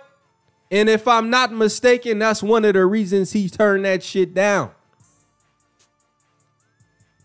And 0.72 0.88
if 0.88 1.10
I'm 1.10 1.30
not 1.30 1.52
mistaken, 1.52 2.20
that's 2.20 2.42
one 2.42 2.64
of 2.64 2.76
the 2.76 2.86
reasons 2.86 3.34
he 3.34 3.50
turned 3.50 3.84
that 3.84 4.02
shit 4.02 4.34
down. 4.34 4.72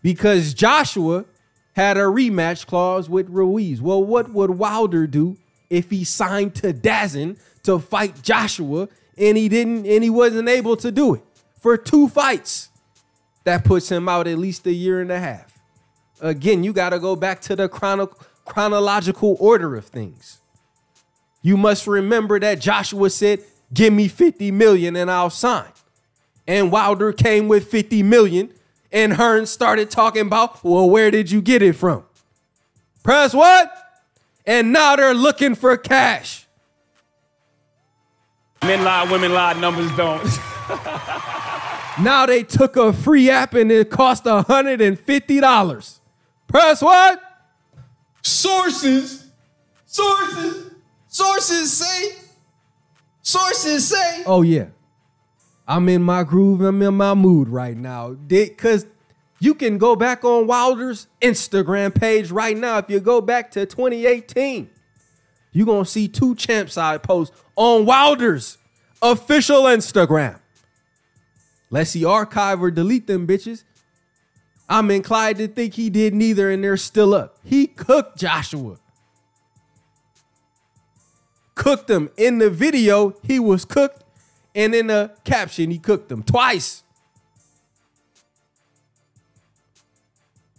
Because 0.07 0.53
Joshua 0.53 1.25
had 1.73 1.97
a 1.97 2.03
rematch 2.03 2.65
clause 2.65 3.09
with 3.09 3.27
Ruiz. 3.27 3.81
Well, 3.81 4.01
what 4.01 4.31
would 4.31 4.51
Wilder 4.51 5.05
do 5.05 5.35
if 5.69 5.89
he 5.89 6.05
signed 6.05 6.55
to 6.55 6.71
Dazn 6.71 7.35
to 7.63 7.77
fight 7.77 8.21
Joshua 8.21 8.87
and 9.17 9.35
he 9.35 9.49
didn't 9.49 9.85
and 9.85 10.01
he 10.05 10.09
wasn't 10.09 10.47
able 10.47 10.77
to 10.77 10.93
do 10.93 11.15
it 11.15 11.23
for 11.59 11.75
two 11.75 12.07
fights? 12.07 12.69
That 13.43 13.65
puts 13.65 13.91
him 13.91 14.07
out 14.07 14.27
at 14.27 14.37
least 14.37 14.65
a 14.65 14.71
year 14.71 15.01
and 15.01 15.11
a 15.11 15.19
half. 15.19 15.59
Again, 16.21 16.63
you 16.63 16.71
got 16.71 16.91
to 16.91 16.99
go 16.99 17.17
back 17.17 17.41
to 17.41 17.57
the 17.57 17.67
chrono- 17.67 18.15
chronological 18.45 19.35
order 19.41 19.75
of 19.75 19.87
things. 19.87 20.39
You 21.41 21.57
must 21.57 21.85
remember 21.85 22.39
that 22.39 22.61
Joshua 22.61 23.09
said, 23.09 23.43
"Give 23.73 23.91
me 23.91 24.07
50 24.07 24.51
million 24.51 24.95
and 24.95 25.11
I'll 25.11 25.29
sign." 25.29 25.67
And 26.47 26.71
Wilder 26.71 27.11
came 27.11 27.49
with 27.49 27.67
50 27.69 28.03
million 28.03 28.53
and 28.91 29.13
Hearn 29.13 29.45
started 29.45 29.89
talking 29.89 30.27
about, 30.27 30.63
"Well, 30.63 30.89
where 30.89 31.11
did 31.11 31.31
you 31.31 31.41
get 31.41 31.61
it 31.61 31.73
from?" 31.73 32.03
Press 33.03 33.33
what? 33.33 33.71
And 34.45 34.71
now 34.71 34.95
they're 34.95 35.13
looking 35.13 35.55
for 35.55 35.75
cash. 35.77 36.45
Men 38.63 38.83
lie, 38.83 39.09
women 39.11 39.33
lie, 39.33 39.53
numbers 39.53 39.91
don't. 39.95 40.23
Now 41.99 42.27
they 42.27 42.43
took 42.43 42.77
a 42.77 42.93
free 42.93 43.29
app 43.29 43.53
and 43.55 43.71
it 43.71 43.89
cost 43.89 44.25
$150. 44.25 45.99
Press 46.47 46.81
what? 46.81 47.21
Sources, 48.21 49.31
sources, 49.85 50.71
sources 51.07 51.73
say, 51.73 52.15
sources 53.21 53.87
say. 53.87 54.23
Oh 54.25 54.41
yeah. 54.43 54.67
I'm 55.67 55.89
in 55.89 56.01
my 56.01 56.23
groove. 56.23 56.61
I'm 56.61 56.81
in 56.81 56.95
my 56.95 57.13
mood 57.13 57.49
right 57.49 57.75
now. 57.75 58.15
Cause 58.57 58.85
you 59.39 59.53
can 59.53 59.77
go 59.77 59.95
back 59.95 60.23
on 60.23 60.47
Wilder's 60.47 61.07
Instagram 61.21 61.93
page 61.93 62.31
right 62.31 62.57
now. 62.57 62.77
If 62.77 62.89
you 62.89 62.99
go 62.99 63.21
back 63.21 63.51
to 63.51 63.65
2018, 63.65 64.69
you're 65.51 65.65
gonna 65.65 65.85
see 65.85 66.07
two 66.07 66.35
champ 66.35 66.69
side 66.69 67.03
posts 67.03 67.35
on 67.55 67.85
Wilder's 67.85 68.57
official 69.01 69.63
Instagram. 69.63 70.39
Let's 71.69 71.91
see 71.91 72.05
archive 72.05 72.61
or 72.61 72.71
delete 72.71 73.07
them 73.07 73.27
bitches. 73.27 73.63
I'm 74.69 74.91
inclined 74.91 75.37
to 75.37 75.47
think 75.47 75.75
he 75.75 75.89
did 75.89 76.13
neither 76.13 76.49
and 76.49 76.63
they're 76.63 76.77
still 76.77 77.13
up. 77.13 77.37
He 77.43 77.67
cooked 77.67 78.17
Joshua. 78.17 78.77
Cooked 81.55 81.89
him. 81.89 82.09
In 82.17 82.37
the 82.37 82.49
video, 82.49 83.15
he 83.23 83.39
was 83.39 83.65
cooked. 83.65 84.03
And 84.57 84.73
in 84.73 84.87
the 84.87 85.11
caption, 85.23 85.69
he 85.69 85.77
cooked 85.77 86.09
them 86.09 86.23
twice. 86.23 86.81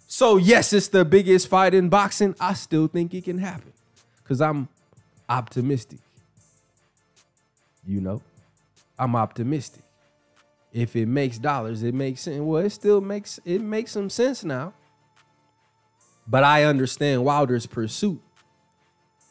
So, 0.07 0.37
yes, 0.37 0.73
it's 0.73 0.87
the 0.87 1.05
biggest 1.05 1.49
fight 1.49 1.75
in 1.75 1.89
boxing. 1.89 2.37
I 2.39 2.55
still 2.55 2.87
think 2.87 3.13
it 3.13 3.25
can 3.25 3.39
happen 3.39 3.73
because 4.23 4.41
I'm 4.41 4.69
optimistic. 5.29 5.99
You 7.85 8.01
know, 8.01 8.23
I'm 8.97 9.17
optimistic. 9.17 9.83
If 10.73 10.95
it 10.95 11.07
makes 11.07 11.37
dollars, 11.39 11.83
it 11.83 11.93
makes 11.93 12.21
sense. 12.21 12.41
Well, 12.41 12.65
it 12.65 12.71
still 12.71 13.01
makes 13.01 13.41
it 13.45 13.61
makes 13.61 13.91
some 13.91 14.11
sense 14.11 14.45
now. 14.45 14.75
But 16.25 16.45
I 16.45 16.65
understand 16.65 17.25
Wilder's 17.25 17.67
pursuit 17.67 18.21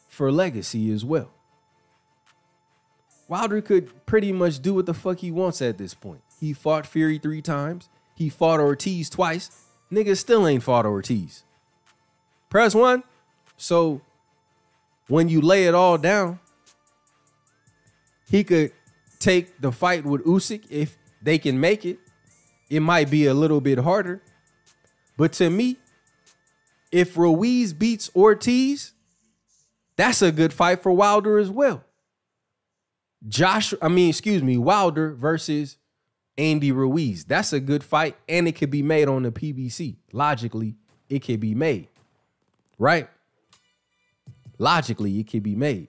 for 0.08 0.30
legacy 0.30 0.92
as 0.92 1.06
well. 1.06 1.30
Wilder 3.28 3.60
could 3.60 4.06
pretty 4.06 4.32
much 4.32 4.60
do 4.60 4.74
what 4.74 4.86
the 4.86 4.94
fuck 4.94 5.18
he 5.18 5.30
wants 5.30 5.60
at 5.60 5.76
this 5.76 5.94
point. 5.94 6.22
He 6.40 6.54
fought 6.54 6.86
Fury 6.86 7.18
three 7.18 7.42
times. 7.42 7.90
He 8.14 8.30
fought 8.30 8.58
Ortiz 8.58 9.10
twice. 9.10 9.66
Nigga 9.92 10.16
still 10.16 10.46
ain't 10.46 10.62
fought 10.62 10.86
Ortiz. 10.86 11.44
Press 12.48 12.74
one. 12.74 13.04
So 13.58 14.00
when 15.08 15.28
you 15.28 15.40
lay 15.40 15.66
it 15.66 15.74
all 15.74 15.98
down, 15.98 16.40
he 18.30 18.44
could 18.44 18.72
take 19.18 19.60
the 19.60 19.72
fight 19.72 20.04
with 20.04 20.24
Usyk 20.24 20.64
if 20.70 20.96
they 21.22 21.38
can 21.38 21.60
make 21.60 21.84
it. 21.84 21.98
It 22.70 22.80
might 22.80 23.10
be 23.10 23.26
a 23.26 23.34
little 23.34 23.60
bit 23.60 23.78
harder. 23.78 24.22
But 25.16 25.32
to 25.34 25.50
me, 25.50 25.76
if 26.92 27.16
Ruiz 27.16 27.72
beats 27.72 28.10
Ortiz, 28.14 28.92
that's 29.96 30.22
a 30.22 30.30
good 30.30 30.52
fight 30.52 30.82
for 30.82 30.92
Wilder 30.92 31.38
as 31.38 31.50
well. 31.50 31.84
Josh, 33.26 33.74
I 33.82 33.88
mean, 33.88 34.10
excuse 34.10 34.42
me, 34.42 34.58
Wilder 34.58 35.12
versus 35.12 35.76
Andy 36.36 36.70
Ruiz. 36.70 37.24
That's 37.24 37.52
a 37.52 37.60
good 37.60 37.82
fight, 37.82 38.16
and 38.28 38.46
it 38.46 38.52
could 38.52 38.70
be 38.70 38.82
made 38.82 39.08
on 39.08 39.24
the 39.24 39.32
PBC. 39.32 39.96
Logically, 40.12 40.76
it 41.08 41.20
could 41.20 41.40
be 41.40 41.54
made. 41.54 41.88
Right? 42.78 43.08
Logically, 44.58 45.18
it 45.18 45.28
could 45.28 45.42
be 45.42 45.56
made. 45.56 45.88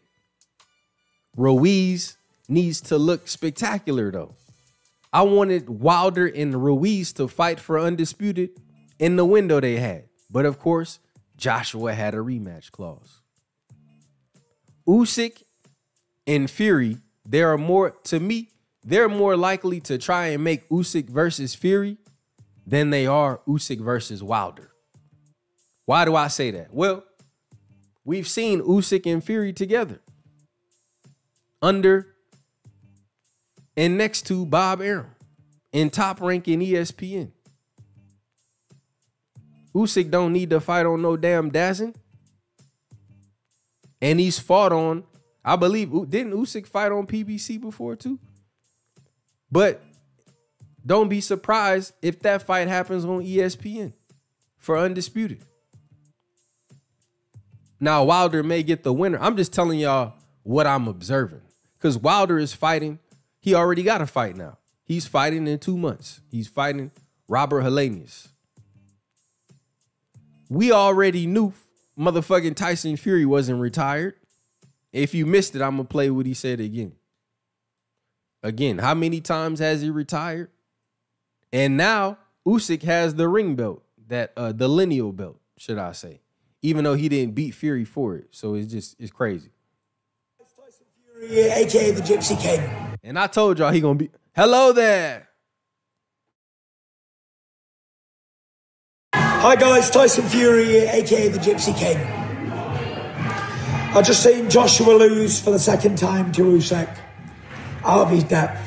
Ruiz 1.35 2.17
needs 2.47 2.81
to 2.81 2.97
look 2.97 3.27
spectacular, 3.27 4.11
though. 4.11 4.35
I 5.13 5.21
wanted 5.23 5.69
Wilder 5.69 6.27
and 6.27 6.63
Ruiz 6.63 7.13
to 7.13 7.27
fight 7.27 7.59
for 7.59 7.79
undisputed 7.79 8.51
in 8.99 9.15
the 9.15 9.25
window 9.25 9.59
they 9.59 9.77
had. 9.77 10.05
But 10.29 10.45
of 10.45 10.59
course, 10.59 10.99
Joshua 11.37 11.93
had 11.93 12.13
a 12.13 12.17
rematch 12.17 12.71
clause. 12.71 13.21
Usyk 14.87 15.43
and 16.27 16.49
Fury, 16.49 16.97
there 17.29 17.53
are 17.53 17.57
more 17.57 17.91
to 18.05 18.19
me, 18.19 18.49
they're 18.83 19.07
more 19.07 19.37
likely 19.37 19.79
to 19.81 19.99
try 19.99 20.27
and 20.27 20.43
make 20.43 20.67
Usyk 20.69 21.09
versus 21.09 21.53
Fury 21.53 21.97
than 22.65 22.89
they 22.89 23.05
are 23.05 23.39
Usyk 23.47 23.79
versus 23.79 24.23
Wilder. 24.23 24.71
Why 25.85 26.05
do 26.05 26.15
I 26.15 26.27
say 26.27 26.49
that? 26.51 26.73
Well, 26.73 27.03
we've 28.03 28.27
seen 28.27 28.61
Usyk 28.61 29.11
and 29.11 29.23
Fury 29.23 29.53
together 29.53 30.01
under 31.61 32.15
and 33.77 33.97
next 33.97 34.23
to 34.27 34.45
Bob 34.45 34.81
Arum 34.81 35.11
in 35.71 35.91
top 35.91 36.21
ranking 36.21 36.61
ESPN. 36.61 37.31
Usyk 39.75 40.09
don't 40.09 40.33
need 40.33 40.49
to 40.49 40.59
fight 40.59 40.87
on 40.87 41.03
no 41.03 41.15
damn 41.15 41.51
Dazn. 41.51 41.93
And 44.01 44.19
he's 44.19 44.39
fought 44.39 44.73
on, 44.73 45.03
I 45.43 45.55
believe, 45.55 45.89
didn't 46.09 46.33
Usyk 46.33 46.67
fight 46.67 46.91
on 46.91 47.07
PBC 47.07 47.59
before 47.59 47.95
too? 47.95 48.19
But 49.51 49.81
don't 50.85 51.09
be 51.09 51.21
surprised 51.21 51.93
if 52.01 52.19
that 52.21 52.43
fight 52.43 52.67
happens 52.67 53.05
on 53.05 53.23
ESPN 53.23 53.93
for 54.57 54.77
undisputed. 54.77 55.41
Now 57.79 58.03
Wilder 58.03 58.43
may 58.43 58.63
get 58.63 58.83
the 58.83 58.93
winner. 58.93 59.17
I'm 59.21 59.37
just 59.37 59.53
telling 59.53 59.79
y'all 59.79 60.13
what 60.43 60.67
I'm 60.67 60.87
observing. 60.87 61.41
Because 61.77 61.97
Wilder 61.97 62.37
is 62.37 62.53
fighting. 62.53 62.99
He 63.39 63.55
already 63.55 63.83
got 63.83 64.01
a 64.01 64.07
fight 64.07 64.35
now. 64.35 64.57
He's 64.83 65.05
fighting 65.07 65.47
in 65.47 65.59
two 65.59 65.77
months. 65.77 66.19
He's 66.29 66.47
fighting 66.47 66.91
Robert 67.27 67.61
Helenius. 67.61 68.27
We 70.49 70.71
already 70.71 71.27
knew 71.27 71.53
motherfucking 71.97 72.55
Tyson 72.55 72.97
Fury 72.97 73.25
wasn't 73.25 73.61
retired. 73.61 74.15
If 74.91 75.13
you 75.13 75.25
missed 75.25 75.55
it, 75.55 75.61
I'm 75.61 75.71
gonna 75.71 75.83
play 75.85 76.09
what 76.09 76.25
he 76.25 76.33
said 76.33 76.59
again. 76.59 76.93
Again, 78.41 78.77
how 78.79 78.93
many 78.93 79.21
times 79.21 79.59
has 79.59 79.81
he 79.81 79.89
retired? 79.89 80.49
And 81.51 81.77
now 81.77 82.17
Usyk 82.47 82.83
has 82.83 83.15
the 83.15 83.27
ring 83.27 83.55
belt, 83.55 83.83
that 84.07 84.31
uh 84.35 84.51
the 84.51 84.67
lineal 84.67 85.11
belt, 85.11 85.39
should 85.57 85.77
I 85.77 85.91
say. 85.91 86.21
Even 86.61 86.83
though 86.83 86.95
he 86.95 87.07
didn't 87.09 87.35
beat 87.35 87.51
Fury 87.51 87.85
for 87.85 88.15
it. 88.15 88.27
So 88.31 88.55
it's 88.55 88.71
just 88.71 88.95
it's 88.99 89.11
crazy. 89.11 89.49
Fury, 91.19 91.41
aka 91.49 91.91
the 91.91 92.01
Gypsy 92.01 92.39
King. 92.39 92.97
And 93.03 93.19
I 93.19 93.27
told 93.27 93.59
y'all 93.59 93.71
he 93.71 93.81
gonna 93.81 93.95
be 93.95 94.09
hello 94.35 94.71
there. 94.71 95.27
Hi 99.13 99.55
guys, 99.55 99.89
Tyson 99.89 100.25
Fury, 100.25 100.79
aka 100.79 101.27
the 101.27 101.39
Gypsy 101.39 101.77
King. 101.77 102.18
I 103.91 104.03
just 104.03 104.21
seen 104.21 104.51
Joshua 104.51 104.93
lose 104.93 105.41
for 105.41 105.49
the 105.49 105.57
second 105.57 105.97
time 105.97 106.31
to 106.33 106.43
Usyk 106.43 106.95
out 107.83 108.01
of 108.01 108.11
his 108.11 108.23
depth. 108.23 108.61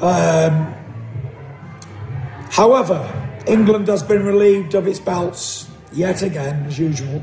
Um, 0.00 0.74
however, 2.50 3.12
England 3.46 3.88
has 3.88 4.02
been 4.02 4.24
relieved 4.24 4.74
of 4.74 4.86
its 4.86 4.98
belts 4.98 5.68
yet 5.92 6.22
again, 6.22 6.64
as 6.64 6.78
usual. 6.78 7.22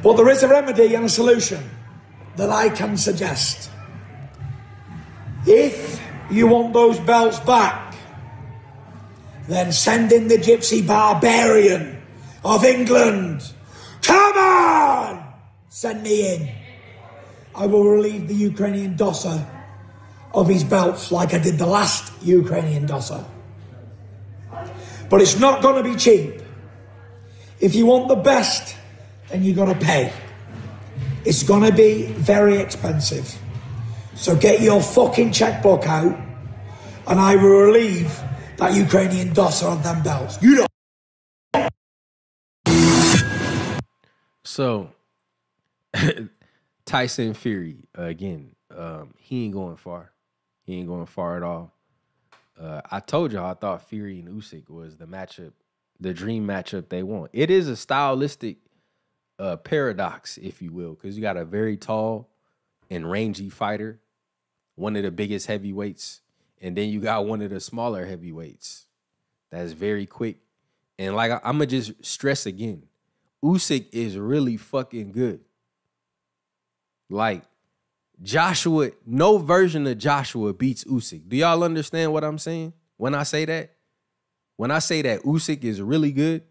But 0.00 0.16
there 0.16 0.28
is 0.28 0.44
a 0.44 0.48
remedy 0.48 0.94
and 0.94 1.06
a 1.06 1.08
solution 1.08 1.68
that 2.36 2.50
I 2.50 2.68
can 2.68 2.96
suggest. 2.96 3.68
If 5.44 6.00
you 6.30 6.46
want 6.46 6.72
those 6.72 7.00
belts 7.00 7.40
back, 7.40 7.96
then 9.48 9.72
send 9.72 10.12
in 10.12 10.28
the 10.28 10.38
gypsy 10.38 10.86
barbarian 10.86 12.00
of 12.44 12.64
England. 12.64 13.42
Come 14.02 14.36
on! 14.36 15.27
Send 15.78 16.02
me 16.02 16.34
in. 16.34 16.50
I 17.54 17.66
will 17.66 17.84
relieve 17.84 18.26
the 18.26 18.34
Ukrainian 18.34 18.96
dosser 18.96 19.46
of 20.34 20.48
his 20.48 20.64
belts 20.64 21.12
like 21.12 21.32
I 21.34 21.38
did 21.38 21.56
the 21.56 21.66
last 21.66 22.10
Ukrainian 22.20 22.84
dosser. 22.84 23.24
But 25.08 25.22
it's 25.22 25.38
not 25.38 25.62
going 25.62 25.80
to 25.80 25.88
be 25.88 25.94
cheap. 25.94 26.42
If 27.60 27.76
you 27.76 27.86
want 27.86 28.08
the 28.08 28.16
best, 28.16 28.74
then 29.28 29.44
you're 29.44 29.54
going 29.54 29.72
to 29.72 29.78
pay. 29.78 30.12
It's 31.24 31.44
going 31.44 31.62
to 31.62 31.72
be 31.72 32.06
very 32.06 32.56
expensive. 32.56 33.32
So 34.16 34.34
get 34.34 34.60
your 34.60 34.82
fucking 34.82 35.30
checkbook 35.30 35.86
out 35.86 36.18
and 37.06 37.20
I 37.20 37.36
will 37.36 37.70
relieve 37.70 38.20
that 38.56 38.74
Ukrainian 38.74 39.32
dosser 39.32 39.66
of 39.66 39.84
them 39.84 40.02
belts. 40.02 40.42
You 40.42 40.56
know. 40.58 40.66
So 44.42 44.97
Tyson 46.84 47.34
Fury 47.34 47.84
again. 47.94 48.54
Um, 48.74 49.14
he 49.18 49.44
ain't 49.44 49.54
going 49.54 49.76
far. 49.76 50.12
He 50.64 50.76
ain't 50.76 50.88
going 50.88 51.06
far 51.06 51.36
at 51.36 51.42
all. 51.42 51.72
Uh, 52.60 52.80
I 52.90 53.00
told 53.00 53.32
y'all 53.32 53.50
I 53.50 53.54
thought 53.54 53.88
Fury 53.88 54.18
and 54.18 54.28
Usyk 54.28 54.68
was 54.68 54.96
the 54.96 55.06
matchup, 55.06 55.52
the 56.00 56.12
dream 56.12 56.46
matchup 56.46 56.88
they 56.88 57.02
want. 57.02 57.30
It 57.32 57.50
is 57.50 57.68
a 57.68 57.76
stylistic 57.76 58.58
uh, 59.38 59.56
paradox, 59.56 60.38
if 60.38 60.60
you 60.60 60.72
will, 60.72 60.94
because 60.94 61.16
you 61.16 61.22
got 61.22 61.36
a 61.36 61.44
very 61.44 61.76
tall 61.76 62.28
and 62.90 63.08
rangy 63.08 63.48
fighter, 63.48 64.00
one 64.74 64.96
of 64.96 65.02
the 65.04 65.10
biggest 65.10 65.46
heavyweights, 65.46 66.20
and 66.60 66.76
then 66.76 66.88
you 66.88 67.00
got 67.00 67.26
one 67.26 67.42
of 67.42 67.50
the 67.50 67.60
smaller 67.60 68.04
heavyweights 68.04 68.86
that's 69.50 69.72
very 69.72 70.06
quick. 70.06 70.38
And 70.98 71.14
like 71.14 71.30
I, 71.30 71.40
I'm 71.44 71.54
gonna 71.54 71.66
just 71.66 72.04
stress 72.04 72.46
again, 72.46 72.82
Usyk 73.42 73.86
is 73.92 74.16
really 74.16 74.56
fucking 74.56 75.12
good. 75.12 75.40
Like 77.08 77.42
Joshua, 78.22 78.90
no 79.06 79.38
version 79.38 79.86
of 79.86 79.98
Joshua 79.98 80.52
beats 80.52 80.84
Usyk. 80.84 81.28
Do 81.28 81.36
y'all 81.36 81.62
understand 81.62 82.12
what 82.12 82.24
I'm 82.24 82.38
saying 82.38 82.72
when 82.96 83.14
I 83.14 83.22
say 83.22 83.44
that? 83.44 83.74
When 84.56 84.70
I 84.70 84.80
say 84.80 85.02
that 85.02 85.22
Usyk 85.22 85.62
is 85.62 85.80
really 85.80 86.10
good, 86.10 86.42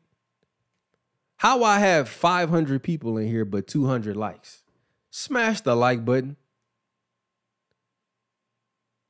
how 1.38 1.64
I 1.64 1.80
have 1.80 2.10
500 2.10 2.82
people 2.82 3.18
in 3.18 3.28
here 3.28 3.46
but 3.46 3.68
200 3.68 4.16
likes? 4.16 4.64
Smash 5.12 5.62
the 5.62 5.76
like 5.76 6.06
button. 6.06 6.38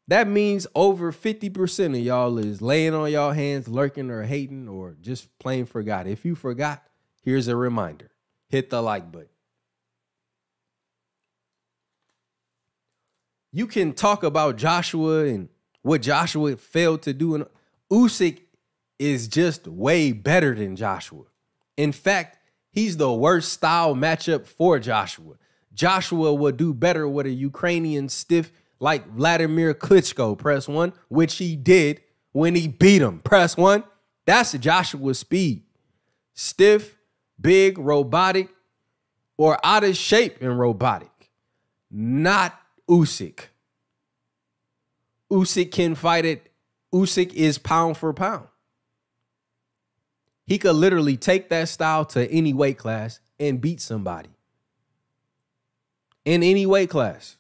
That 0.08 0.28
means 0.28 0.68
over 0.74 1.12
50% 1.12 1.98
of 1.98 2.00
y'all 2.00 2.38
is 2.38 2.62
laying 2.62 2.94
on 2.94 3.12
y'all 3.12 3.32
hands, 3.32 3.68
lurking 3.68 4.10
or 4.10 4.24
hating, 4.24 4.70
or 4.70 4.96
just 5.02 5.38
plain 5.38 5.66
forgot. 5.66 6.08
If 6.08 6.24
you 6.24 6.34
forgot, 6.34 6.84
here's 7.24 7.48
a 7.48 7.56
reminder 7.56 8.10
hit 8.50 8.70
the 8.70 8.82
like 8.82 9.12
button. 9.12 9.28
You 13.58 13.66
can 13.66 13.94
talk 13.94 14.22
about 14.22 14.58
Joshua 14.58 15.26
and 15.26 15.50
what 15.82 16.04
Joshua 16.04 16.56
failed 16.58 17.02
to 17.02 17.12
do, 17.12 17.34
and 17.34 17.48
Usyk 17.92 18.42
is 19.00 19.28
just 19.28 19.68
way 19.68 20.12
better 20.12 20.54
than 20.54 20.76
Joshua. 20.76 21.24
In 21.76 21.92
fact, 21.92 22.38
he's 22.70 22.98
the 22.98 23.12
worst 23.12 23.52
style 23.52 23.96
matchup 23.96 24.46
for 24.46 24.78
Joshua. 24.78 25.38
Joshua 25.74 26.36
would 26.36 26.56
do 26.56 26.72
better 26.72 27.08
with 27.08 27.26
a 27.26 27.32
Ukrainian 27.32 28.10
stiff 28.10 28.52
like 28.80 29.10
Vladimir 29.10 29.74
Klitschko. 29.74 30.38
Press 30.38 30.68
one, 30.68 30.94
which 31.08 31.38
he 31.38 31.56
did 31.56 32.02
when 32.34 32.54
he 32.54 32.68
beat 32.68 33.02
him. 33.02 33.22
Press 33.22 33.58
one. 33.58 33.84
That's 34.28 34.52
Joshua's 34.54 35.18
speed. 35.18 35.64
Stiff, 36.36 36.96
big, 37.42 37.80
robotic, 37.80 38.50
or 39.36 39.58
out 39.66 39.84
of 39.84 39.98
shape 39.98 40.44
and 40.44 40.60
robotic. 40.60 41.32
Not 41.90 42.54
Usyk. 42.90 43.48
Usyk 45.32 45.72
can 45.72 45.96
fight 45.96 46.26
it. 46.26 46.52
Usyk 46.94 47.34
is 47.34 47.58
pound 47.58 47.98
for 47.98 48.14
pound. 48.14 48.48
He 50.46 50.58
could 50.58 50.76
literally 50.76 51.18
take 51.18 51.50
that 51.50 51.68
style 51.68 52.06
to 52.06 52.32
any 52.32 52.54
weight 52.54 52.78
class 52.78 53.20
and 53.38 53.60
beat 53.60 53.82
somebody. 53.82 54.30
In 56.24 56.44
any 56.44 56.66
weight 56.66 56.90
class. 56.90 57.36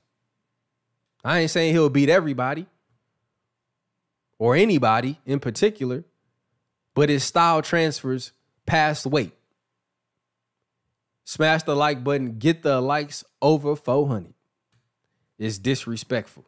I 1.24 1.39
ain't 1.39 1.52
saying 1.52 1.74
he'll 1.74 1.89
beat 1.89 2.10
everybody 2.10 2.68
or 4.38 4.56
anybody 4.56 5.20
in 5.26 5.39
particular, 5.39 6.04
but 6.93 7.10
his 7.10 7.24
style 7.24 7.62
transfers 7.62 8.34
past 8.66 9.06
weight. 9.06 9.34
Smash 11.24 11.64
the 11.64 11.76
like 11.76 12.04
button, 12.04 12.38
get 12.38 12.64
the 12.64 12.80
likes 12.80 13.24
over 13.41 13.76
400. 13.76 14.34
It's 15.38 15.59
disrespectful. 15.59 16.45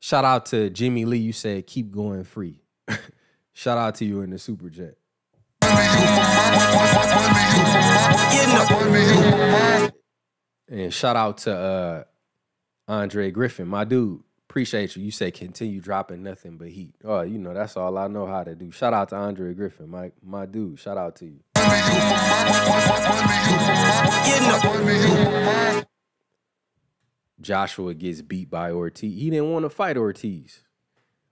Shout 0.00 0.24
out 0.26 0.46
to 0.46 0.68
Jimmy 0.68 1.06
Lee. 1.06 1.18
You 1.18 1.32
said 1.32 1.66
keep 1.66 1.90
going 1.90 2.24
free. 2.24 2.60
Shout 3.54 3.78
out 3.78 3.94
to 3.96 4.04
you 4.04 4.20
in 4.20 4.30
the 4.30 4.38
super 4.38 4.68
jet. 4.68 4.96
And 10.68 10.92
shout 10.92 11.16
out 11.16 11.38
to 11.38 11.56
uh, 11.56 12.04
Andre 12.88 13.30
Griffin, 13.30 13.68
my 13.68 13.84
dude. 13.84 14.22
Appreciate 14.50 14.96
you. 14.96 15.04
You 15.04 15.12
say 15.12 15.30
continue 15.30 15.80
dropping 15.80 16.22
nothing 16.22 16.58
but 16.58 16.68
heat. 16.68 16.94
Oh, 17.04 17.22
you 17.22 17.38
know 17.38 17.54
that's 17.54 17.76
all 17.76 17.96
I 17.96 18.08
know 18.08 18.26
how 18.26 18.44
to 18.44 18.54
do. 18.54 18.70
Shout 18.72 18.92
out 18.92 19.10
to 19.10 19.16
Andre 19.16 19.54
Griffin, 19.54 19.88
my 19.88 20.12
my 20.22 20.46
dude. 20.46 20.80
Shout 20.80 20.98
out 20.98 21.16
to 21.16 21.26
you. 21.26 21.43
Joshua 27.44 27.94
gets 27.94 28.22
beat 28.22 28.50
by 28.50 28.72
Ortiz. 28.72 29.14
He 29.14 29.30
didn't 29.30 29.52
want 29.52 29.64
to 29.64 29.70
fight 29.70 29.96
Ortiz. 29.96 30.62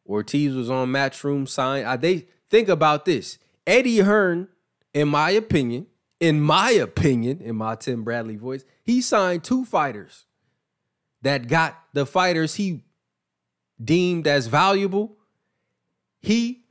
Ortiz 0.07 0.55
was 0.55 0.71
on 0.71 0.89
Matchroom 0.89 1.49
sign. 1.49 1.85
I, 1.85 1.97
they 1.97 2.27
think 2.51 2.69
about 2.69 3.05
this. 3.05 3.39
Eddie 3.67 3.99
Hearn, 3.99 4.49
in 4.93 5.09
my 5.09 5.31
opinion, 5.31 5.87
in 6.21 6.41
my 6.41 6.71
opinion, 6.71 7.41
in 7.41 7.57
my 7.57 7.75
Tim 7.75 8.05
Bradley 8.05 8.37
voice, 8.37 8.65
he 8.85 9.01
signed 9.01 9.43
two 9.43 9.65
fighters 9.65 10.27
that 11.23 11.49
got 11.49 11.83
the 11.93 12.07
fighters 12.07 12.55
he 12.55 12.85
deemed 13.83 14.27
as 14.27 14.47
valuable. 14.47 15.17
He 16.21 16.62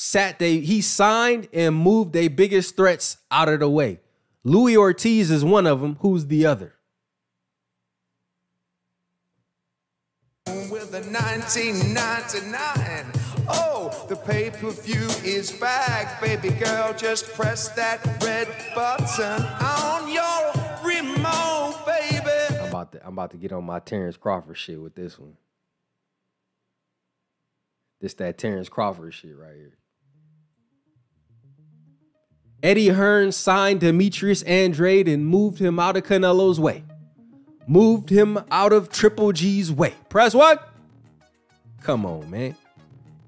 sat 0.00 0.38
they 0.38 0.60
he 0.60 0.80
signed 0.80 1.48
and 1.52 1.74
moved 1.74 2.12
their 2.12 2.30
biggest 2.30 2.76
threats 2.76 3.16
out 3.32 3.48
of 3.48 3.58
the 3.58 3.68
way. 3.68 3.98
Luis 4.44 4.76
Ortiz 4.76 5.28
is 5.28 5.44
one 5.44 5.66
of 5.66 5.80
them. 5.80 5.96
Who's 6.00 6.26
the 6.26 6.46
other? 6.46 6.76
With 10.46 10.92
the 10.92 11.00
1999. 11.00 13.06
Oh, 13.48 14.06
the 14.08 14.14
pay 14.14 14.50
per 14.50 14.70
view 14.70 15.08
is 15.24 15.50
back. 15.50 16.20
Baby 16.20 16.50
girl, 16.50 16.94
just 16.94 17.32
press 17.32 17.68
that 17.70 18.22
red 18.22 18.46
button 18.76 19.42
on 19.60 20.08
your 20.08 20.52
remote, 20.84 21.74
baby. 21.84 22.30
I'm 22.60 22.68
about 22.68 22.92
to 22.92 23.04
I'm 23.04 23.14
about 23.14 23.32
to 23.32 23.36
get 23.36 23.52
on 23.52 23.64
my 23.64 23.80
Terrence 23.80 24.16
Crawford 24.16 24.58
shit 24.58 24.80
with 24.80 24.94
this 24.94 25.18
one. 25.18 25.36
This 28.00 28.14
that 28.14 28.38
Terrence 28.38 28.68
Crawford 28.68 29.12
shit 29.12 29.36
right 29.36 29.56
here. 29.56 29.77
Eddie 32.62 32.88
Hearn 32.88 33.30
signed 33.32 33.80
Demetrius 33.80 34.42
Andrade 34.42 35.08
and 35.08 35.26
moved 35.26 35.58
him 35.58 35.78
out 35.78 35.96
of 35.96 36.04
Canelo's 36.04 36.58
way. 36.58 36.82
Moved 37.66 38.10
him 38.10 38.38
out 38.50 38.72
of 38.72 38.90
Triple 38.90 39.32
G's 39.32 39.70
way. 39.70 39.94
Press 40.08 40.34
what? 40.34 40.68
Come 41.82 42.04
on, 42.04 42.30
man. 42.30 42.56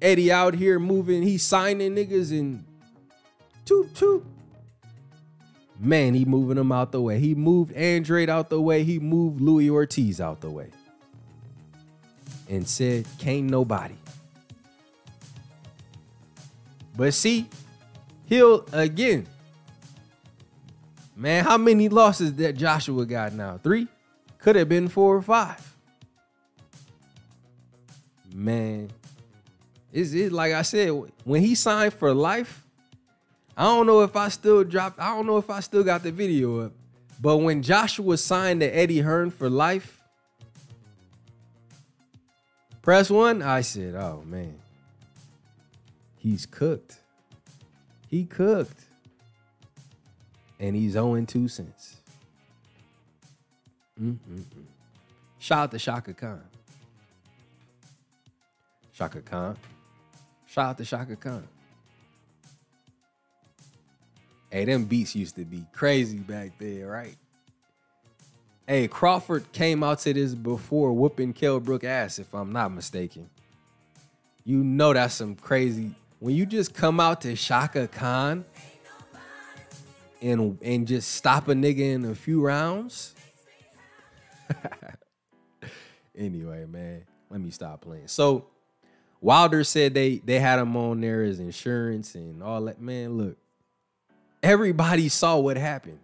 Eddie 0.03 0.33
out 0.33 0.55
here 0.55 0.79
moving, 0.79 1.23
he's 1.23 1.43
signing 1.43 1.95
niggas 1.95 2.31
and 2.31 2.65
toot 3.65 3.95
toot. 3.95 4.25
Man, 5.79 6.15
he 6.15 6.25
moving 6.25 6.57
them 6.57 6.73
out 6.73 6.93
the 6.93 7.01
way. 7.01 7.19
He 7.19 7.35
moved 7.35 7.73
Andrade 7.73 8.29
out 8.29 8.51
the 8.51 8.61
way. 8.61 8.85
He 8.85 8.99
moved 8.99 9.41
Luis 9.41 9.71
Ortiz 9.71 10.21
out 10.21 10.41
the 10.41 10.51
way. 10.51 10.71
And 12.49 12.69
said, 12.69 13.07
can't 13.19 13.45
nobody. 13.45 13.95
But 16.97 17.15
see, 17.15 17.49
he'll 18.31 18.65
again. 18.73 19.27
Man, 21.15 21.45
how 21.45 21.59
many 21.59 21.91
losses 21.91 22.33
that 22.37 22.57
Joshua 22.57 23.05
got 23.05 23.35
now? 23.35 23.61
Three? 23.63 23.87
Could 24.39 24.57
have 24.57 24.71
been 24.71 24.89
four 24.89 25.17
or 25.17 25.21
five. 25.21 25.67
Man, 28.35 28.91
is 29.93 30.15
it 30.15 30.33
like 30.33 30.55
I 30.55 30.63
said 30.63 30.91
when 31.25 31.43
he 31.43 31.55
signed 31.55 31.93
for 31.93 32.15
life? 32.15 32.65
I 33.55 33.65
don't 33.65 33.87
know 33.87 34.01
if 34.01 34.17
I 34.17 34.29
still 34.29 34.65
dropped. 34.65 34.99
I 34.99 35.15
don't 35.15 35.27
know 35.27 35.37
if 35.37 35.51
I 35.51 35.61
still 35.61 35.85
got 35.85 36.03
the 36.03 36.13
video 36.13 36.61
up. 36.61 36.73
But 37.21 37.39
when 37.39 37.63
Joshua 37.63 38.17
signed 38.17 38.61
to 38.61 38.75
Eddie 38.75 39.01
Hearn 39.01 39.31
for 39.31 39.51
life, 39.51 40.01
press 42.81 43.11
one, 43.11 43.43
I 43.43 43.61
said, 43.61 43.95
"Oh 43.95 44.23
man, 44.25 44.59
he's 46.17 46.47
cooked. 46.47 47.00
He 48.11 48.25
cooked, 48.25 48.85
and 50.59 50.75
he's 50.75 50.97
owing 50.97 51.27
2 51.27 51.47
cents." 51.49 51.97
Mm-mm-mm. 54.01 54.45
Shout 55.39 55.59
out 55.59 55.71
to 55.71 55.79
Chaka 55.79 56.13
Khan. 56.13 56.43
Chaka 58.93 59.21
Khan. 59.21 59.57
Shout 60.47 60.71
out 60.71 60.79
to 60.79 60.85
Chaka 60.85 61.17
Khan. 61.17 61.47
Hey, 64.51 64.65
them 64.65 64.85
beats 64.87 65.15
used 65.15 65.37
to 65.37 65.45
be 65.45 65.65
crazy 65.73 66.19
back 66.19 66.59
there, 66.59 66.89
right? 66.89 67.17
Hey, 68.67 68.89
Crawford 68.89 69.53
came 69.53 69.83
out 69.83 70.01
to 70.01 70.13
this 70.13 70.35
before 70.35 70.93
whooping 70.93 71.35
Kell 71.35 71.61
Brook 71.61 71.85
ass, 71.85 72.19
if 72.19 72.35
I'm 72.35 72.53
not 72.53 72.73
mistaken. 72.73 73.31
You 74.45 74.65
know 74.65 74.93
that's 74.93 75.15
some 75.15 75.37
crazy. 75.37 75.95
When 76.21 76.37
you 76.37 76.45
just 76.45 76.75
come 76.75 77.01
out 77.01 77.23
to 77.23 77.35
Chaka 77.35 77.89
Khan 77.89 78.45
and 80.21 80.59
and 80.61 80.87
just 80.87 81.13
stop 81.13 81.49
a 81.49 81.55
nigga 81.55 81.95
in 81.95 82.05
a 82.05 82.15
few 82.15 82.43
rounds. 82.43 83.15
anyway, 86.17 86.67
man, 86.67 87.05
let 87.31 87.41
me 87.41 87.51
stop 87.51 87.81
playing. 87.81 88.09
So 88.09 88.45
Wilder 89.23 89.65
said 89.65 89.95
they 89.95 90.19
they 90.19 90.39
had 90.39 90.59
him 90.59 90.77
on 90.77 91.01
there 91.01 91.23
as 91.23 91.41
insurance 91.41 92.15
and 92.15 92.43
all 92.43 92.63
that. 92.65 92.79
Man, 92.79 93.17
look, 93.17 93.39
everybody 94.43 95.09
saw 95.09 95.39
what 95.39 95.57
happened. 95.57 96.01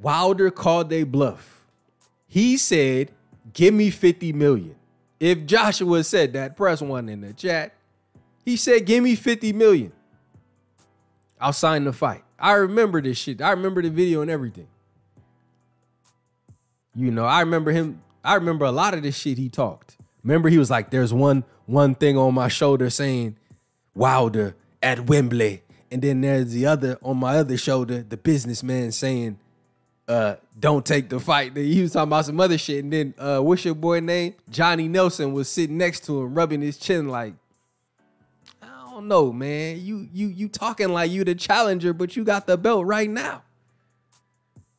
Wilder 0.00 0.52
called 0.52 0.88
they 0.88 1.02
bluff. 1.02 1.64
He 2.28 2.58
said, 2.58 3.10
"Give 3.52 3.74
me 3.74 3.90
50 3.90 4.32
million." 4.32 4.76
If 5.18 5.46
Joshua 5.46 6.04
said 6.04 6.34
that, 6.34 6.56
press 6.56 6.80
one 6.80 7.08
in 7.08 7.22
the 7.22 7.32
chat. 7.32 7.72
He 8.48 8.56
said, 8.56 8.86
"Give 8.86 9.04
me 9.04 9.14
50 9.14 9.52
million. 9.52 9.92
I'll 11.38 11.52
sign 11.52 11.84
the 11.84 11.92
fight." 11.92 12.24
I 12.38 12.52
remember 12.52 13.02
this 13.02 13.18
shit. 13.18 13.42
I 13.42 13.50
remember 13.50 13.82
the 13.82 13.90
video 13.90 14.22
and 14.22 14.30
everything. 14.30 14.68
You 16.94 17.10
know, 17.10 17.26
I 17.26 17.40
remember 17.40 17.72
him. 17.72 18.00
I 18.24 18.36
remember 18.36 18.64
a 18.64 18.72
lot 18.72 18.94
of 18.94 19.02
this 19.02 19.18
shit 19.18 19.36
he 19.36 19.50
talked. 19.50 19.98
Remember, 20.24 20.48
he 20.48 20.56
was 20.56 20.70
like, 20.70 20.88
"There's 20.88 21.12
one 21.12 21.44
one 21.66 21.94
thing 21.94 22.16
on 22.16 22.32
my 22.32 22.48
shoulder 22.48 22.88
saying 22.88 23.36
Wilder 23.94 24.56
at 24.82 25.08
Wembley," 25.10 25.62
and 25.90 26.00
then 26.00 26.22
there's 26.22 26.50
the 26.52 26.64
other 26.64 26.96
on 27.02 27.18
my 27.18 27.36
other 27.36 27.58
shoulder, 27.58 28.02
the 28.02 28.16
businessman 28.16 28.92
saying, 28.92 29.38
"Uh, 30.08 30.36
don't 30.58 30.86
take 30.86 31.10
the 31.10 31.20
fight." 31.20 31.54
He 31.54 31.82
was 31.82 31.92
talking 31.92 32.08
about 32.08 32.24
some 32.24 32.40
other 32.40 32.56
shit, 32.56 32.82
and 32.82 32.90
then 32.90 33.14
uh, 33.18 33.40
what's 33.40 33.66
your 33.66 33.74
boy 33.74 34.00
name? 34.00 34.36
Johnny 34.48 34.88
Nelson 34.88 35.34
was 35.34 35.50
sitting 35.50 35.76
next 35.76 36.06
to 36.06 36.22
him, 36.22 36.32
rubbing 36.32 36.62
his 36.62 36.78
chin 36.78 37.08
like, 37.08 37.34
"I 37.34 37.47
don't 38.98 39.08
know, 39.08 39.32
man. 39.32 39.80
You 39.80 40.08
you 40.12 40.26
you 40.28 40.48
talking 40.48 40.88
like 40.88 41.10
you 41.10 41.22
the 41.22 41.36
challenger, 41.36 41.92
but 41.92 42.16
you 42.16 42.24
got 42.24 42.46
the 42.46 42.56
belt 42.56 42.84
right 42.84 43.08
now." 43.08 43.42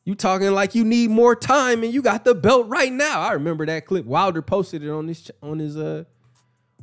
You 0.04 0.16
talking 0.16 0.52
like 0.52 0.76
you 0.76 0.84
need 0.84 1.10
more 1.10 1.36
time 1.36 1.84
and 1.84 1.94
you 1.94 2.02
got 2.02 2.26
the 2.26 2.34
belt 2.34 2.68
right 2.68 2.92
now. 2.92 3.22
I 3.22 3.34
remember 3.34 3.66
that 3.68 3.86
clip. 3.86 4.06
Wilder 4.06 4.42
posted 4.42 4.84
it 4.84 4.90
on 4.90 5.08
his 5.08 5.32
on 5.42 5.60
his 5.60 5.78
uh 5.78 6.04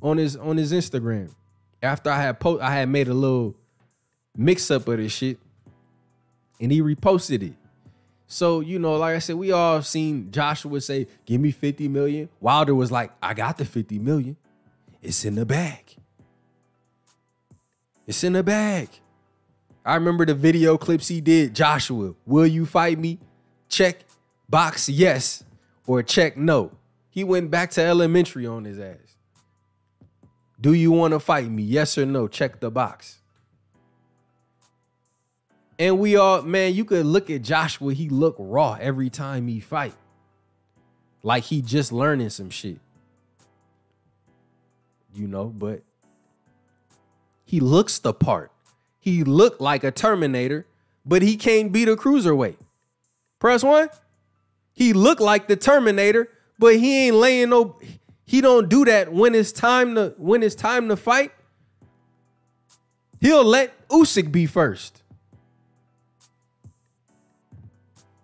on 0.01 0.17
his 0.17 0.37
on 0.37 0.57
his 0.57 0.73
Instagram. 0.73 1.35
After 1.83 2.09
I 2.09 2.23
had 2.23 2.41
post 2.41 2.63
I 2.63 2.73
had 2.73 2.89
made 2.89 3.09
a 3.09 3.15
little 3.15 3.55
mix 4.37 4.71
up 4.71 4.89
of 4.89 4.97
this 4.97 5.13
shit 5.13 5.39
and 6.61 6.71
he 6.73 6.81
reposted 6.81 7.43
it. 7.43 7.55
So, 8.29 8.61
you 8.61 8.79
know, 8.79 8.97
like 8.97 9.15
I 9.15 9.19
said, 9.19 9.37
we 9.37 9.53
all 9.53 9.83
seen 9.83 10.31
Joshua 10.31 10.81
say, 10.81 11.07
"Give 11.27 11.41
me 11.41 11.51
50 11.51 11.89
million." 11.89 12.29
Wilder 12.41 12.75
was 12.75 12.91
like, 12.91 13.13
"I 13.23 13.35
got 13.35 13.59
the 13.59 13.65
50 13.65 13.99
million. 13.99 14.37
It's 15.03 15.25
in 15.25 15.35
the 15.35 15.45
bag. 15.45 15.96
It's 18.07 18.25
in 18.25 18.35
the 18.35 18.43
bag." 18.43 18.89
I 19.85 19.95
remember 19.95 20.27
the 20.27 20.35
video 20.35 20.77
clips 20.77 21.07
he 21.07 21.21
did. 21.21 21.55
Joshua, 21.55 22.15
will 22.27 22.47
you 22.47 22.67
fight 22.67 22.99
me? 22.99 23.21
Check 23.69 24.05
box 24.49 24.89
yes 24.89 25.45
or 25.87 26.03
check 26.03 26.37
no. 26.37 26.73
He 27.09 27.23
went 27.23 27.53
back 27.53 27.71
to 27.73 27.83
elementary 27.83 28.47
on 28.47 28.65
his 28.65 28.81
ass. 28.81 29.17
Do 30.61 30.73
you 30.73 30.91
want 30.91 31.13
to 31.13 31.21
fight 31.21 31.49
me? 31.49 31.63
Yes 31.63 31.97
or 31.97 32.05
no? 32.05 32.27
Check 32.27 32.59
the 32.59 32.71
box. 32.71 33.19
And 35.79 35.99
we 35.99 36.17
all, 36.17 36.43
man, 36.43 36.75
you 36.75 36.85
could 36.85 37.07
look 37.07 37.31
at 37.31 37.43
Joshua. 37.43 37.93
He 37.93 38.09
look 38.09 38.35
raw 38.39 38.77
every 38.81 39.11
time 39.11 39.47
he 39.47 39.61
fight. 39.61 39.95
Like 41.23 41.45
he 41.45 41.63
just 41.63 41.93
learning 41.93 42.31
some 42.31 42.51
shit. 42.51 42.79
You 45.15 45.29
know, 45.29 45.47
but 45.47 45.83
he 47.47 47.61
looks 47.61 48.01
the 48.01 48.13
part. 48.13 48.51
He 48.99 49.23
looked 49.23 49.61
like 49.61 49.85
a 49.85 49.93
Terminator, 49.93 50.67
but 51.07 51.23
he 51.23 51.37
can't 51.37 51.71
beat 51.71 51.89
a 51.89 51.95
cruiserweight. 51.95 52.57
Press 53.39 53.63
one. 53.63 53.89
He 54.73 54.93
looked 54.93 55.21
like 55.21 55.47
the 55.47 55.55
Terminator, 55.55 56.29
but 56.59 56.75
he 56.77 57.07
ain't 57.07 57.17
laying 57.17 57.51
no. 57.51 57.79
He 58.25 58.41
don't 58.41 58.69
do 58.69 58.85
that 58.85 59.13
when 59.13 59.37
it's 59.37 59.53
time 59.53 59.95
to 59.95 60.13
when 60.19 60.43
it's 60.43 60.57
time 60.57 60.89
to 60.89 60.97
fight. 60.97 61.31
He'll 63.21 63.45
let 63.45 63.89
Usyk 63.89 64.33
be 64.33 64.47
first. 64.47 65.03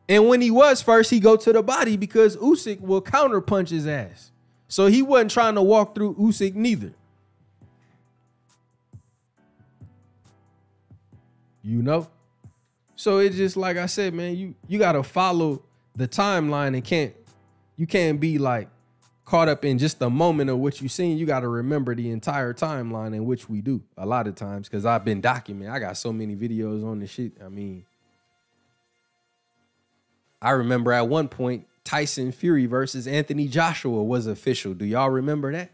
And 0.08 0.28
when 0.28 0.40
he 0.40 0.50
was 0.50 0.82
first, 0.82 1.10
he 1.10 1.20
go 1.20 1.36
to 1.36 1.52
the 1.52 1.62
body 1.62 1.96
because 1.96 2.36
Usyk 2.36 2.80
will 2.80 3.00
counterpunch 3.00 3.68
his 3.68 3.86
ass. 3.86 4.32
So 4.66 4.86
he 4.86 5.00
wasn't 5.00 5.30
trying 5.30 5.54
to 5.54 5.62
walk 5.62 5.94
through 5.94 6.16
Usyk 6.16 6.54
neither. 6.56 6.92
You 11.62 11.82
know? 11.82 12.08
So 12.96 13.18
it's 13.18 13.36
just 13.36 13.56
like 13.56 13.76
i 13.76 13.86
said 13.86 14.14
man 14.14 14.36
you 14.36 14.54
you 14.68 14.78
gotta 14.78 15.02
follow 15.02 15.62
the 15.96 16.06
timeline 16.06 16.74
and 16.74 16.84
can't 16.84 17.14
you 17.76 17.86
can't 17.86 18.20
be 18.20 18.38
like 18.38 18.68
caught 19.24 19.48
up 19.48 19.64
in 19.64 19.78
just 19.78 19.98
the 19.98 20.10
moment 20.10 20.50
of 20.50 20.58
what 20.58 20.80
you 20.80 20.88
seen. 20.88 21.16
You 21.16 21.24
gotta 21.26 21.48
remember 21.48 21.94
the 21.94 22.10
entire 22.10 22.52
timeline 22.52 23.14
in 23.14 23.24
which 23.24 23.48
we 23.48 23.60
do 23.60 23.82
a 23.96 24.04
lot 24.04 24.26
of 24.26 24.34
times 24.34 24.68
because 24.68 24.84
i've 24.84 25.04
been 25.04 25.22
documenting 25.22 25.70
i 25.70 25.78
got 25.78 25.96
so 25.96 26.12
many 26.12 26.36
videos 26.36 26.84
on 26.84 27.00
this 27.00 27.10
shit 27.10 27.32
i 27.44 27.48
mean. 27.48 27.84
I 30.40 30.50
remember 30.50 30.92
at 30.92 31.08
one 31.08 31.28
point 31.28 31.66
tyson 31.84 32.30
fury 32.32 32.66
versus 32.66 33.06
anthony 33.06 33.48
joshua 33.48 34.02
was 34.02 34.26
official. 34.26 34.74
Do 34.74 34.84
y'all 34.84 35.10
remember 35.10 35.68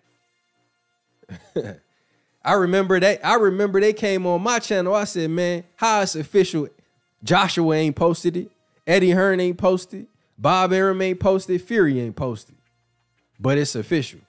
that 1.54 1.80
I 2.44 2.54
remember 2.54 2.98
that. 3.00 3.24
I 3.24 3.34
remember 3.34 3.80
they 3.80 3.92
came 3.92 4.26
on 4.26 4.42
my 4.42 4.58
channel. 4.58 4.94
I 4.94 5.04
said, 5.04 5.30
man, 5.30 5.64
how 5.76 6.02
it's 6.02 6.14
official. 6.14 6.68
Joshua 7.22 7.76
ain't 7.76 7.96
posted 7.96 8.36
it. 8.36 8.50
Eddie 8.86 9.10
Hearn 9.10 9.40
ain't 9.40 9.58
posted. 9.58 10.06
Bob 10.38 10.72
Arum 10.72 11.02
ain't 11.02 11.20
posted. 11.20 11.60
Fury 11.60 12.00
ain't 12.00 12.16
posted. 12.16 12.54
But 13.40 13.58
it's 13.58 13.74
official. 13.74 14.20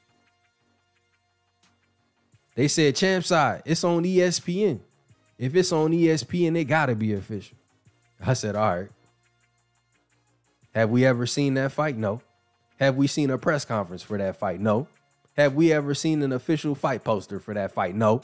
They 2.56 2.68
said 2.68 2.96
champ 2.96 3.24
side. 3.24 3.62
It's 3.66 3.84
on 3.84 4.04
ESPN. 4.04 4.80
If 5.38 5.56
it's 5.56 5.72
on 5.72 5.92
ESPN, 5.92 6.60
it 6.60 6.66
gotta 6.66 6.96
be 6.96 7.14
official. 7.14 7.58
I 8.20 8.34
said, 8.34 8.56
all 8.56 8.76
right. 8.76 8.90
Have 10.76 10.90
we 10.90 11.06
ever 11.06 11.26
seen 11.26 11.54
that 11.54 11.72
fight? 11.72 11.96
No. 11.96 12.22
Have 12.80 12.96
we 12.96 13.08
seen 13.08 13.30
a 13.30 13.38
press 13.38 13.66
conference 13.66 14.04
for 14.04 14.18
that 14.18 14.38
fight? 14.38 14.60
No. 14.60 14.88
Have 15.40 15.56
we 15.56 15.72
ever 15.72 15.96
seen 15.96 16.22
an 16.22 16.34
official 16.34 16.76
fight 16.76 17.06
poster 17.06 17.40
for 17.40 17.54
that 17.54 17.72
fight? 17.72 17.96
No. 17.96 18.24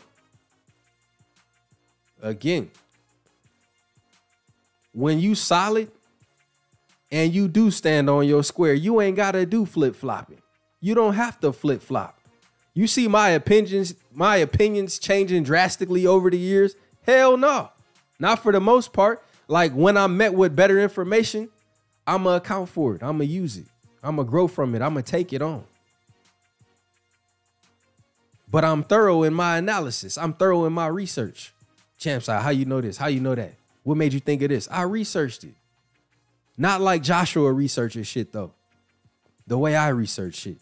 Again, 2.22 2.70
when 4.91 5.20
you 5.20 5.34
solid 5.34 5.89
and 7.09 7.34
you 7.34 7.47
do 7.47 7.72
stand 7.72 8.09
on 8.09 8.28
your 8.28 8.43
square, 8.43 8.74
you 8.74 8.99
ain't 8.99 9.16
gotta 9.16 9.45
do 9.45 9.66
flip 9.66 9.95
flopping. 9.95 10.41
You 10.82 10.93
don't 10.93 11.13
have 11.13 11.39
to 11.39 11.53
flip 11.53 11.82
flop. 11.82 12.20
You 12.74 12.86
see 12.86 13.07
my 13.07 13.30
opinions, 13.30 13.95
my 14.13 14.36
opinions 14.36 14.99
changing 14.99 15.43
drastically 15.43 16.05
over 16.05 16.30
the 16.30 16.38
years? 16.38 16.76
Hell 17.03 17.38
no. 17.38 17.70
Not 18.20 18.43
for 18.43 18.51
the 18.51 18.59
most 18.59 18.91
part. 18.91 19.24
Like 19.47 19.72
when 19.72 19.95
I'm 19.95 20.18
met 20.18 20.34
with 20.34 20.53
better 20.53 20.82
information, 20.82 21.47
I'ma 22.05 22.36
account 22.36 22.68
for 22.68 22.93
it. 22.93 23.03
I'ma 23.03 23.24
use 23.24 23.55
it. 23.55 23.68
I'ma 24.03 24.24
grow 24.24 24.49
from 24.49 24.76
it. 24.76 24.82
I'ma 24.82 24.99
take 24.99 25.32
it 25.32 25.41
on. 25.41 25.63
But 28.55 28.63
I'm 28.63 28.83
thorough 28.83 29.23
in 29.23 29.33
my 29.33 29.57
analysis. 29.57 30.17
I'm 30.17 30.31
thorough 30.31 30.63
in 30.63 30.71
my 30.71 30.87
research. 30.87 31.51
Champs, 31.97 32.27
how 32.27 32.51
you 32.51 32.63
know 32.63 32.79
this? 32.79 32.95
How 32.95 33.07
you 33.07 33.19
know 33.19 33.35
that? 33.35 33.53
What 33.83 33.97
made 33.97 34.13
you 34.13 34.21
think 34.21 34.41
of 34.43 34.47
this? 34.47 34.69
I 34.71 34.83
researched 34.83 35.43
it. 35.43 35.55
Not 36.57 36.79
like 36.79 37.03
Joshua 37.03 37.51
researches 37.51 38.07
shit 38.07 38.31
though. 38.31 38.53
The 39.45 39.57
way 39.57 39.75
I 39.75 39.89
research 39.89 40.35
shit 40.35 40.55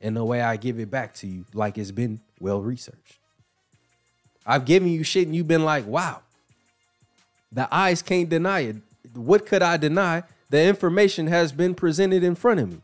and 0.00 0.16
the 0.16 0.24
way 0.24 0.40
I 0.40 0.56
give 0.56 0.80
it 0.80 0.90
back 0.90 1.12
to 1.16 1.26
you, 1.26 1.44
like 1.52 1.76
it's 1.76 1.90
been 1.90 2.20
well 2.40 2.62
researched. 2.62 3.18
I've 4.46 4.64
given 4.64 4.88
you 4.88 5.04
shit 5.04 5.26
and 5.26 5.36
you've 5.36 5.46
been 5.46 5.66
like, 5.66 5.86
wow. 5.86 6.22
The 7.52 7.68
eyes 7.70 8.00
can't 8.00 8.30
deny 8.30 8.60
it. 8.60 8.76
What 9.12 9.44
could 9.44 9.60
I 9.60 9.76
deny? 9.76 10.22
The 10.48 10.64
information 10.64 11.26
has 11.26 11.52
been 11.52 11.74
presented 11.74 12.24
in 12.24 12.34
front 12.34 12.60
of 12.60 12.70
me. 12.70 12.78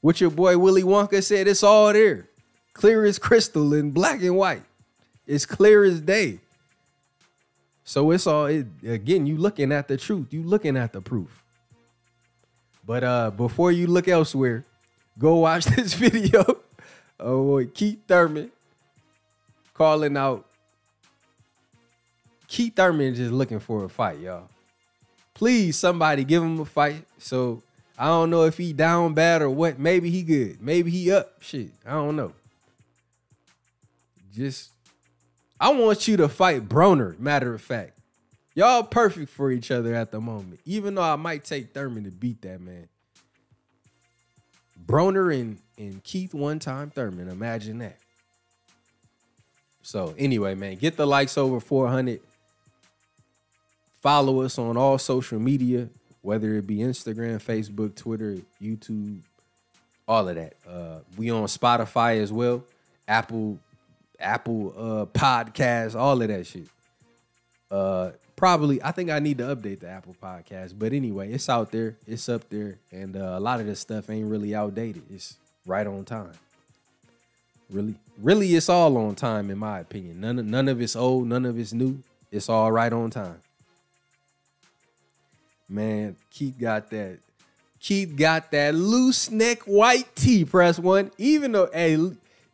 What 0.00 0.20
your 0.20 0.30
boy 0.30 0.56
Willy 0.58 0.82
Wonka 0.82 1.22
said, 1.22 1.48
it's 1.48 1.62
all 1.62 1.92
there. 1.92 2.28
Clear 2.72 3.04
as 3.04 3.18
crystal 3.18 3.74
in 3.74 3.90
black 3.90 4.22
and 4.22 4.36
white. 4.36 4.62
It's 5.26 5.44
clear 5.44 5.84
as 5.84 6.00
day. 6.00 6.40
So 7.84 8.10
it's 8.10 8.26
all 8.26 8.46
it, 8.46 8.66
again, 8.86 9.26
you 9.26 9.36
looking 9.36 9.72
at 9.72 9.88
the 9.88 9.96
truth. 9.96 10.32
You 10.32 10.42
looking 10.42 10.76
at 10.76 10.92
the 10.92 11.00
proof. 11.00 11.42
But 12.86 13.04
uh 13.04 13.30
before 13.30 13.72
you 13.72 13.86
look 13.86 14.08
elsewhere, 14.08 14.64
go 15.18 15.36
watch 15.36 15.64
this 15.76 15.94
video 15.94 16.44
Oh 17.20 17.58
of 17.58 17.74
Keith 17.74 17.98
Thurman 18.06 18.50
calling 19.74 20.16
out. 20.16 20.44
Keith 22.46 22.76
Thurman 22.76 23.14
just 23.14 23.32
looking 23.32 23.58
for 23.58 23.84
a 23.84 23.88
fight, 23.88 24.20
y'all. 24.20 24.48
Please, 25.34 25.76
somebody 25.76 26.24
give 26.24 26.42
him 26.42 26.60
a 26.60 26.64
fight. 26.64 27.04
So 27.18 27.62
I 27.98 28.06
don't 28.06 28.30
know 28.30 28.44
if 28.44 28.56
he 28.56 28.72
down 28.72 29.14
bad 29.14 29.42
or 29.42 29.50
what. 29.50 29.78
Maybe 29.78 30.08
he 30.10 30.22
good. 30.22 30.62
Maybe 30.62 30.90
he 30.90 31.10
up. 31.10 31.42
Shit. 31.42 31.70
I 31.84 31.92
don't 31.92 32.14
know. 32.14 32.32
Just 34.34 34.70
I 35.60 35.70
want 35.70 36.06
you 36.06 36.16
to 36.18 36.28
fight 36.28 36.68
Broner, 36.68 37.18
matter 37.18 37.52
of 37.52 37.60
fact. 37.60 37.92
Y'all 38.54 38.82
perfect 38.82 39.30
for 39.30 39.50
each 39.50 39.70
other 39.70 39.94
at 39.94 40.12
the 40.12 40.20
moment. 40.20 40.60
Even 40.64 40.94
though 40.94 41.02
I 41.02 41.16
might 41.16 41.44
take 41.44 41.72
Thurman 41.72 42.04
to 42.04 42.10
beat 42.10 42.42
that 42.42 42.60
man. 42.60 42.88
Broner 44.86 45.34
and, 45.38 45.58
and 45.76 46.02
Keith 46.04 46.34
one 46.34 46.58
time 46.58 46.90
Thurman. 46.90 47.28
Imagine 47.28 47.78
that. 47.78 47.98
So 49.82 50.14
anyway, 50.18 50.54
man, 50.54 50.76
get 50.76 50.96
the 50.96 51.06
likes 51.06 51.36
over 51.36 51.60
400. 51.60 52.20
Follow 54.00 54.42
us 54.42 54.58
on 54.58 54.76
all 54.76 54.98
social 54.98 55.40
media, 55.40 55.88
whether 56.28 56.56
it 56.56 56.66
be 56.66 56.80
Instagram, 56.80 57.42
Facebook, 57.42 57.94
Twitter, 57.94 58.36
YouTube, 58.60 59.20
all 60.06 60.28
of 60.28 60.34
that. 60.36 60.52
Uh, 60.68 60.98
we 61.16 61.30
on 61.30 61.44
Spotify 61.44 62.20
as 62.20 62.30
well, 62.30 62.62
Apple, 63.08 63.58
Apple 64.20 64.74
uh, 64.76 65.06
Podcasts, 65.06 65.98
all 65.98 66.20
of 66.20 66.28
that 66.28 66.46
shit. 66.46 66.66
Uh, 67.70 68.10
probably, 68.36 68.82
I 68.82 68.92
think 68.92 69.08
I 69.08 69.20
need 69.20 69.38
to 69.38 69.44
update 69.44 69.80
the 69.80 69.88
Apple 69.88 70.14
Podcast, 70.22 70.74
but 70.78 70.92
anyway, 70.92 71.32
it's 71.32 71.48
out 71.48 71.72
there, 71.72 71.96
it's 72.06 72.28
up 72.28 72.46
there, 72.50 72.76
and 72.92 73.16
uh, 73.16 73.36
a 73.38 73.40
lot 73.40 73.60
of 73.60 73.66
this 73.66 73.80
stuff 73.80 74.10
ain't 74.10 74.30
really 74.30 74.54
outdated. 74.54 75.04
It's 75.10 75.34
right 75.64 75.86
on 75.86 76.04
time. 76.04 76.34
Really, 77.70 77.94
really, 78.20 78.54
it's 78.54 78.68
all 78.68 78.98
on 78.98 79.14
time 79.14 79.50
in 79.50 79.56
my 79.56 79.78
opinion. 79.78 80.20
None 80.20 80.50
none 80.50 80.68
of 80.68 80.82
it's 80.82 80.94
old, 80.94 81.26
none 81.26 81.46
of 81.46 81.58
it's 81.58 81.72
new. 81.72 82.02
It's 82.30 82.50
all 82.50 82.70
right 82.70 82.92
on 82.92 83.08
time. 83.08 83.40
Man, 85.68 86.16
Keith 86.30 86.56
got 86.58 86.90
that. 86.90 87.18
Keith 87.80 88.16
got 88.16 88.50
that 88.50 88.74
loose 88.74 89.30
neck 89.30 89.62
white 89.62 90.14
tee. 90.16 90.44
Press 90.44 90.78
one. 90.78 91.10
Even 91.18 91.52
though, 91.52 91.68
hey, 91.72 91.96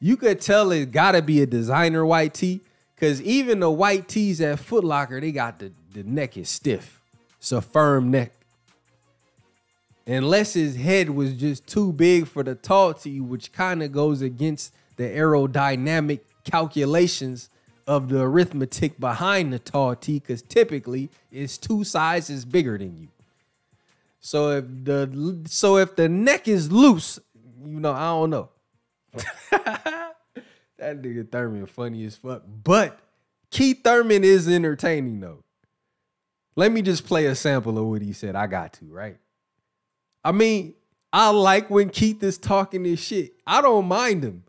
you 0.00 0.16
could 0.16 0.40
tell 0.40 0.70
it 0.72 0.90
gotta 0.90 1.22
be 1.22 1.40
a 1.40 1.46
designer 1.46 2.04
white 2.04 2.34
tee, 2.34 2.60
cause 2.98 3.22
even 3.22 3.60
the 3.60 3.70
white 3.70 4.08
tees 4.08 4.40
at 4.40 4.58
Foot 4.58 4.84
Locker, 4.84 5.20
they 5.20 5.32
got 5.32 5.58
the 5.58 5.72
the 5.94 6.02
neck 6.02 6.36
is 6.36 6.48
stiff. 6.48 7.00
It's 7.38 7.52
a 7.52 7.62
firm 7.62 8.10
neck. 8.10 8.32
Unless 10.06 10.54
his 10.54 10.76
head 10.76 11.08
was 11.08 11.32
just 11.32 11.66
too 11.66 11.92
big 11.92 12.26
for 12.26 12.42
the 12.42 12.54
tall 12.54 12.92
tee, 12.92 13.20
which 13.20 13.52
kind 13.52 13.82
of 13.82 13.92
goes 13.92 14.20
against 14.20 14.74
the 14.96 15.04
aerodynamic 15.04 16.20
calculations 16.44 17.48
of 17.86 18.08
the 18.08 18.20
arithmetic 18.20 18.98
behind 18.98 19.52
the 19.52 19.58
tall 19.58 19.94
tee, 19.94 20.18
because 20.18 20.42
typically 20.42 21.10
it's 21.30 21.58
two 21.58 21.84
sizes 21.84 22.44
bigger 22.44 22.78
than 22.78 22.96
you. 22.96 23.08
So 24.20 24.50
if 24.50 24.64
the 24.84 25.42
so 25.46 25.76
if 25.76 25.96
the 25.96 26.08
neck 26.08 26.48
is 26.48 26.72
loose, 26.72 27.18
you 27.62 27.80
know, 27.80 27.92
I 27.92 28.06
don't 28.06 28.30
know. 28.30 28.48
that 29.50 30.14
nigga 30.78 31.30
Thurman 31.30 31.66
funny 31.66 32.04
as 32.04 32.16
fuck. 32.16 32.42
But 32.46 32.98
Keith 33.50 33.80
Thurman 33.84 34.24
is 34.24 34.48
entertaining 34.48 35.20
though. 35.20 35.44
Let 36.56 36.72
me 36.72 36.82
just 36.82 37.06
play 37.06 37.26
a 37.26 37.34
sample 37.34 37.78
of 37.78 37.84
what 37.84 38.00
he 38.00 38.12
said. 38.12 38.34
I 38.34 38.46
got 38.46 38.72
to, 38.74 38.86
right? 38.86 39.18
I 40.24 40.32
mean, 40.32 40.74
I 41.12 41.30
like 41.30 41.68
when 41.68 41.90
Keith 41.90 42.22
is 42.22 42.38
talking 42.38 42.84
this 42.84 43.00
shit. 43.00 43.34
I 43.46 43.60
don't 43.60 43.86
mind 43.86 44.24
him. 44.24 44.44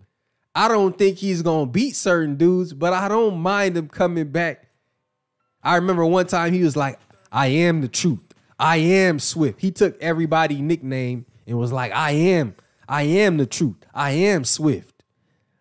I 0.56 0.70
don't 0.70 0.98
think 0.98 1.18
he's 1.18 1.42
gonna 1.42 1.66
beat 1.66 1.96
certain 1.96 2.38
dudes, 2.38 2.74
but 2.74 2.94
I 2.94 3.10
don't 3.10 3.38
mind 3.38 3.76
him 3.76 3.90
coming 3.90 4.30
back. 4.30 4.68
I 5.62 5.76
remember 5.76 6.06
one 6.06 6.28
time 6.28 6.54
he 6.54 6.64
was 6.64 6.78
like, 6.78 6.98
I 7.32 7.48
am 7.48 7.82
the 7.82 7.90
truth. 7.90 8.34
I 8.58 8.78
am 8.78 9.20
Swift. 9.20 9.60
He 9.60 9.72
took 9.72 10.02
everybody 10.02 10.62
nickname 10.62 11.26
and 11.46 11.58
was 11.58 11.74
like, 11.74 11.92
I 11.92 12.12
am, 12.12 12.56
I 12.88 13.04
am 13.04 13.36
the 13.36 13.46
truth. 13.46 13.76
I 13.94 14.12
am 14.12 14.46
Swift. 14.46 15.04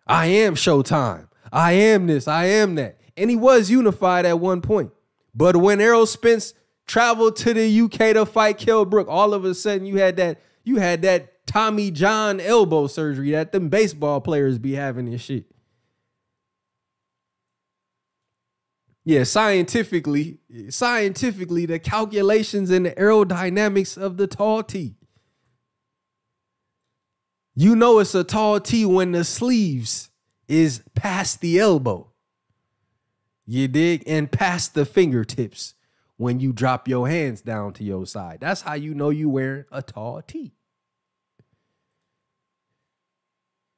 I 0.07 0.27
am 0.27 0.55
Showtime. 0.55 1.27
I 1.51 1.73
am 1.73 2.07
this. 2.07 2.27
I 2.27 2.45
am 2.45 2.75
that. 2.75 2.99
And 3.17 3.29
he 3.29 3.35
was 3.35 3.69
unified 3.69 4.25
at 4.25 4.39
one 4.39 4.61
point. 4.61 4.91
But 5.33 5.57
when 5.57 5.81
Errol 5.81 6.05
Spence 6.05 6.53
traveled 6.85 7.35
to 7.37 7.53
the 7.53 7.81
UK 7.81 8.13
to 8.13 8.25
fight 8.25 8.57
Kell 8.57 8.85
Brook, 8.85 9.07
all 9.09 9.33
of 9.33 9.43
a 9.43 9.53
sudden 9.53 9.85
you 9.85 9.97
had 9.97 10.15
that, 10.17 10.39
you 10.63 10.77
had 10.77 11.01
that 11.01 11.33
Tommy 11.45 11.91
John 11.91 12.39
elbow 12.39 12.87
surgery 12.87 13.31
that 13.31 13.51
them 13.51 13.69
baseball 13.69 14.21
players 14.21 14.57
be 14.57 14.73
having 14.73 15.07
and 15.07 15.21
shit. 15.21 15.45
Yeah, 19.07 19.23
scientifically, 19.23 20.39
scientifically, 20.69 21.67
the 21.67 21.77
calculations 21.77 22.71
and 22.71 22.87
the 22.87 22.91
aerodynamics 22.91 24.01
of 24.01 24.17
the 24.17 24.25
tall 24.25 24.63
T. 24.63 24.95
You 27.53 27.75
know 27.75 27.99
it's 27.99 28.15
a 28.15 28.23
tall 28.23 28.59
T 28.59 28.83
when 28.83 29.11
the 29.11 29.23
sleeves 29.23 30.09
is 30.47 30.81
past 30.95 31.39
the 31.39 31.59
elbow. 31.59 32.11
You 33.45 33.67
dig? 33.67 34.03
And 34.07 34.31
past 34.31 34.73
the 34.73 34.85
fingertips 34.85 35.75
when 36.17 36.39
you 36.39 36.51
drop 36.51 36.87
your 36.87 37.07
hands 37.07 37.41
down 37.41 37.73
to 37.73 37.83
your 37.83 38.07
side. 38.07 38.39
That's 38.41 38.61
how 38.61 38.73
you 38.73 38.95
know 38.95 39.11
you 39.11 39.29
wearing 39.29 39.65
a 39.71 39.83
tall 39.83 40.21
T. 40.23 40.53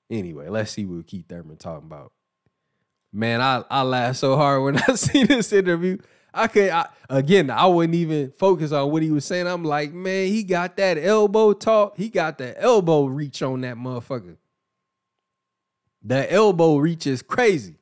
Anyway, 0.09 0.47
let's 0.49 0.71
see 0.71 0.85
what 0.85 1.05
Keith 1.07 1.25
Thurman 1.27 1.57
talking 1.57 1.87
about. 1.87 2.11
Man, 3.11 3.41
I, 3.41 3.63
I 3.69 3.81
laughed 3.81 4.19
so 4.19 4.35
hard 4.35 4.63
when 4.63 4.77
I 4.87 4.95
see 4.95 5.23
this 5.23 5.51
interview. 5.51 5.97
I 6.33 6.47
could 6.47 6.69
I, 6.69 6.87
again, 7.09 7.49
I 7.49 7.65
wouldn't 7.65 7.95
even 7.95 8.31
focus 8.31 8.71
on 8.71 8.91
what 8.91 9.01
he 9.01 9.11
was 9.11 9.25
saying. 9.25 9.47
I'm 9.47 9.63
like, 9.63 9.93
man, 9.93 10.27
he 10.27 10.43
got 10.43 10.77
that 10.77 10.97
elbow 10.97 11.53
talk. 11.53 11.97
He 11.97 12.09
got 12.09 12.37
the 12.37 12.59
elbow 12.61 13.05
reach 13.05 13.41
on 13.41 13.61
that 13.61 13.75
motherfucker. 13.75 14.37
The 16.03 16.31
elbow 16.31 16.77
reach 16.77 17.07
is 17.07 17.21
crazy. 17.21 17.75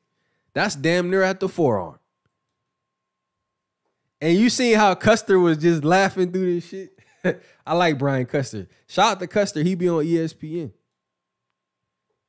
That's 0.54 0.74
damn 0.74 1.10
near 1.10 1.22
at 1.22 1.38
the 1.38 1.48
forearm. 1.48 1.98
And 4.20 4.36
you 4.36 4.48
seen 4.48 4.76
how 4.76 4.94
Custer 4.94 5.38
was 5.38 5.58
just 5.58 5.84
laughing 5.84 6.32
through 6.32 6.54
this 6.54 6.66
shit? 6.66 6.98
I 7.66 7.74
like 7.74 7.98
Brian 7.98 8.24
Custer. 8.24 8.66
Shout 8.86 9.12
out 9.12 9.20
to 9.20 9.26
Custer. 9.26 9.62
He 9.62 9.74
be 9.74 9.88
on 9.88 10.04
ESPN. 10.04 10.72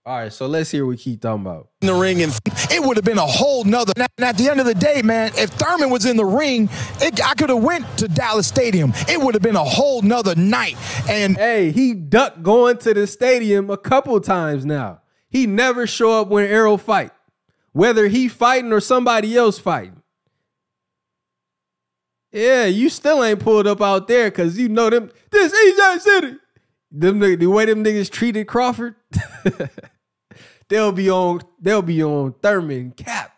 All 0.07 0.17
right, 0.17 0.31
so 0.31 0.47
let's 0.47 0.71
hear 0.71 0.85
what 0.85 0.99
Keith 0.99 1.19
talking 1.19 1.41
about. 1.41 1.67
in 1.81 1.87
the 1.87 1.93
ring 1.93 2.21
and 2.23 2.31
it 2.71 2.81
would 2.81 2.95
have 2.95 3.03
been 3.03 3.17
a 3.17 3.25
whole 3.25 3.65
nother 3.65 3.91
and 3.97 4.07
at 4.25 4.37
the 4.37 4.49
end 4.49 4.61
of 4.61 4.65
the 4.65 4.73
day 4.73 5.01
man 5.01 5.33
if 5.35 5.49
thurman 5.49 5.89
was 5.89 6.05
in 6.05 6.15
the 6.15 6.23
ring 6.23 6.69
it, 7.01 7.21
i 7.27 7.33
could 7.33 7.49
have 7.49 7.61
went 7.61 7.85
to 7.97 8.07
dallas 8.07 8.47
stadium 8.47 8.93
it 9.09 9.19
would 9.19 9.35
have 9.35 9.41
been 9.43 9.57
a 9.57 9.63
whole 9.65 10.01
nother 10.01 10.33
night 10.35 10.77
and 11.09 11.35
hey 11.35 11.71
he 11.71 11.93
ducked 11.93 12.41
going 12.41 12.77
to 12.77 12.93
the 12.93 13.05
stadium 13.05 13.69
a 13.69 13.75
couple 13.75 14.17
times 14.21 14.65
now 14.65 15.01
he 15.29 15.45
never 15.45 15.85
show 15.85 16.21
up 16.21 16.29
when 16.29 16.45
Errol 16.45 16.77
fight 16.77 17.11
whether 17.73 18.07
he 18.07 18.29
fighting 18.29 18.71
or 18.71 18.79
somebody 18.79 19.35
else 19.35 19.59
fighting 19.59 20.01
yeah 22.31 22.63
you 22.63 22.87
still 22.87 23.21
ain't 23.21 23.41
pulled 23.41 23.67
up 23.67 23.81
out 23.81 24.07
there 24.07 24.31
because 24.31 24.57
you 24.57 24.69
know 24.69 24.89
them 24.89 25.11
this 25.31 25.51
EJ 25.51 25.99
City. 25.99 26.37
Them 26.89 27.19
the 27.19 27.47
way 27.47 27.65
them 27.65 27.83
niggas 27.83 28.09
treated 28.09 28.47
Crawford, 28.47 28.95
they'll 30.69 30.91
be 30.91 31.09
on 31.09 31.41
they'll 31.59 31.81
be 31.81 32.03
on 32.03 32.33
Thurman 32.41 32.91
cap 32.91 33.37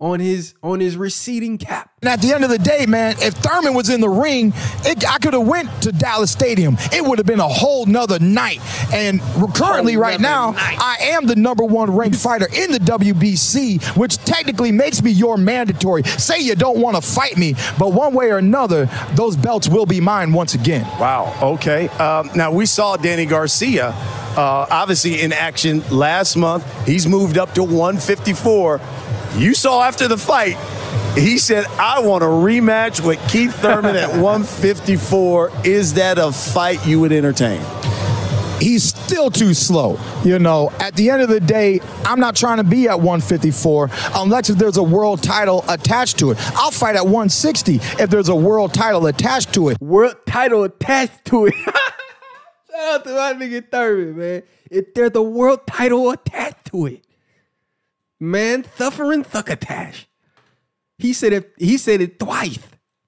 on 0.00 0.20
his 0.20 0.54
on 0.62 0.80
his 0.80 0.96
receding 0.96 1.58
cap. 1.58 1.91
And 2.02 2.08
at 2.08 2.20
the 2.20 2.32
end 2.32 2.42
of 2.42 2.50
the 2.50 2.58
day, 2.58 2.84
man, 2.86 3.14
if 3.20 3.34
Thurman 3.34 3.74
was 3.74 3.88
in 3.88 4.00
the 4.00 4.08
ring, 4.08 4.52
it, 4.84 5.08
I 5.08 5.18
could 5.18 5.34
have 5.34 5.46
went 5.46 5.70
to 5.82 5.92
Dallas 5.92 6.32
Stadium. 6.32 6.76
It 6.92 7.04
would 7.04 7.18
have 7.20 7.28
been 7.28 7.38
a 7.38 7.46
whole 7.46 7.86
nother 7.86 8.18
night. 8.18 8.58
And 8.92 9.20
currently, 9.54 9.96
right 9.96 10.18
now, 10.18 10.52
I 10.56 10.96
am 11.00 11.26
the 11.26 11.36
number 11.36 11.62
one 11.62 11.94
ranked 11.94 12.16
fighter 12.16 12.48
in 12.52 12.72
the 12.72 12.80
WBC, 12.80 13.96
which 13.96 14.18
technically 14.18 14.72
makes 14.72 15.00
me 15.00 15.12
your 15.12 15.36
mandatory. 15.36 16.02
Say 16.02 16.40
you 16.40 16.56
don't 16.56 16.80
want 16.80 16.96
to 16.96 17.02
fight 17.02 17.36
me, 17.36 17.54
but 17.78 17.92
one 17.92 18.14
way 18.14 18.32
or 18.32 18.38
another, 18.38 18.86
those 19.14 19.36
belts 19.36 19.68
will 19.68 19.86
be 19.86 20.00
mine 20.00 20.32
once 20.32 20.54
again. 20.54 20.84
Wow. 20.98 21.32
Okay. 21.40 21.86
Um, 21.86 22.30
now 22.34 22.50
we 22.50 22.66
saw 22.66 22.96
Danny 22.96 23.26
Garcia, 23.26 23.90
uh, 23.90 24.66
obviously 24.68 25.20
in 25.20 25.32
action 25.32 25.84
last 25.88 26.34
month. 26.34 26.66
He's 26.84 27.06
moved 27.06 27.38
up 27.38 27.54
to 27.54 27.62
154. 27.62 28.80
You 29.36 29.54
saw 29.54 29.84
after 29.84 30.08
the 30.08 30.18
fight, 30.18 30.56
he 31.14 31.38
said, 31.38 31.66
"I 31.78 32.00
want 32.00 32.22
a 32.22 32.26
rematch 32.26 33.04
with 33.04 33.18
Keith 33.28 33.54
Thurman 33.56 33.96
at 33.96 34.16
154." 34.16 35.50
Is 35.64 35.94
that 35.94 36.18
a 36.18 36.32
fight 36.32 36.86
you 36.86 37.00
would 37.00 37.12
entertain? 37.12 37.60
He's 38.62 38.84
still 38.84 39.28
too 39.28 39.54
slow. 39.54 39.98
You 40.24 40.38
know, 40.38 40.70
at 40.78 40.94
the 40.94 41.10
end 41.10 41.20
of 41.20 41.28
the 41.28 41.40
day, 41.40 41.80
I'm 42.04 42.20
not 42.20 42.36
trying 42.36 42.58
to 42.58 42.64
be 42.64 42.88
at 42.88 43.00
154 43.00 43.90
unless 44.14 44.50
if 44.50 44.56
there's 44.56 44.76
a 44.76 44.82
world 44.84 45.20
title 45.20 45.64
attached 45.68 46.20
to 46.20 46.30
it. 46.30 46.38
I'll 46.54 46.70
fight 46.70 46.94
at 46.94 47.04
160 47.04 47.80
if 48.00 48.08
there's 48.08 48.28
a 48.28 48.36
world 48.36 48.72
title 48.72 49.06
attached 49.06 49.52
to 49.54 49.70
it. 49.70 49.80
World 49.80 50.14
title 50.26 50.62
attached 50.62 51.24
to 51.26 51.46
it. 51.46 51.54
Shout 51.64 51.74
out 52.72 53.04
to 53.04 53.10
my 53.10 53.34
nigga 53.34 53.68
Thurman, 53.68 54.16
man. 54.16 54.42
If 54.70 54.94
there's 54.94 55.16
a 55.16 55.22
world 55.22 55.66
title 55.66 56.10
attached 56.10 56.66
to 56.66 56.86
it. 56.86 57.04
Man, 58.20 58.64
suffering 58.76 59.24
succotash. 59.24 60.06
He 61.02 61.12
said 61.12 61.32
if 61.32 61.46
he 61.58 61.78
said 61.78 62.00
it 62.00 62.20
twice. 62.20 62.60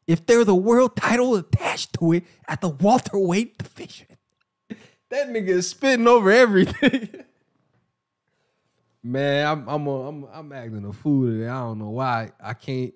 If 0.09 0.27
there's 0.27 0.49
a 0.49 0.55
world 0.55 0.97
title 0.97 1.37
attached 1.37 1.95
to 1.95 2.13
it 2.13 2.25
at 2.49 2.61
the 2.61 2.69
welterweight 2.69 3.59
division. 3.59 4.09
That 5.11 5.29
nigga 5.29 5.51
is 5.51 5.69
spitting 5.69 6.09
over 6.09 6.29
everything. 6.29 7.09
Man, 9.03 9.47
I'm 9.47 9.69
I'm 9.69 9.87
a, 9.87 10.09
I'm 10.09 10.27
I'm 10.33 10.53
acting 10.53 10.85
a 10.87 10.93
fool 10.93 11.27
today. 11.27 11.47
I 11.47 11.61
don't 11.61 11.79
know 11.79 11.91
why. 11.91 12.33
I 12.43 12.55
can't. 12.55 12.93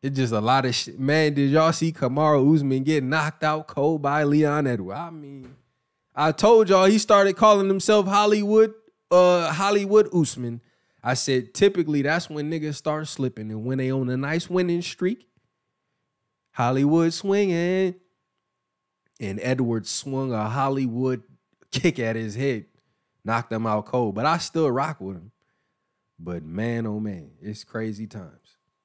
It's 0.00 0.16
just 0.16 0.32
a 0.32 0.40
lot 0.40 0.64
of 0.64 0.74
shit. 0.76 1.00
Man, 1.00 1.34
did 1.34 1.50
y'all 1.50 1.72
see 1.72 1.90
Kamaru 1.90 2.54
Usman 2.54 2.84
get 2.84 3.02
knocked 3.02 3.42
out 3.42 3.66
cold 3.66 4.00
by 4.00 4.22
Leon 4.22 4.68
Edwards? 4.68 5.00
I 5.00 5.10
mean, 5.10 5.56
I 6.14 6.30
told 6.30 6.68
y'all 6.68 6.84
he 6.84 6.98
started 6.98 7.36
calling 7.36 7.66
himself 7.66 8.06
Hollywood, 8.06 8.72
uh, 9.10 9.50
Hollywood 9.50 10.08
Usman. 10.14 10.60
I 11.02 11.14
said 11.14 11.54
typically 11.54 12.02
that's 12.02 12.28
when 12.28 12.50
niggas 12.50 12.74
start 12.74 13.08
slipping, 13.08 13.50
and 13.50 13.64
when 13.64 13.78
they 13.78 13.90
on 13.90 14.08
a 14.10 14.16
nice 14.16 14.50
winning 14.50 14.82
streak, 14.82 15.26
Hollywood 16.52 17.12
swinging, 17.12 17.94
and 19.18 19.40
Edwards 19.42 19.90
swung 19.90 20.32
a 20.32 20.48
Hollywood 20.48 21.22
kick 21.70 21.98
at 21.98 22.16
his 22.16 22.34
head, 22.34 22.66
knocked 23.24 23.52
him 23.52 23.66
out 23.66 23.86
cold. 23.86 24.14
But 24.14 24.26
I 24.26 24.38
still 24.38 24.70
rock 24.70 25.00
with 25.00 25.16
him. 25.16 25.32
But 26.18 26.42
man, 26.42 26.86
oh 26.86 27.00
man, 27.00 27.30
it's 27.40 27.64
crazy 27.64 28.06
times. 28.06 28.39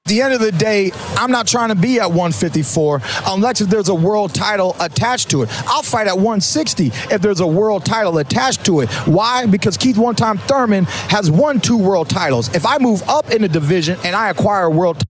At 0.08 0.10
the 0.10 0.22
end 0.22 0.34
of 0.36 0.40
the 0.40 0.52
day, 0.52 0.92
I'm 1.16 1.32
not 1.32 1.48
trying 1.48 1.70
to 1.70 1.76
be 1.76 2.00
at 2.00 2.06
154 2.06 3.02
unless 3.26 3.62
if 3.62 3.70
there's 3.70 3.90
a 3.90 3.96
world 3.96 4.36
title 4.36 4.76
attached 4.80 5.32
to 5.32 5.42
it. 5.42 5.50
I'll 5.66 5.82
fight 5.82 6.06
at 6.06 6.16
160 6.16 6.92
if 7.10 7.22
there's 7.24 7.40
a 7.40 7.48
world 7.48 7.84
title 7.88 8.20
attached 8.20 8.64
to 8.68 8.82
it. 8.82 8.90
Why? 9.08 9.48
Because 9.48 9.78
Keith 9.78 9.98
One 9.98 10.14
Time 10.14 10.38
Thurman 10.38 10.84
has 11.10 11.32
won 11.32 11.60
two 11.60 11.80
world 11.80 12.08
titles. 12.08 12.54
If 12.54 12.68
I 12.68 12.78
move 12.78 13.02
up 13.10 13.32
in 13.32 13.42
the 13.42 13.50
division 13.50 13.98
and 14.06 14.16
I 14.16 14.30
acquire 14.30 14.66
a 14.66 14.70
world 14.70 15.04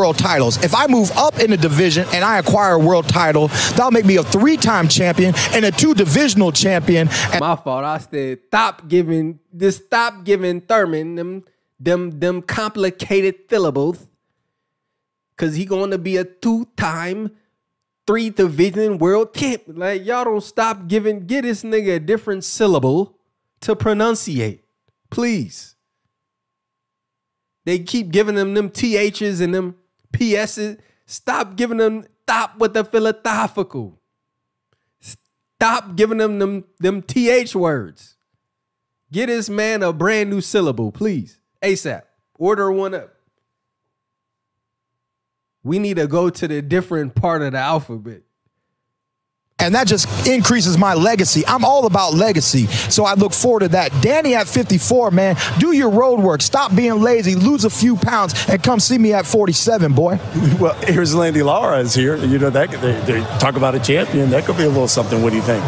world 0.00 0.16
titles. 0.16 0.56
If 0.64 0.74
I 0.74 0.86
move 0.86 1.10
up 1.12 1.40
in 1.40 1.50
the 1.50 1.58
division 1.58 2.06
and 2.14 2.24
I 2.24 2.38
acquire 2.38 2.74
a 2.74 2.78
world 2.78 3.06
title, 3.06 3.48
that'll 3.48 3.90
make 3.90 4.06
me 4.06 4.16
a 4.16 4.22
three-time 4.22 4.88
champion 4.88 5.34
and 5.52 5.62
a 5.66 5.70
two 5.70 5.92
divisional 5.92 6.52
champion. 6.52 7.08
And 7.32 7.40
My 7.40 7.54
fault. 7.54 7.84
I 7.84 7.98
said 7.98 8.38
stop 8.46 8.88
giving 8.88 9.40
this. 9.52 9.76
Stop 9.76 10.24
giving 10.24 10.62
Thurman 10.62 11.16
them 11.16 11.44
them 11.78 12.18
them 12.18 12.40
complicated 12.40 13.34
syllables, 13.50 14.06
cause 15.36 15.54
he 15.54 15.66
going 15.66 15.90
to 15.90 15.98
be 15.98 16.16
a 16.16 16.24
two 16.24 16.66
time, 16.78 17.32
three 18.06 18.30
division 18.30 18.96
world 18.96 19.34
champ. 19.34 19.64
Like 19.66 20.06
y'all 20.06 20.24
don't 20.24 20.42
stop 20.42 20.88
giving. 20.88 21.26
Get 21.26 21.42
this 21.42 21.62
nigga 21.62 21.96
a 21.96 22.00
different 22.00 22.44
syllable 22.44 23.18
to 23.60 23.76
pronunciate, 23.76 24.60
please. 25.10 25.74
They 27.66 27.80
keep 27.80 28.10
giving 28.10 28.36
them 28.36 28.54
them 28.54 28.70
ths 28.70 29.40
and 29.40 29.54
them 29.54 29.76
ps's. 30.16 30.78
Stop 31.06 31.56
giving 31.56 31.78
them. 31.78 32.06
Stop 32.22 32.58
with 32.58 32.74
the 32.74 32.84
philosophical. 32.84 34.00
Stop 35.00 35.96
giving 35.96 36.18
them 36.18 36.38
them 36.38 36.64
them 36.78 37.02
th 37.02 37.54
words. 37.54 38.16
Get 39.12 39.26
this 39.26 39.50
man 39.50 39.82
a 39.82 39.92
brand 39.92 40.30
new 40.30 40.40
syllable, 40.40 40.92
please. 40.92 41.40
ASAP. 41.62 42.02
Order 42.38 42.70
one 42.70 42.94
up. 42.94 43.14
We 45.62 45.78
need 45.78 45.96
to 45.96 46.06
go 46.06 46.30
to 46.30 46.48
the 46.48 46.62
different 46.62 47.14
part 47.14 47.42
of 47.42 47.52
the 47.52 47.58
alphabet. 47.58 48.22
And 49.60 49.74
that 49.74 49.86
just 49.86 50.26
increases 50.26 50.78
my 50.78 50.94
legacy. 50.94 51.46
I'm 51.46 51.64
all 51.64 51.86
about 51.86 52.14
legacy. 52.14 52.66
So 52.66 53.04
I 53.04 53.14
look 53.14 53.32
forward 53.32 53.60
to 53.60 53.68
that. 53.68 53.92
Danny 54.02 54.34
at 54.34 54.48
54, 54.48 55.10
man, 55.10 55.36
do 55.58 55.72
your 55.72 55.90
road 55.90 56.20
work. 56.20 56.42
Stop 56.42 56.74
being 56.74 57.00
lazy, 57.00 57.34
lose 57.34 57.64
a 57.64 57.70
few 57.70 57.96
pounds, 57.96 58.34
and 58.48 58.62
come 58.62 58.80
see 58.80 58.98
me 58.98 59.12
at 59.12 59.26
47, 59.26 59.92
boy. 59.92 60.18
Well, 60.60 60.74
here's 60.82 61.14
Landy 61.14 61.42
Lara 61.42 61.78
is 61.78 61.94
here. 61.94 62.16
You 62.16 62.38
know 62.38 62.50
that 62.50 62.70
they, 62.70 62.92
they 63.12 63.20
talk 63.38 63.56
about 63.56 63.74
a 63.74 63.80
champion. 63.80 64.28
That 64.30 64.44
could 64.44 64.58
be 64.58 64.64
a 64.64 64.68
little 64.68 64.88
something. 64.88 65.22
What 65.22 65.30
do 65.30 65.36
you 65.36 65.42
think? 65.42 65.62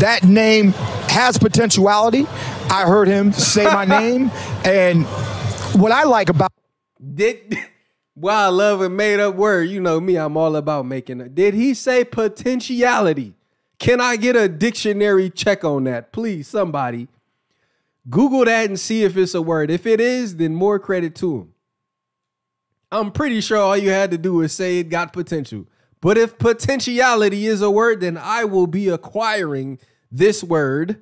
That 0.00 0.20
name 0.24 0.72
has 1.08 1.36
potentiality. 1.36 2.26
I 2.70 2.86
heard 2.86 3.08
him 3.08 3.32
say 3.32 3.64
my 3.64 3.84
name, 4.00 4.30
and 4.64 5.04
what 5.74 5.92
I 5.92 6.04
like 6.04 6.30
about 6.30 6.52
Did 7.14 7.58
well, 8.14 8.46
I 8.46 8.48
love 8.48 8.80
a 8.82 8.90
made 8.90 9.20
up 9.20 9.34
word. 9.34 9.70
You 9.70 9.80
know 9.80 10.00
me, 10.00 10.16
I'm 10.16 10.36
all 10.36 10.56
about 10.56 10.86
making 10.86 11.20
it. 11.20 11.34
Did 11.34 11.54
he 11.54 11.74
say 11.74 12.04
potentiality? 12.04 13.34
Can 13.78 14.00
I 14.00 14.16
get 14.16 14.36
a 14.36 14.48
dictionary 14.48 15.30
check 15.30 15.64
on 15.64 15.84
that? 15.84 16.12
Please, 16.12 16.46
somebody. 16.46 17.08
Google 18.08 18.44
that 18.44 18.68
and 18.68 18.78
see 18.78 19.04
if 19.04 19.16
it's 19.16 19.34
a 19.34 19.42
word. 19.42 19.70
If 19.70 19.86
it 19.86 20.00
is, 20.00 20.36
then 20.36 20.54
more 20.54 20.78
credit 20.78 21.14
to 21.16 21.38
him. 21.38 21.54
I'm 22.90 23.10
pretty 23.10 23.40
sure 23.40 23.58
all 23.58 23.76
you 23.76 23.90
had 23.90 24.10
to 24.10 24.18
do 24.18 24.42
is 24.42 24.52
say 24.52 24.78
it 24.78 24.90
got 24.90 25.12
potential. 25.12 25.66
But 26.00 26.18
if 26.18 26.36
potentiality 26.36 27.46
is 27.46 27.62
a 27.62 27.70
word, 27.70 28.00
then 28.00 28.18
I 28.18 28.44
will 28.44 28.66
be 28.66 28.88
acquiring 28.88 29.78
this 30.10 30.44
word. 30.44 31.00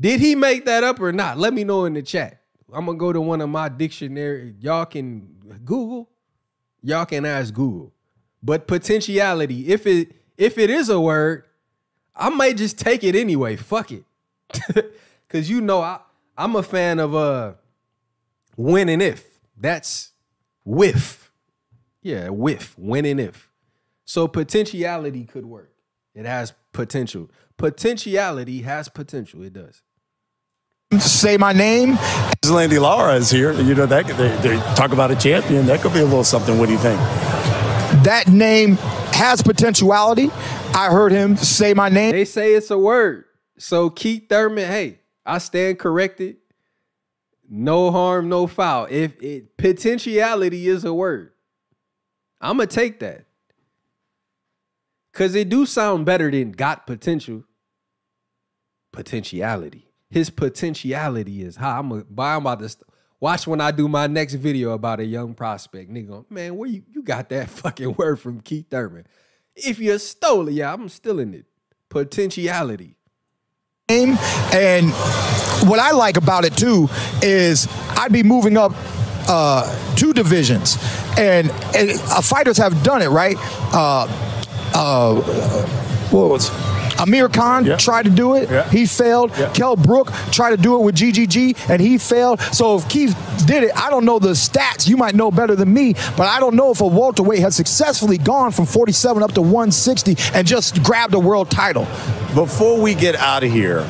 Did 0.00 0.20
he 0.20 0.34
make 0.34 0.64
that 0.64 0.84
up 0.84 1.00
or 1.00 1.12
not? 1.12 1.38
Let 1.38 1.52
me 1.52 1.64
know 1.64 1.84
in 1.84 1.94
the 1.94 2.02
chat. 2.02 2.40
I'm 2.72 2.86
gonna 2.86 2.98
go 2.98 3.12
to 3.12 3.20
one 3.20 3.40
of 3.40 3.48
my 3.48 3.68
dictionary. 3.68 4.54
Y'all 4.60 4.86
can 4.86 5.60
Google. 5.64 6.08
Y'all 6.82 7.06
can 7.06 7.24
ask 7.24 7.52
Google. 7.52 7.92
But 8.42 8.66
potentiality, 8.66 9.68
if 9.68 9.86
it 9.86 10.12
if 10.36 10.58
it 10.58 10.70
is 10.70 10.88
a 10.88 11.00
word, 11.00 11.44
I 12.14 12.30
might 12.30 12.56
just 12.56 12.78
take 12.78 13.04
it 13.04 13.14
anyway. 13.14 13.56
Fuck 13.56 13.92
it. 13.92 14.04
Cause 15.28 15.48
you 15.48 15.60
know 15.60 15.80
I 15.80 16.00
I'm 16.36 16.56
a 16.56 16.62
fan 16.62 16.98
of 16.98 17.14
uh 17.14 17.54
when 18.56 18.88
and 18.88 19.02
if. 19.02 19.24
That's 19.56 20.12
with. 20.64 21.30
Yeah, 22.02 22.28
with, 22.28 22.74
when 22.78 23.04
and 23.04 23.18
if. 23.18 23.50
So 24.04 24.28
potentiality 24.28 25.24
could 25.24 25.46
work. 25.46 25.72
It 26.14 26.24
has 26.24 26.52
potential. 26.72 27.30
Potentiality 27.56 28.62
has 28.62 28.88
potential. 28.88 29.42
It 29.42 29.52
does. 29.52 29.82
Say 30.98 31.36
my 31.36 31.52
name. 31.52 31.98
Landy 32.48 32.78
Lara 32.78 33.16
is 33.16 33.28
here. 33.28 33.52
You 33.52 33.74
know 33.74 33.86
that 33.86 34.06
they, 34.06 34.36
they 34.48 34.56
talk 34.76 34.92
about 34.92 35.10
a 35.10 35.16
champion. 35.16 35.66
That 35.66 35.80
could 35.80 35.92
be 35.92 35.98
a 35.98 36.04
little 36.04 36.22
something. 36.22 36.58
What 36.58 36.66
do 36.66 36.72
you 36.72 36.78
think? 36.78 36.98
That 38.04 38.28
name 38.28 38.76
has 39.12 39.42
potentiality. 39.42 40.30
I 40.74 40.90
heard 40.92 41.10
him 41.10 41.36
say 41.36 41.74
my 41.74 41.88
name. 41.88 42.12
They 42.12 42.24
say 42.24 42.54
it's 42.54 42.70
a 42.70 42.78
word. 42.78 43.24
So 43.58 43.90
Keith 43.90 44.28
Thurman, 44.28 44.68
hey, 44.68 45.00
I 45.24 45.38
stand 45.38 45.80
corrected. 45.80 46.36
No 47.48 47.90
harm, 47.90 48.28
no 48.28 48.46
foul. 48.46 48.86
If 48.88 49.20
it 49.20 49.56
potentiality 49.56 50.68
is 50.68 50.84
a 50.84 50.94
word, 50.94 51.32
I'm 52.40 52.58
gonna 52.58 52.68
take 52.68 53.00
that. 53.00 53.24
Cause 55.12 55.34
it 55.34 55.48
do 55.48 55.66
sound 55.66 56.06
better 56.06 56.30
than 56.30 56.52
got 56.52 56.86
potential. 56.86 57.42
Potentiality. 58.92 59.85
His 60.10 60.30
potentiality 60.30 61.42
is 61.42 61.56
high. 61.56 61.78
I'm, 61.78 61.90
a, 61.92 62.04
I'm 62.18 62.42
about 62.42 62.60
to 62.60 62.68
st- 62.68 62.86
watch 63.20 63.46
when 63.46 63.60
I 63.60 63.70
do 63.70 63.88
my 63.88 64.06
next 64.06 64.34
video 64.34 64.72
about 64.72 65.00
a 65.00 65.04
young 65.04 65.34
prospect. 65.34 65.90
Nigga, 65.90 66.30
man, 66.30 66.56
where 66.56 66.68
you, 66.68 66.82
you 66.92 67.02
got 67.02 67.28
that 67.30 67.48
fucking 67.50 67.94
word 67.94 68.20
from 68.20 68.40
Keith 68.40 68.66
Thurman? 68.70 69.06
If 69.54 69.78
you 69.78 69.98
stole 69.98 70.48
it, 70.48 70.54
yeah, 70.54 70.72
I'm 70.72 70.88
still 70.88 71.18
in 71.18 71.34
it. 71.34 71.46
Potentiality. 71.88 72.96
And 73.88 74.90
what 75.68 75.78
I 75.78 75.92
like 75.92 76.16
about 76.16 76.44
it 76.44 76.56
too 76.56 76.88
is 77.22 77.68
I'd 77.90 78.12
be 78.12 78.22
moving 78.22 78.56
up 78.56 78.72
uh, 79.28 79.94
two 79.96 80.12
divisions, 80.12 80.76
and, 81.18 81.50
and 81.74 81.90
uh, 81.90 82.20
fighters 82.20 82.58
have 82.58 82.82
done 82.82 83.02
it, 83.02 83.08
right? 83.08 83.36
Uh, 83.72 84.06
uh, 84.74 85.14
what 86.10 86.30
was 86.30 86.50
Amir 87.00 87.28
Khan 87.28 87.64
tried 87.78 88.04
to 88.04 88.10
do 88.10 88.34
it. 88.36 88.48
He 88.68 88.86
failed. 88.86 89.32
Kell 89.54 89.76
Brook 89.76 90.12
tried 90.30 90.50
to 90.50 90.56
do 90.56 90.76
it 90.76 90.84
with 90.84 90.94
GGG, 90.94 91.68
and 91.70 91.80
he 91.80 91.98
failed. 91.98 92.40
So 92.40 92.76
if 92.76 92.88
Keith 92.88 93.16
did 93.46 93.64
it, 93.64 93.76
I 93.76 93.90
don't 93.90 94.04
know 94.04 94.18
the 94.18 94.30
stats. 94.30 94.88
You 94.88 94.96
might 94.96 95.14
know 95.14 95.30
better 95.30 95.54
than 95.56 95.72
me, 95.72 95.94
but 96.16 96.26
I 96.28 96.40
don't 96.40 96.54
know 96.54 96.70
if 96.70 96.80
a 96.80 96.86
Walter 96.86 97.16
welterweight 97.16 97.40
has 97.40 97.56
successfully 97.56 98.18
gone 98.18 98.52
from 98.52 98.66
47 98.66 99.22
up 99.22 99.32
to 99.32 99.40
160 99.40 100.16
and 100.34 100.46
just 100.46 100.82
grabbed 100.82 101.14
a 101.14 101.18
world 101.18 101.50
title. 101.50 101.84
Before 102.34 102.80
we 102.80 102.94
get 102.94 103.14
out 103.14 103.42
of 103.42 103.50
here, 103.50 103.80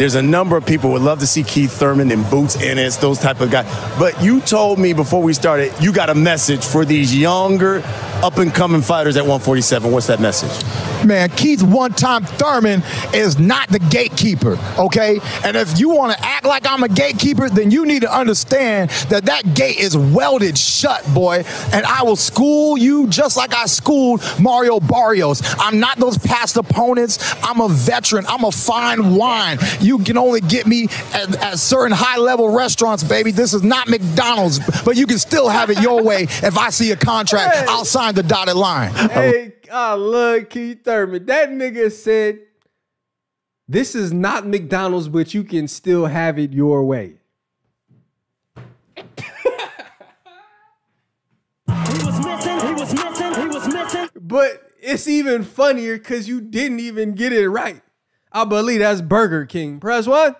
there's 0.00 0.14
a 0.14 0.22
number 0.22 0.56
of 0.56 0.64
people 0.64 0.92
would 0.92 1.02
love 1.02 1.18
to 1.18 1.26
see 1.26 1.42
Keith 1.42 1.72
Thurman 1.72 2.10
in 2.10 2.22
boots, 2.30 2.56
and 2.56 2.78
it's 2.78 2.96
those 2.96 3.18
type 3.18 3.42
of 3.42 3.50
guys. 3.50 3.66
But 3.98 4.22
you 4.22 4.40
told 4.40 4.78
me 4.78 4.94
before 4.94 5.22
we 5.22 5.34
started, 5.34 5.74
you 5.78 5.92
got 5.92 6.08
a 6.08 6.14
message 6.14 6.64
for 6.64 6.86
these 6.86 7.14
younger, 7.14 7.82
up 8.22 8.38
and 8.38 8.52
coming 8.54 8.80
fighters 8.80 9.18
at 9.18 9.24
147. 9.24 9.92
What's 9.92 10.06
that 10.06 10.18
message? 10.18 10.50
Man, 11.04 11.30
Keith 11.30 11.62
one 11.62 11.92
time 11.92 12.24
Thurman 12.24 12.82
is 13.14 13.38
not 13.38 13.68
the 13.68 13.78
gatekeeper, 13.78 14.58
okay? 14.78 15.18
And 15.44 15.56
if 15.56 15.78
you 15.78 15.90
want 15.90 16.16
to 16.16 16.24
act 16.24 16.44
like 16.44 16.66
I'm 16.66 16.82
a 16.82 16.88
gatekeeper, 16.88 17.48
then 17.48 17.70
you 17.70 17.86
need 17.86 18.02
to 18.02 18.14
understand 18.14 18.90
that 19.08 19.24
that 19.24 19.54
gate 19.54 19.78
is 19.78 19.96
welded 19.96 20.58
shut, 20.58 21.06
boy. 21.14 21.44
And 21.72 21.86
I 21.86 22.02
will 22.02 22.16
school 22.16 22.76
you 22.76 23.06
just 23.08 23.36
like 23.36 23.54
I 23.54 23.64
schooled 23.64 24.22
Mario 24.38 24.80
Barrios. 24.80 25.42
I'm 25.58 25.80
not 25.80 25.98
those 25.98 26.18
past 26.18 26.58
opponents. 26.58 27.18
I'm 27.42 27.60
a 27.60 27.68
veteran. 27.68 28.26
I'm 28.26 28.44
a 28.44 28.52
fine 28.52 29.14
wine. 29.14 29.58
You 29.80 29.89
can 29.98 30.16
only 30.16 30.40
get 30.40 30.66
me 30.66 30.88
at, 31.12 31.36
at 31.36 31.58
certain 31.58 31.92
high 31.92 32.18
level 32.18 32.48
restaurants, 32.48 33.02
baby. 33.02 33.30
This 33.30 33.54
is 33.54 33.62
not 33.62 33.88
McDonald's, 33.88 34.60
but 34.84 34.96
you 34.96 35.06
can 35.06 35.18
still 35.18 35.48
have 35.48 35.70
it 35.70 35.80
your 35.80 36.02
way. 36.02 36.22
If 36.22 36.56
I 36.56 36.70
see 36.70 36.90
a 36.92 36.96
contract, 36.96 37.68
I'll 37.68 37.84
sign 37.84 38.14
the 38.14 38.22
dotted 38.22 38.56
line. 38.56 38.92
Hey, 38.92 39.54
I 39.72 39.94
love 39.94 40.48
Keith 40.48 40.84
Thurman. 40.84 41.26
That 41.26 41.50
nigga 41.50 41.92
said, 41.92 42.40
"This 43.68 43.94
is 43.94 44.12
not 44.12 44.46
McDonald's, 44.46 45.08
but 45.08 45.34
you 45.34 45.44
can 45.44 45.68
still 45.68 46.06
have 46.06 46.38
it 46.38 46.52
your 46.52 46.84
way." 46.84 47.14
He 48.96 49.02
was 52.06 52.24
missing, 52.24 52.60
he 52.60 52.72
was 52.72 52.94
missing, 52.94 53.34
he 53.34 53.46
was 53.46 53.68
missing. 53.68 54.08
But 54.20 54.72
it's 54.80 55.06
even 55.08 55.44
funnier 55.44 55.98
because 55.98 56.28
you 56.28 56.40
didn't 56.40 56.80
even 56.80 57.14
get 57.14 57.32
it 57.32 57.48
right. 57.48 57.82
I 58.32 58.44
believe 58.44 58.80
that's 58.80 59.00
Burger 59.00 59.46
King. 59.46 59.80
Press 59.80 60.06
one. 60.06 60.36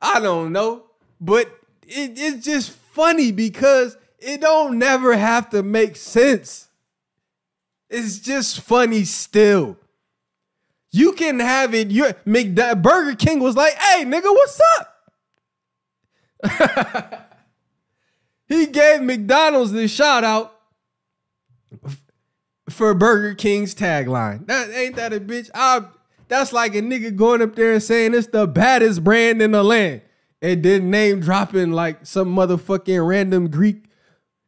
I 0.00 0.20
don't 0.20 0.52
know, 0.52 0.84
but 1.20 1.46
it, 1.82 2.12
it's 2.16 2.44
just 2.44 2.70
funny 2.70 3.32
because 3.32 3.96
it 4.18 4.40
don't 4.40 4.78
never 4.78 5.16
have 5.16 5.50
to 5.50 5.62
make 5.62 5.96
sense. 5.96 6.68
It's 7.88 8.18
just 8.18 8.60
funny 8.60 9.04
still. 9.04 9.78
You 10.90 11.12
can 11.12 11.40
have 11.40 11.74
it. 11.74 11.90
Your 11.90 12.12
McD- 12.26 12.82
Burger 12.82 13.16
King 13.16 13.40
was 13.40 13.56
like, 13.56 13.74
"Hey, 13.74 14.04
nigga, 14.04 14.24
what's 14.24 14.60
up?" 14.78 14.92
he 18.48 18.66
gave 18.66 19.02
McDonald's 19.02 19.72
the 19.72 19.88
shout 19.88 20.24
out 20.24 20.52
for 22.70 22.94
Burger 22.94 23.34
King's 23.34 23.74
tagline. 23.74 24.46
That 24.46 24.70
ain't 24.70 24.96
that 24.96 25.12
a 25.12 25.20
bitch. 25.20 25.50
I, 25.54 25.82
that's 26.28 26.52
like 26.52 26.74
a 26.74 26.80
nigga 26.80 27.14
going 27.14 27.42
up 27.42 27.54
there 27.56 27.72
and 27.72 27.82
saying 27.82 28.14
it's 28.14 28.28
the 28.28 28.46
baddest 28.46 29.04
brand 29.04 29.40
in 29.42 29.52
the 29.52 29.62
land, 29.62 30.02
and 30.42 30.62
then 30.62 30.90
name 30.90 31.20
dropping 31.20 31.72
like 31.72 32.06
some 32.06 32.34
motherfucking 32.34 33.06
random 33.06 33.48
Greek 33.48 33.84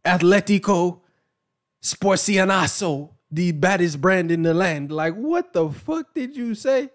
Atletico 0.04 1.00
Sporcianaso, 1.82 3.10
the 3.30 3.52
baddest 3.52 4.00
brand 4.00 4.30
in 4.30 4.42
the 4.42 4.54
land. 4.54 4.90
Like, 4.90 5.14
what 5.14 5.52
the 5.52 5.70
fuck 5.70 6.14
did 6.14 6.36
you 6.36 6.54
say? 6.54 6.90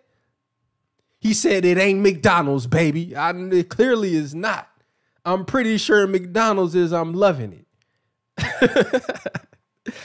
He 1.19 1.33
said 1.33 1.63
it 1.63 1.77
ain't 1.77 2.01
McDonald's, 2.01 2.67
baby. 2.67 3.15
I, 3.15 3.31
it 3.31 3.69
clearly 3.69 4.15
is 4.15 4.35
not. 4.35 4.69
I'm 5.23 5.45
pretty 5.45 5.77
sure 5.77 6.05
McDonald's 6.05 6.75
is. 6.75 6.91
I'm 6.91 7.13
loving 7.13 7.53
it. 7.53 7.63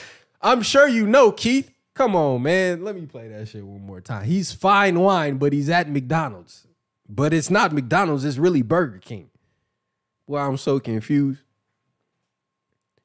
I'm 0.41 0.61
sure 0.61 0.87
you 0.87 1.05
know, 1.05 1.31
Keith. 1.31 1.69
Come 1.99 2.15
on, 2.15 2.41
man. 2.43 2.85
Let 2.85 2.95
me 2.95 3.05
play 3.05 3.27
that 3.27 3.49
shit 3.49 3.61
one 3.61 3.85
more 3.85 3.99
time. 3.99 4.23
He's 4.23 4.53
fine 4.53 5.01
wine, 5.01 5.35
but 5.35 5.51
he's 5.51 5.69
at 5.69 5.89
McDonald's. 5.89 6.65
But 7.09 7.33
it's 7.33 7.49
not 7.49 7.73
McDonald's, 7.73 8.23
it's 8.23 8.37
really 8.37 8.61
Burger 8.61 8.99
King. 8.99 9.29
Well, 10.25 10.47
I'm 10.47 10.55
so 10.55 10.79
confused. 10.79 11.41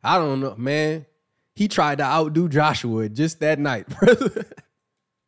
I 0.01 0.17
don't 0.17 0.39
know, 0.39 0.55
man. 0.55 1.07
He 1.57 1.67
tried 1.67 1.99
to 1.99 2.05
outdo 2.05 2.49
Joshua 2.49 3.09
just 3.09 3.41
that 3.41 3.59
night. 3.59 3.89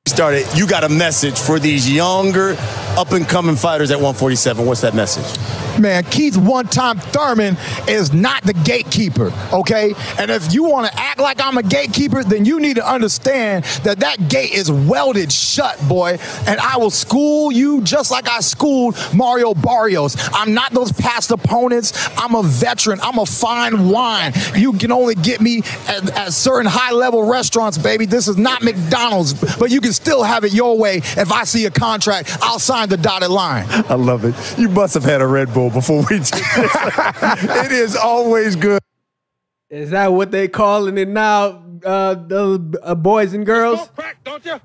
Started. 0.09 0.47
You 0.55 0.69
got 0.69 0.85
a 0.85 0.89
message 0.89 1.37
for 1.37 1.59
these 1.59 1.91
younger, 1.91 2.55
up 2.97 3.11
and 3.11 3.29
coming 3.29 3.57
fighters 3.57 3.91
at 3.91 3.97
147. 3.97 4.65
What's 4.65 4.81
that 4.83 4.95
message? 4.95 5.37
Man, 5.81 6.05
Keith 6.05 6.37
one 6.39 6.69
time 6.69 6.99
Thurman 6.99 7.57
is 7.87 8.13
not 8.15 8.43
the 8.45 8.55
gatekeeper, 8.55 9.31
okay? 9.53 9.95
And 10.19 10.31
if 10.31 10.55
you 10.55 10.65
want 10.65 10.91
to 10.91 10.99
act 10.99 11.19
like 11.19 11.39
I'm 11.43 11.59
a 11.59 11.63
gatekeeper, 11.63 12.25
then 12.25 12.47
you 12.47 12.61
need 12.61 12.77
to 12.77 12.89
understand 12.89 13.65
that 13.83 13.99
that 13.99 14.29
gate 14.29 14.53
is 14.53 14.71
welded 14.71 15.31
shut, 15.31 15.79
boy. 15.87 16.19
And 16.47 16.61
I 16.61 16.79
will 16.79 16.91
school 16.91 17.53
you 17.53 17.83
just 17.83 18.11
like 18.11 18.29
I 18.29 18.41
schooled 18.41 18.97
Mario 19.13 19.53
Barrios. 19.53 20.17
I'm 20.33 20.55
not 20.55 20.73
those 20.73 20.93
past 20.93 21.31
opponents. 21.31 21.93
I'm 22.17 22.35
a 22.35 22.43
veteran. 22.43 23.01
I'm 23.03 23.19
a 23.19 23.27
fine 23.27 23.89
wine. 23.91 24.33
You 24.55 24.73
can 24.75 24.93
only 24.93 25.17
get 25.17 25.43
me 25.43 25.59
at, 25.89 26.17
at 26.17 26.33
certain 26.33 26.71
high 26.71 26.93
level 26.93 27.29
restaurants, 27.29 27.77
baby. 27.77 28.07
This 28.07 28.29
is 28.29 28.39
not 28.39 28.63
McDonald's, 28.63 29.35
but 29.59 29.71
you 29.71 29.83
can 29.83 29.93
still 29.97 30.23
have 30.23 30.45
it 30.45 30.53
your 30.53 30.79
way. 30.79 30.99
If 30.99 31.33
I 31.33 31.45
see 31.45 31.67
a 31.67 31.71
contract, 31.71 32.37
I'll 32.41 32.59
sign 32.59 32.89
the 32.89 32.97
dotted 32.97 33.31
line. 33.31 33.67
I 33.69 33.95
love 33.95 34.25
it. 34.25 34.35
You 34.59 34.69
must 34.69 34.95
have 34.95 35.05
had 35.05 35.21
a 35.21 35.27
Red 35.27 35.53
Bull 35.53 35.71
before 35.71 36.05
we 36.09 36.19
did 36.19 36.27
this. 36.27 36.33
it 37.67 37.73
is 37.73 37.97
always 37.97 38.57
good. 38.57 38.81
Is 39.69 39.91
that 39.91 40.13
what 40.13 40.31
they 40.31 40.47
calling 40.47 40.97
it 40.97 41.09
now, 41.09 41.65
uh, 41.85 42.15
the 42.15 42.81
uh, 42.83 42.95
boys 42.95 43.35
and 43.35 43.45
girls? 43.45 43.89
Crack, 43.97 44.23
don't 44.23 44.45
you? 44.45 44.61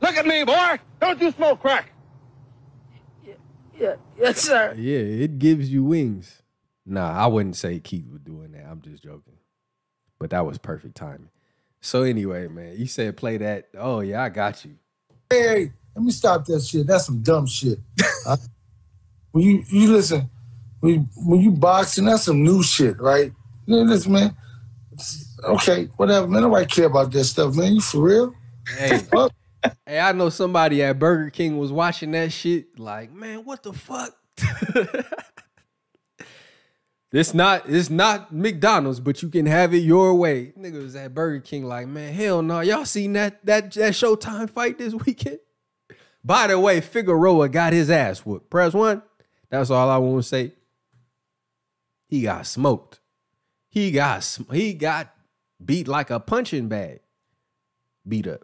Look 0.00 0.16
at 0.16 0.26
me, 0.26 0.44
boy. 0.44 0.78
Don't 1.00 1.20
you 1.20 1.30
smoke 1.32 1.60
crack? 1.60 1.90
Yeah, 3.78 3.96
yes, 4.18 4.40
sir. 4.40 4.74
Yeah, 4.76 4.98
it 4.98 5.38
gives 5.38 5.72
you 5.72 5.82
wings. 5.82 6.42
Nah, 6.86 7.10
I 7.12 7.26
wouldn't 7.26 7.56
say 7.56 7.80
Keith 7.80 8.06
was 8.08 8.20
doing 8.20 8.52
that. 8.52 8.66
I'm 8.66 8.80
just 8.82 9.02
joking. 9.02 9.38
But 10.18 10.30
that 10.30 10.46
was 10.46 10.58
perfect 10.58 10.94
timing. 10.94 11.30
So 11.84 12.02
anyway, 12.02 12.48
man, 12.48 12.76
you 12.78 12.86
said 12.86 13.14
play 13.14 13.36
that. 13.36 13.68
Oh 13.76 14.00
yeah, 14.00 14.22
I 14.22 14.30
got 14.30 14.64
you. 14.64 14.74
Hey, 15.28 15.70
let 15.94 16.02
me 16.02 16.12
stop 16.12 16.46
that 16.46 16.62
shit. 16.62 16.86
That's 16.86 17.04
some 17.04 17.22
dumb 17.22 17.46
shit. 17.46 17.78
Uh, 18.26 18.38
when 19.32 19.44
you 19.44 19.62
you 19.68 19.92
listen, 19.92 20.30
when 20.80 20.94
you, 20.94 21.08
when 21.14 21.40
you 21.42 21.50
boxing, 21.50 22.06
that's 22.06 22.22
some 22.22 22.42
new 22.42 22.62
shit, 22.62 22.98
right? 22.98 23.30
You 23.66 23.76
know, 23.76 23.82
listen, 23.82 24.12
man. 24.12 24.34
Okay, 25.44 25.90
whatever, 25.98 26.26
man. 26.26 26.40
Nobody 26.40 26.64
care 26.64 26.86
about 26.86 27.12
that 27.12 27.24
stuff, 27.24 27.54
man. 27.54 27.74
You 27.74 27.82
for 27.82 27.98
real? 27.98 28.34
Hey, 28.66 29.02
hey, 29.86 30.00
I 30.00 30.12
know 30.12 30.30
somebody 30.30 30.82
at 30.82 30.98
Burger 30.98 31.28
King 31.28 31.58
was 31.58 31.70
watching 31.70 32.12
that 32.12 32.32
shit. 32.32 32.78
Like, 32.78 33.12
man, 33.12 33.44
what 33.44 33.62
the 33.62 33.74
fuck? 33.74 34.16
This 37.14 37.32
not 37.32 37.68
it's 37.68 37.90
not 37.90 38.34
McDonald's, 38.34 38.98
but 38.98 39.22
you 39.22 39.28
can 39.28 39.46
have 39.46 39.72
it 39.72 39.84
your 39.84 40.16
way. 40.16 40.52
Nigga 40.58 40.82
was 40.82 40.96
at 40.96 41.14
Burger 41.14 41.38
King 41.38 41.64
like, 41.64 41.86
man, 41.86 42.12
hell 42.12 42.42
no. 42.42 42.58
Y'all 42.58 42.84
seen 42.84 43.12
that 43.12 43.46
that 43.46 43.70
that 43.74 43.92
Showtime 43.92 44.50
fight 44.50 44.78
this 44.78 44.92
weekend? 44.92 45.38
By 46.24 46.48
the 46.48 46.58
way, 46.58 46.80
Figueroa 46.80 47.50
got 47.50 47.72
his 47.72 47.88
ass 47.88 48.26
whooped. 48.26 48.50
Press 48.50 48.74
one. 48.74 49.00
That's 49.48 49.70
all 49.70 49.88
I 49.88 49.98
want 49.98 50.24
to 50.24 50.28
say. 50.28 50.54
He 52.08 52.22
got 52.22 52.48
smoked. 52.48 52.98
He 53.68 53.92
got 53.92 54.38
he 54.50 54.74
got 54.74 55.14
beat 55.64 55.86
like 55.86 56.10
a 56.10 56.18
punching 56.18 56.66
bag. 56.66 56.98
Beat 58.08 58.26
up. 58.26 58.40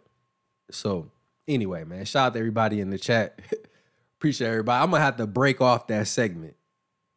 So 0.71 1.11
anyway, 1.45 1.83
man, 1.83 2.05
shout 2.05 2.27
out 2.27 2.33
to 2.35 2.39
everybody 2.39 2.79
in 2.79 2.89
the 2.89 2.97
chat. 2.97 3.37
Appreciate 4.17 4.47
everybody. 4.47 4.81
I'm 4.81 4.91
gonna 4.91 5.03
have 5.03 5.17
to 5.17 5.27
break 5.27 5.59
off 5.59 5.87
that 5.87 6.07
segment 6.07 6.55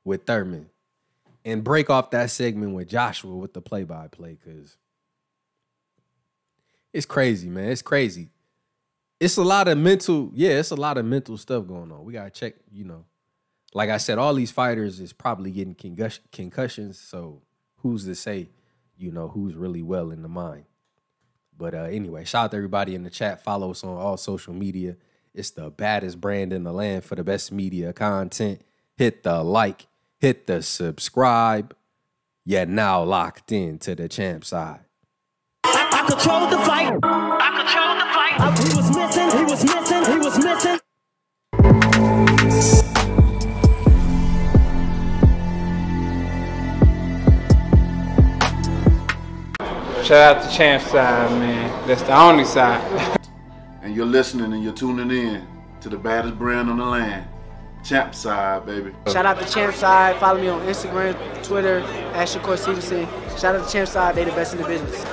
with 0.02 0.26
Thurman 0.26 0.70
and 1.45 1.62
break 1.62 1.91
off 1.91 2.11
that 2.11 2.31
segment 2.31 2.75
with 2.75 2.89
Joshua 2.89 3.35
with 3.35 3.53
the 3.53 3.61
play-by-play 3.61 4.39
because 4.43 4.77
it's 6.93 7.07
crazy, 7.07 7.49
man. 7.49 7.71
It's 7.71 7.83
crazy. 7.83 8.31
It's 9.21 9.37
a 9.37 9.43
lot 9.43 9.69
of 9.69 9.79
mental, 9.79 10.31
yeah, 10.35 10.51
it's 10.51 10.71
a 10.71 10.77
lot 10.77 10.99
of 10.99 11.05
mental 11.05 11.37
stuff 11.37 11.66
going 11.66 11.93
on. 11.93 12.05
We 12.05 12.12
gotta 12.12 12.31
check, 12.31 12.55
you 12.73 12.85
know. 12.85 13.05
Like 13.73 13.91
I 13.91 13.97
said, 13.97 14.19
all 14.19 14.35
these 14.35 14.53
fighters 14.53 15.01
is 15.01 15.12
probably 15.12 15.51
getting 15.51 15.75
concussion, 15.75 16.23
concussions. 16.31 16.99
So 16.99 17.43
who's 17.79 18.05
to 18.05 18.15
say, 18.15 18.49
you 18.97 19.11
know, 19.11 19.29
who's 19.29 19.55
really 19.55 19.83
well 19.83 20.11
in 20.11 20.23
the 20.23 20.29
mind? 20.29 20.65
But 21.57 21.75
uh, 21.75 21.83
anyway, 21.83 22.25
shout 22.25 22.45
out 22.45 22.51
to 22.53 22.57
everybody 22.57 22.95
in 22.95 23.03
the 23.03 23.11
chat. 23.11 23.43
Follow 23.43 23.73
us 23.73 23.83
on 23.83 23.97
all 23.97 24.16
social 24.16 24.55
media. 24.55 24.97
It's 25.35 25.51
the 25.51 25.71
baddest 25.71 26.21
brand 26.21 26.53
in 26.53 26.62
the 26.62 26.73
land 26.73 27.05
for 27.05 27.16
the 27.16 27.25
best 27.25 27.51
media 27.51 27.93
content. 27.93 28.61
Hit 28.97 29.25
the 29.25 29.43
like, 29.43 29.87
hit 30.25 30.47
the 30.47 30.63
subscribe. 30.63 31.77
You're 32.47 32.65
now 32.65 33.03
locked 33.03 33.53
in 33.53 33.79
to 33.81 33.95
the 33.95 34.09
champ 34.09 34.43
side. 34.47 34.81
I, 35.65 35.87
I 35.93 36.11
controlled 36.11 36.51
the 36.51 36.57
fight. 36.65 36.99
I 37.03 37.51
controlled 37.61 38.01
the 38.01 38.09
fight. 38.17 38.41
I, 38.41 38.49
he 38.57 38.75
was 38.75 38.89
missing. 38.97 39.31
He 39.37 39.45
was 39.45 39.63
missing. 39.65 40.05
He 40.11 40.17
was 40.17 40.39
missing. 40.43 40.81
Shout 50.07 50.37
out 50.37 50.43
to 50.43 50.57
Champ 50.57 50.83
Side, 50.85 51.31
man. 51.33 51.87
That's 51.87 52.01
the 52.01 52.19
only 52.19 52.45
side. 52.47 53.19
and 53.83 53.95
you're 53.95 54.07
listening 54.07 54.55
and 54.55 54.65
you're 54.65 54.73
tuning 54.73 55.11
in 55.11 55.47
to 55.83 55.91
the 55.91 55.99
baddest 55.99 56.39
brand 56.39 56.71
on 56.71 56.79
the 56.79 56.85
land, 56.87 57.29
Champ 57.85 58.15
Side, 58.15 58.66
baby. 58.66 58.93
Shout 59.06 59.27
out 59.27 59.39
to 59.39 59.47
Champ 59.47 59.74
Side. 59.74 60.16
Follow 60.16 60.40
me 60.40 60.48
on 60.48 60.61
Instagram, 60.62 61.15
Twitter, 61.44 61.81
at 62.15 62.27
Shakur 62.27 62.59
Stevenson. 62.59 63.06
Shout 63.39 63.55
out 63.55 63.66
to 63.66 63.73
Champ 63.73 63.89
Side. 63.89 64.15
They 64.15 64.24
the 64.24 64.31
best 64.31 64.55
in 64.55 64.62
the 64.62 64.66
business. 64.66 65.05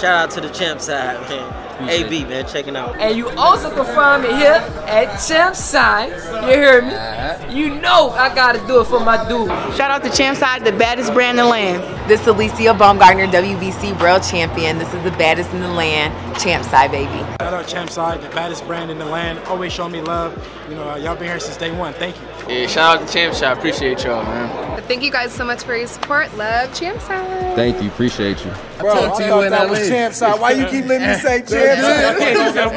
Shout 0.00 0.16
out 0.16 0.30
to 0.32 0.40
the 0.40 0.48
champ 0.48 0.80
side, 0.80 1.20
man. 1.28 1.63
AB, 1.80 2.24
man, 2.24 2.46
checking 2.46 2.76
out. 2.76 2.96
And 2.98 3.16
you 3.16 3.28
also 3.30 3.70
can 3.70 3.84
find 3.94 4.22
me 4.22 4.30
here 4.30 4.62
at 4.86 5.16
Champ 5.18 5.54
Side. 5.54 6.10
You 6.44 6.56
hear 6.56 6.82
me? 6.82 7.54
You 7.54 7.80
know 7.80 8.10
I 8.10 8.34
gotta 8.34 8.64
do 8.66 8.80
it 8.80 8.84
for 8.86 9.00
my 9.00 9.16
dude. 9.28 9.48
Shout 9.76 9.90
out 9.90 10.02
to 10.04 10.10
Champ 10.10 10.38
Side, 10.38 10.64
the 10.64 10.72
baddest 10.72 11.12
brand 11.12 11.38
in 11.38 11.44
the 11.44 11.50
land. 11.50 11.82
This 12.08 12.20
is 12.20 12.26
Alycia 12.26 12.76
Baumgardner, 12.76 13.30
WBC 13.30 13.98
World 14.00 14.22
Champion. 14.22 14.78
This 14.78 14.92
is 14.92 15.02
the 15.04 15.10
baddest 15.12 15.50
in 15.52 15.60
the 15.60 15.68
land, 15.68 16.12
Champ 16.38 16.64
Side, 16.64 16.90
baby. 16.90 17.18
Shout 17.40 17.54
out 17.54 17.66
Champ 17.66 17.90
Side, 17.90 18.22
the 18.22 18.28
baddest 18.30 18.66
brand 18.66 18.90
in 18.90 18.98
the 18.98 19.04
land. 19.04 19.38
Always 19.46 19.72
show 19.72 19.88
me 19.88 20.00
love. 20.00 20.36
You 20.68 20.76
know, 20.76 20.90
uh, 20.90 20.96
y'all 20.96 21.14
been 21.14 21.28
here 21.28 21.40
since 21.40 21.56
day 21.56 21.70
one. 21.70 21.92
Thank 21.94 22.16
you. 22.16 22.33
Yeah, 22.48 22.66
shout 22.66 23.00
out 23.00 23.06
to 23.06 23.12
Champ 23.12 23.34
Side. 23.34 23.56
Appreciate 23.56 24.04
y'all, 24.04 24.22
man. 24.22 24.74
Thank 24.82 25.02
you 25.02 25.10
guys 25.10 25.32
so 25.32 25.46
much 25.46 25.62
for 25.62 25.74
your 25.74 25.86
support. 25.86 26.36
Love 26.36 26.74
Champ 26.74 27.00
Side. 27.00 27.56
Thank 27.56 27.82
you. 27.82 27.88
Appreciate 27.88 28.44
you. 28.44 28.50
Bro, 28.78 28.92
I 28.92 29.28
thought 29.28 29.48
that 29.48 29.70
was 29.70 29.88
Champ 29.88 30.12
Side. 30.12 30.38
Why 30.38 30.50
you 30.50 30.66
keep 30.66 30.84
letting 30.84 31.08
me 31.08 31.14
say 31.14 31.38
Champ 31.46 31.48
Side? 31.48 32.74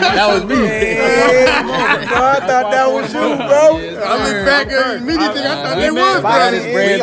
That 0.00 0.28
was 0.32 0.44
me. 0.44 0.54
Yeah, 0.62 2.06
bro, 2.08 2.18
I 2.18 2.40
thought 2.40 2.70
that 2.70 2.92
was 2.92 3.12
you, 3.12 3.18
bro. 3.18 4.04
I 4.04 4.16
look 4.24 4.46
back 4.46 4.68
at 4.68 4.96
immediately. 4.98 5.40
I 5.40 5.62
thought 5.64 5.76
they 5.76 5.90
was 5.90 6.22
Baddest 6.22 6.72
brand 6.72 7.02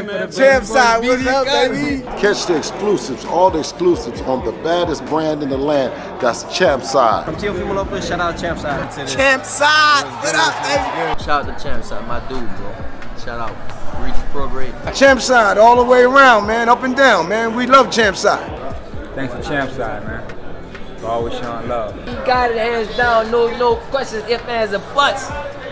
in 0.00 0.06
the. 0.06 0.36
Champ 0.36 0.64
Side, 0.64 1.02
what's 1.02 1.26
up, 1.26 1.46
baby? 1.46 2.02
Catch 2.20 2.46
the 2.46 2.56
exclusives, 2.56 3.24
all 3.24 3.50
the 3.50 3.58
exclusives 3.60 4.20
on 4.22 4.44
the 4.44 4.52
baddest 4.62 5.04
brand 5.06 5.42
in 5.42 5.48
the 5.48 5.58
land. 5.58 5.92
That's 6.20 6.44
Champ 6.56 6.84
Side. 6.84 7.24
From 7.24 7.34
Teofimo 7.36 7.74
Lopez, 7.74 8.06
shout 8.06 8.20
out 8.20 8.38
Champ 8.38 8.58
Side. 8.60 9.08
Champ 9.08 9.44
Side, 9.44 10.04
what 10.22 10.34
up, 10.36 10.54
baby? 10.68 11.22
Shout 11.24 11.48
out 11.48 11.58
to 11.58 11.64
Champ 11.64 11.84
Side, 11.84 12.06
my 12.06 12.20
dude, 12.28 12.48
bro. 12.56 12.74
Shout 13.24 13.40
out. 13.40 14.02
Regis 14.02 14.20
Prograis. 14.32 14.94
Champ 14.96 15.20
Side, 15.20 15.58
all 15.58 15.76
the 15.82 15.90
way 15.90 16.02
around, 16.02 16.46
man, 16.46 16.68
up 16.68 16.82
and 16.82 16.96
down, 16.96 17.28
man. 17.28 17.54
We 17.54 17.66
love 17.66 17.90
Champ 17.90 18.16
Side. 18.16 18.46
Thanks 19.14 19.34
to 19.34 19.42
Champ 19.42 19.70
Side, 19.70 20.04
man. 20.04 20.28
For 20.98 21.06
always 21.06 21.34
showing 21.34 21.68
love. 21.68 21.94
He 22.06 22.14
got 22.26 22.50
it 22.50 22.58
hands 22.58 22.96
down, 22.96 23.30
no 23.30 23.56
no 23.56 23.76
questions, 23.76 24.24
if 24.28 24.46
ands 24.48 24.72
or 24.72 24.78
buts. 24.94 25.28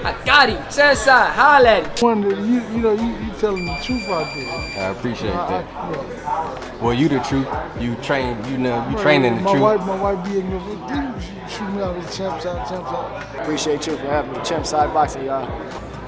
I 0.06 0.24
got 0.24 0.48
him. 0.48 0.62
Champ 0.70 0.98
holla 1.34 1.68
at 1.68 1.98
him. 1.98 2.04
Wonder, 2.06 2.30
you, 2.36 2.62
you 2.70 2.78
know, 2.78 2.92
you, 2.92 3.26
you 3.26 3.32
telling 3.40 3.66
the 3.66 3.76
truth 3.82 4.08
out 4.08 4.32
there. 4.34 4.84
I 4.86 4.90
appreciate 4.90 5.34
I- 5.34 5.50
that. 5.50 5.74
I- 5.74 5.90
yeah. 5.90 6.80
Well, 6.80 6.94
you 6.94 7.08
the 7.08 7.18
truth. 7.20 7.48
You 7.80 7.96
train. 7.96 8.36
You 8.50 8.58
know. 8.58 8.88
You 8.88 8.96
training 8.98 9.36
the 9.36 9.50
truth. 9.50 9.60
my 9.60 9.76
truth. 9.76 9.86
Wife, 9.86 9.86
my 9.86 10.12
wife 10.14 10.24
be 10.24 10.38
in 10.38 10.50
the 10.50 10.60
shoot 11.48 11.70
me 11.72 11.82
out 11.82 11.96
as 11.96 12.16
champ 12.16 12.40
side, 12.40 12.68
champ 12.68 12.86
side. 12.86 13.40
Appreciate 13.40 13.86
you 13.86 13.96
for 13.96 14.06
having 14.06 14.32
me. 14.32 14.38
Champ 14.44 14.64
Side 14.66 14.92
Boxing, 14.92 15.24
y'all. 15.24 15.48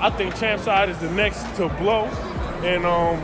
I 0.01 0.11
think 0.11 0.37
Champ 0.37 0.61
Side 0.63 0.89
is 0.91 0.99
the 0.99 1.11
next 1.11 1.43
to 1.57 1.69
blow, 1.81 2.05
and 2.63 2.85
um, 2.87 3.17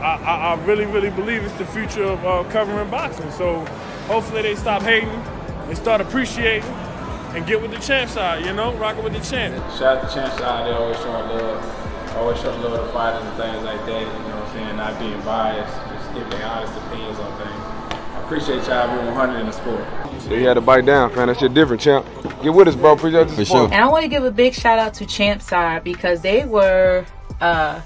I, 0.00 0.20
I, 0.22 0.54
I 0.54 0.64
really, 0.64 0.86
really 0.86 1.10
believe 1.10 1.42
it's 1.42 1.54
the 1.54 1.66
future 1.66 2.04
of 2.04 2.24
uh, 2.24 2.44
covering 2.50 2.88
boxing. 2.90 3.30
So 3.32 3.64
hopefully 4.06 4.42
they 4.42 4.54
stop 4.54 4.82
hating 4.82 5.08
and 5.08 5.76
start 5.76 6.00
appreciating 6.00 6.62
and 7.36 7.46
get 7.46 7.60
with 7.60 7.70
the 7.70 7.78
champ 7.78 8.10
side. 8.10 8.44
You 8.44 8.52
know, 8.54 8.74
rocking 8.74 9.04
with 9.04 9.12
the 9.12 9.20
champ. 9.20 9.54
Shout 9.72 9.98
out 9.98 10.08
to 10.08 10.14
Champ 10.14 10.32
Side. 10.38 10.66
They 10.66 10.72
always 10.72 10.96
showing 10.96 11.28
love. 11.28 12.16
Always 12.16 12.40
showing 12.40 12.62
love 12.62 12.86
to 12.86 12.92
fighters 12.92 13.22
and 13.22 13.36
things 13.36 13.62
like 13.62 13.84
that. 13.84 14.00
You 14.00 14.06
know 14.06 14.40
what 14.40 14.48
I'm 14.48 14.52
saying? 14.54 14.76
Not 14.76 14.98
being 14.98 15.20
biased. 15.20 15.76
Just 15.76 16.14
giving 16.14 16.30
their 16.30 16.46
honest 16.46 16.72
opinions 16.78 17.18
on 17.18 17.38
things. 17.38 17.62
I 17.92 18.22
appreciate 18.24 18.66
y'all 18.66 18.96
being 18.96 19.06
100 19.06 19.38
in 19.38 19.46
the 19.46 19.52
sport. 19.52 19.84
So 20.22 20.34
you 20.34 20.48
had 20.48 20.54
to 20.54 20.62
bite 20.62 20.86
down, 20.86 21.14
man. 21.14 21.28
That 21.28 21.38
shit 21.38 21.52
different, 21.52 21.82
champ. 21.82 22.06
Get 22.42 22.54
with 22.54 22.68
us, 22.68 22.74
bro. 22.74 22.94
Appreciate 22.94 23.28
the 23.28 23.44
support. 23.44 23.70
And 23.70 23.82
I 23.82 23.88
want 23.88 24.02
to 24.02 24.08
give 24.08 24.24
a 24.24 24.30
big 24.30 24.54
shout 24.54 24.78
out 24.78 24.94
to 24.94 25.06
Champ 25.06 25.42
Side 25.42 25.84
because 25.84 26.22
they 26.22 26.46
were 26.46 27.04
uh, 27.42 27.82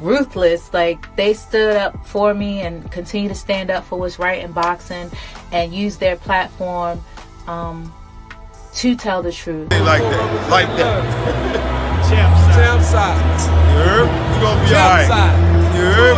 ruthless. 0.00 0.74
Like 0.74 1.14
they 1.14 1.34
stood 1.34 1.76
up 1.76 2.04
for 2.04 2.34
me 2.34 2.62
and 2.62 2.90
continue 2.90 3.28
to 3.28 3.34
stand 3.34 3.70
up 3.70 3.84
for 3.84 3.96
what's 3.96 4.18
right 4.18 4.42
in 4.42 4.50
boxing 4.50 5.08
and 5.52 5.72
use 5.72 5.98
their 5.98 6.16
platform 6.16 7.00
um, 7.46 7.92
to 8.74 8.96
tell 8.96 9.22
the 9.22 9.32
truth. 9.32 9.70
Like 9.84 10.02
that. 10.02 10.50
Like 10.50 10.70
that. 10.80 11.04
Champ 12.08 12.32
Side. 12.34 12.56
Champ 12.56 12.80
Side. 12.82 13.20
You 13.72 13.78
heard? 13.84 14.08
We 14.08 14.36
gonna 14.40 14.60
be 14.64 14.68
Champ 14.72 14.84
alright. 14.84 15.08
Side. 15.08 15.36
You 15.76 15.84
heard? 15.92 16.16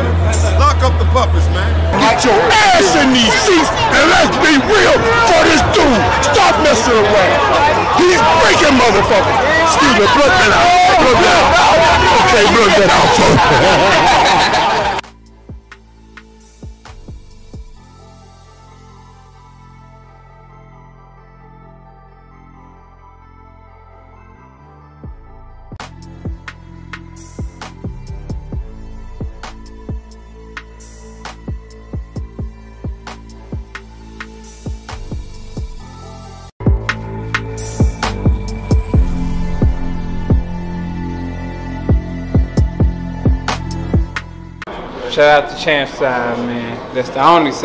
Lock 0.59 0.79
up 0.83 0.95
the 0.99 1.07
puppets, 1.11 1.47
man. 1.55 1.71
Get 1.99 2.23
your 2.23 2.35
ass 2.35 2.95
in 2.99 3.15
these 3.15 3.35
seats 3.47 3.71
and 3.71 4.05
let's 4.11 4.35
be 4.43 4.55
real 4.71 4.97
for 5.31 5.41
this 5.47 5.63
dude. 5.75 6.03
Stop 6.23 6.55
messing 6.63 6.95
around. 6.95 7.39
He's 7.99 8.19
freaking 8.43 8.75
motherfucker. 8.79 9.35
Excuse 9.67 9.95
me, 9.99 10.07
blood 10.15 10.33
that 10.35 10.53
out. 10.55 10.71
Blood 10.99 11.19
that 11.23 11.39
out. 11.39 11.79
Okay, 12.27 12.45
blood 12.55 12.73
that 12.79 12.91
out. 12.91 14.51
Shout 45.15 45.45
out 45.45 45.57
to 45.57 45.65
Champ 45.65 45.89
Side, 45.91 46.39
man. 46.39 46.93
That's 46.93 47.09
the 47.09 47.25
only 47.25 47.53
side. 47.53 47.63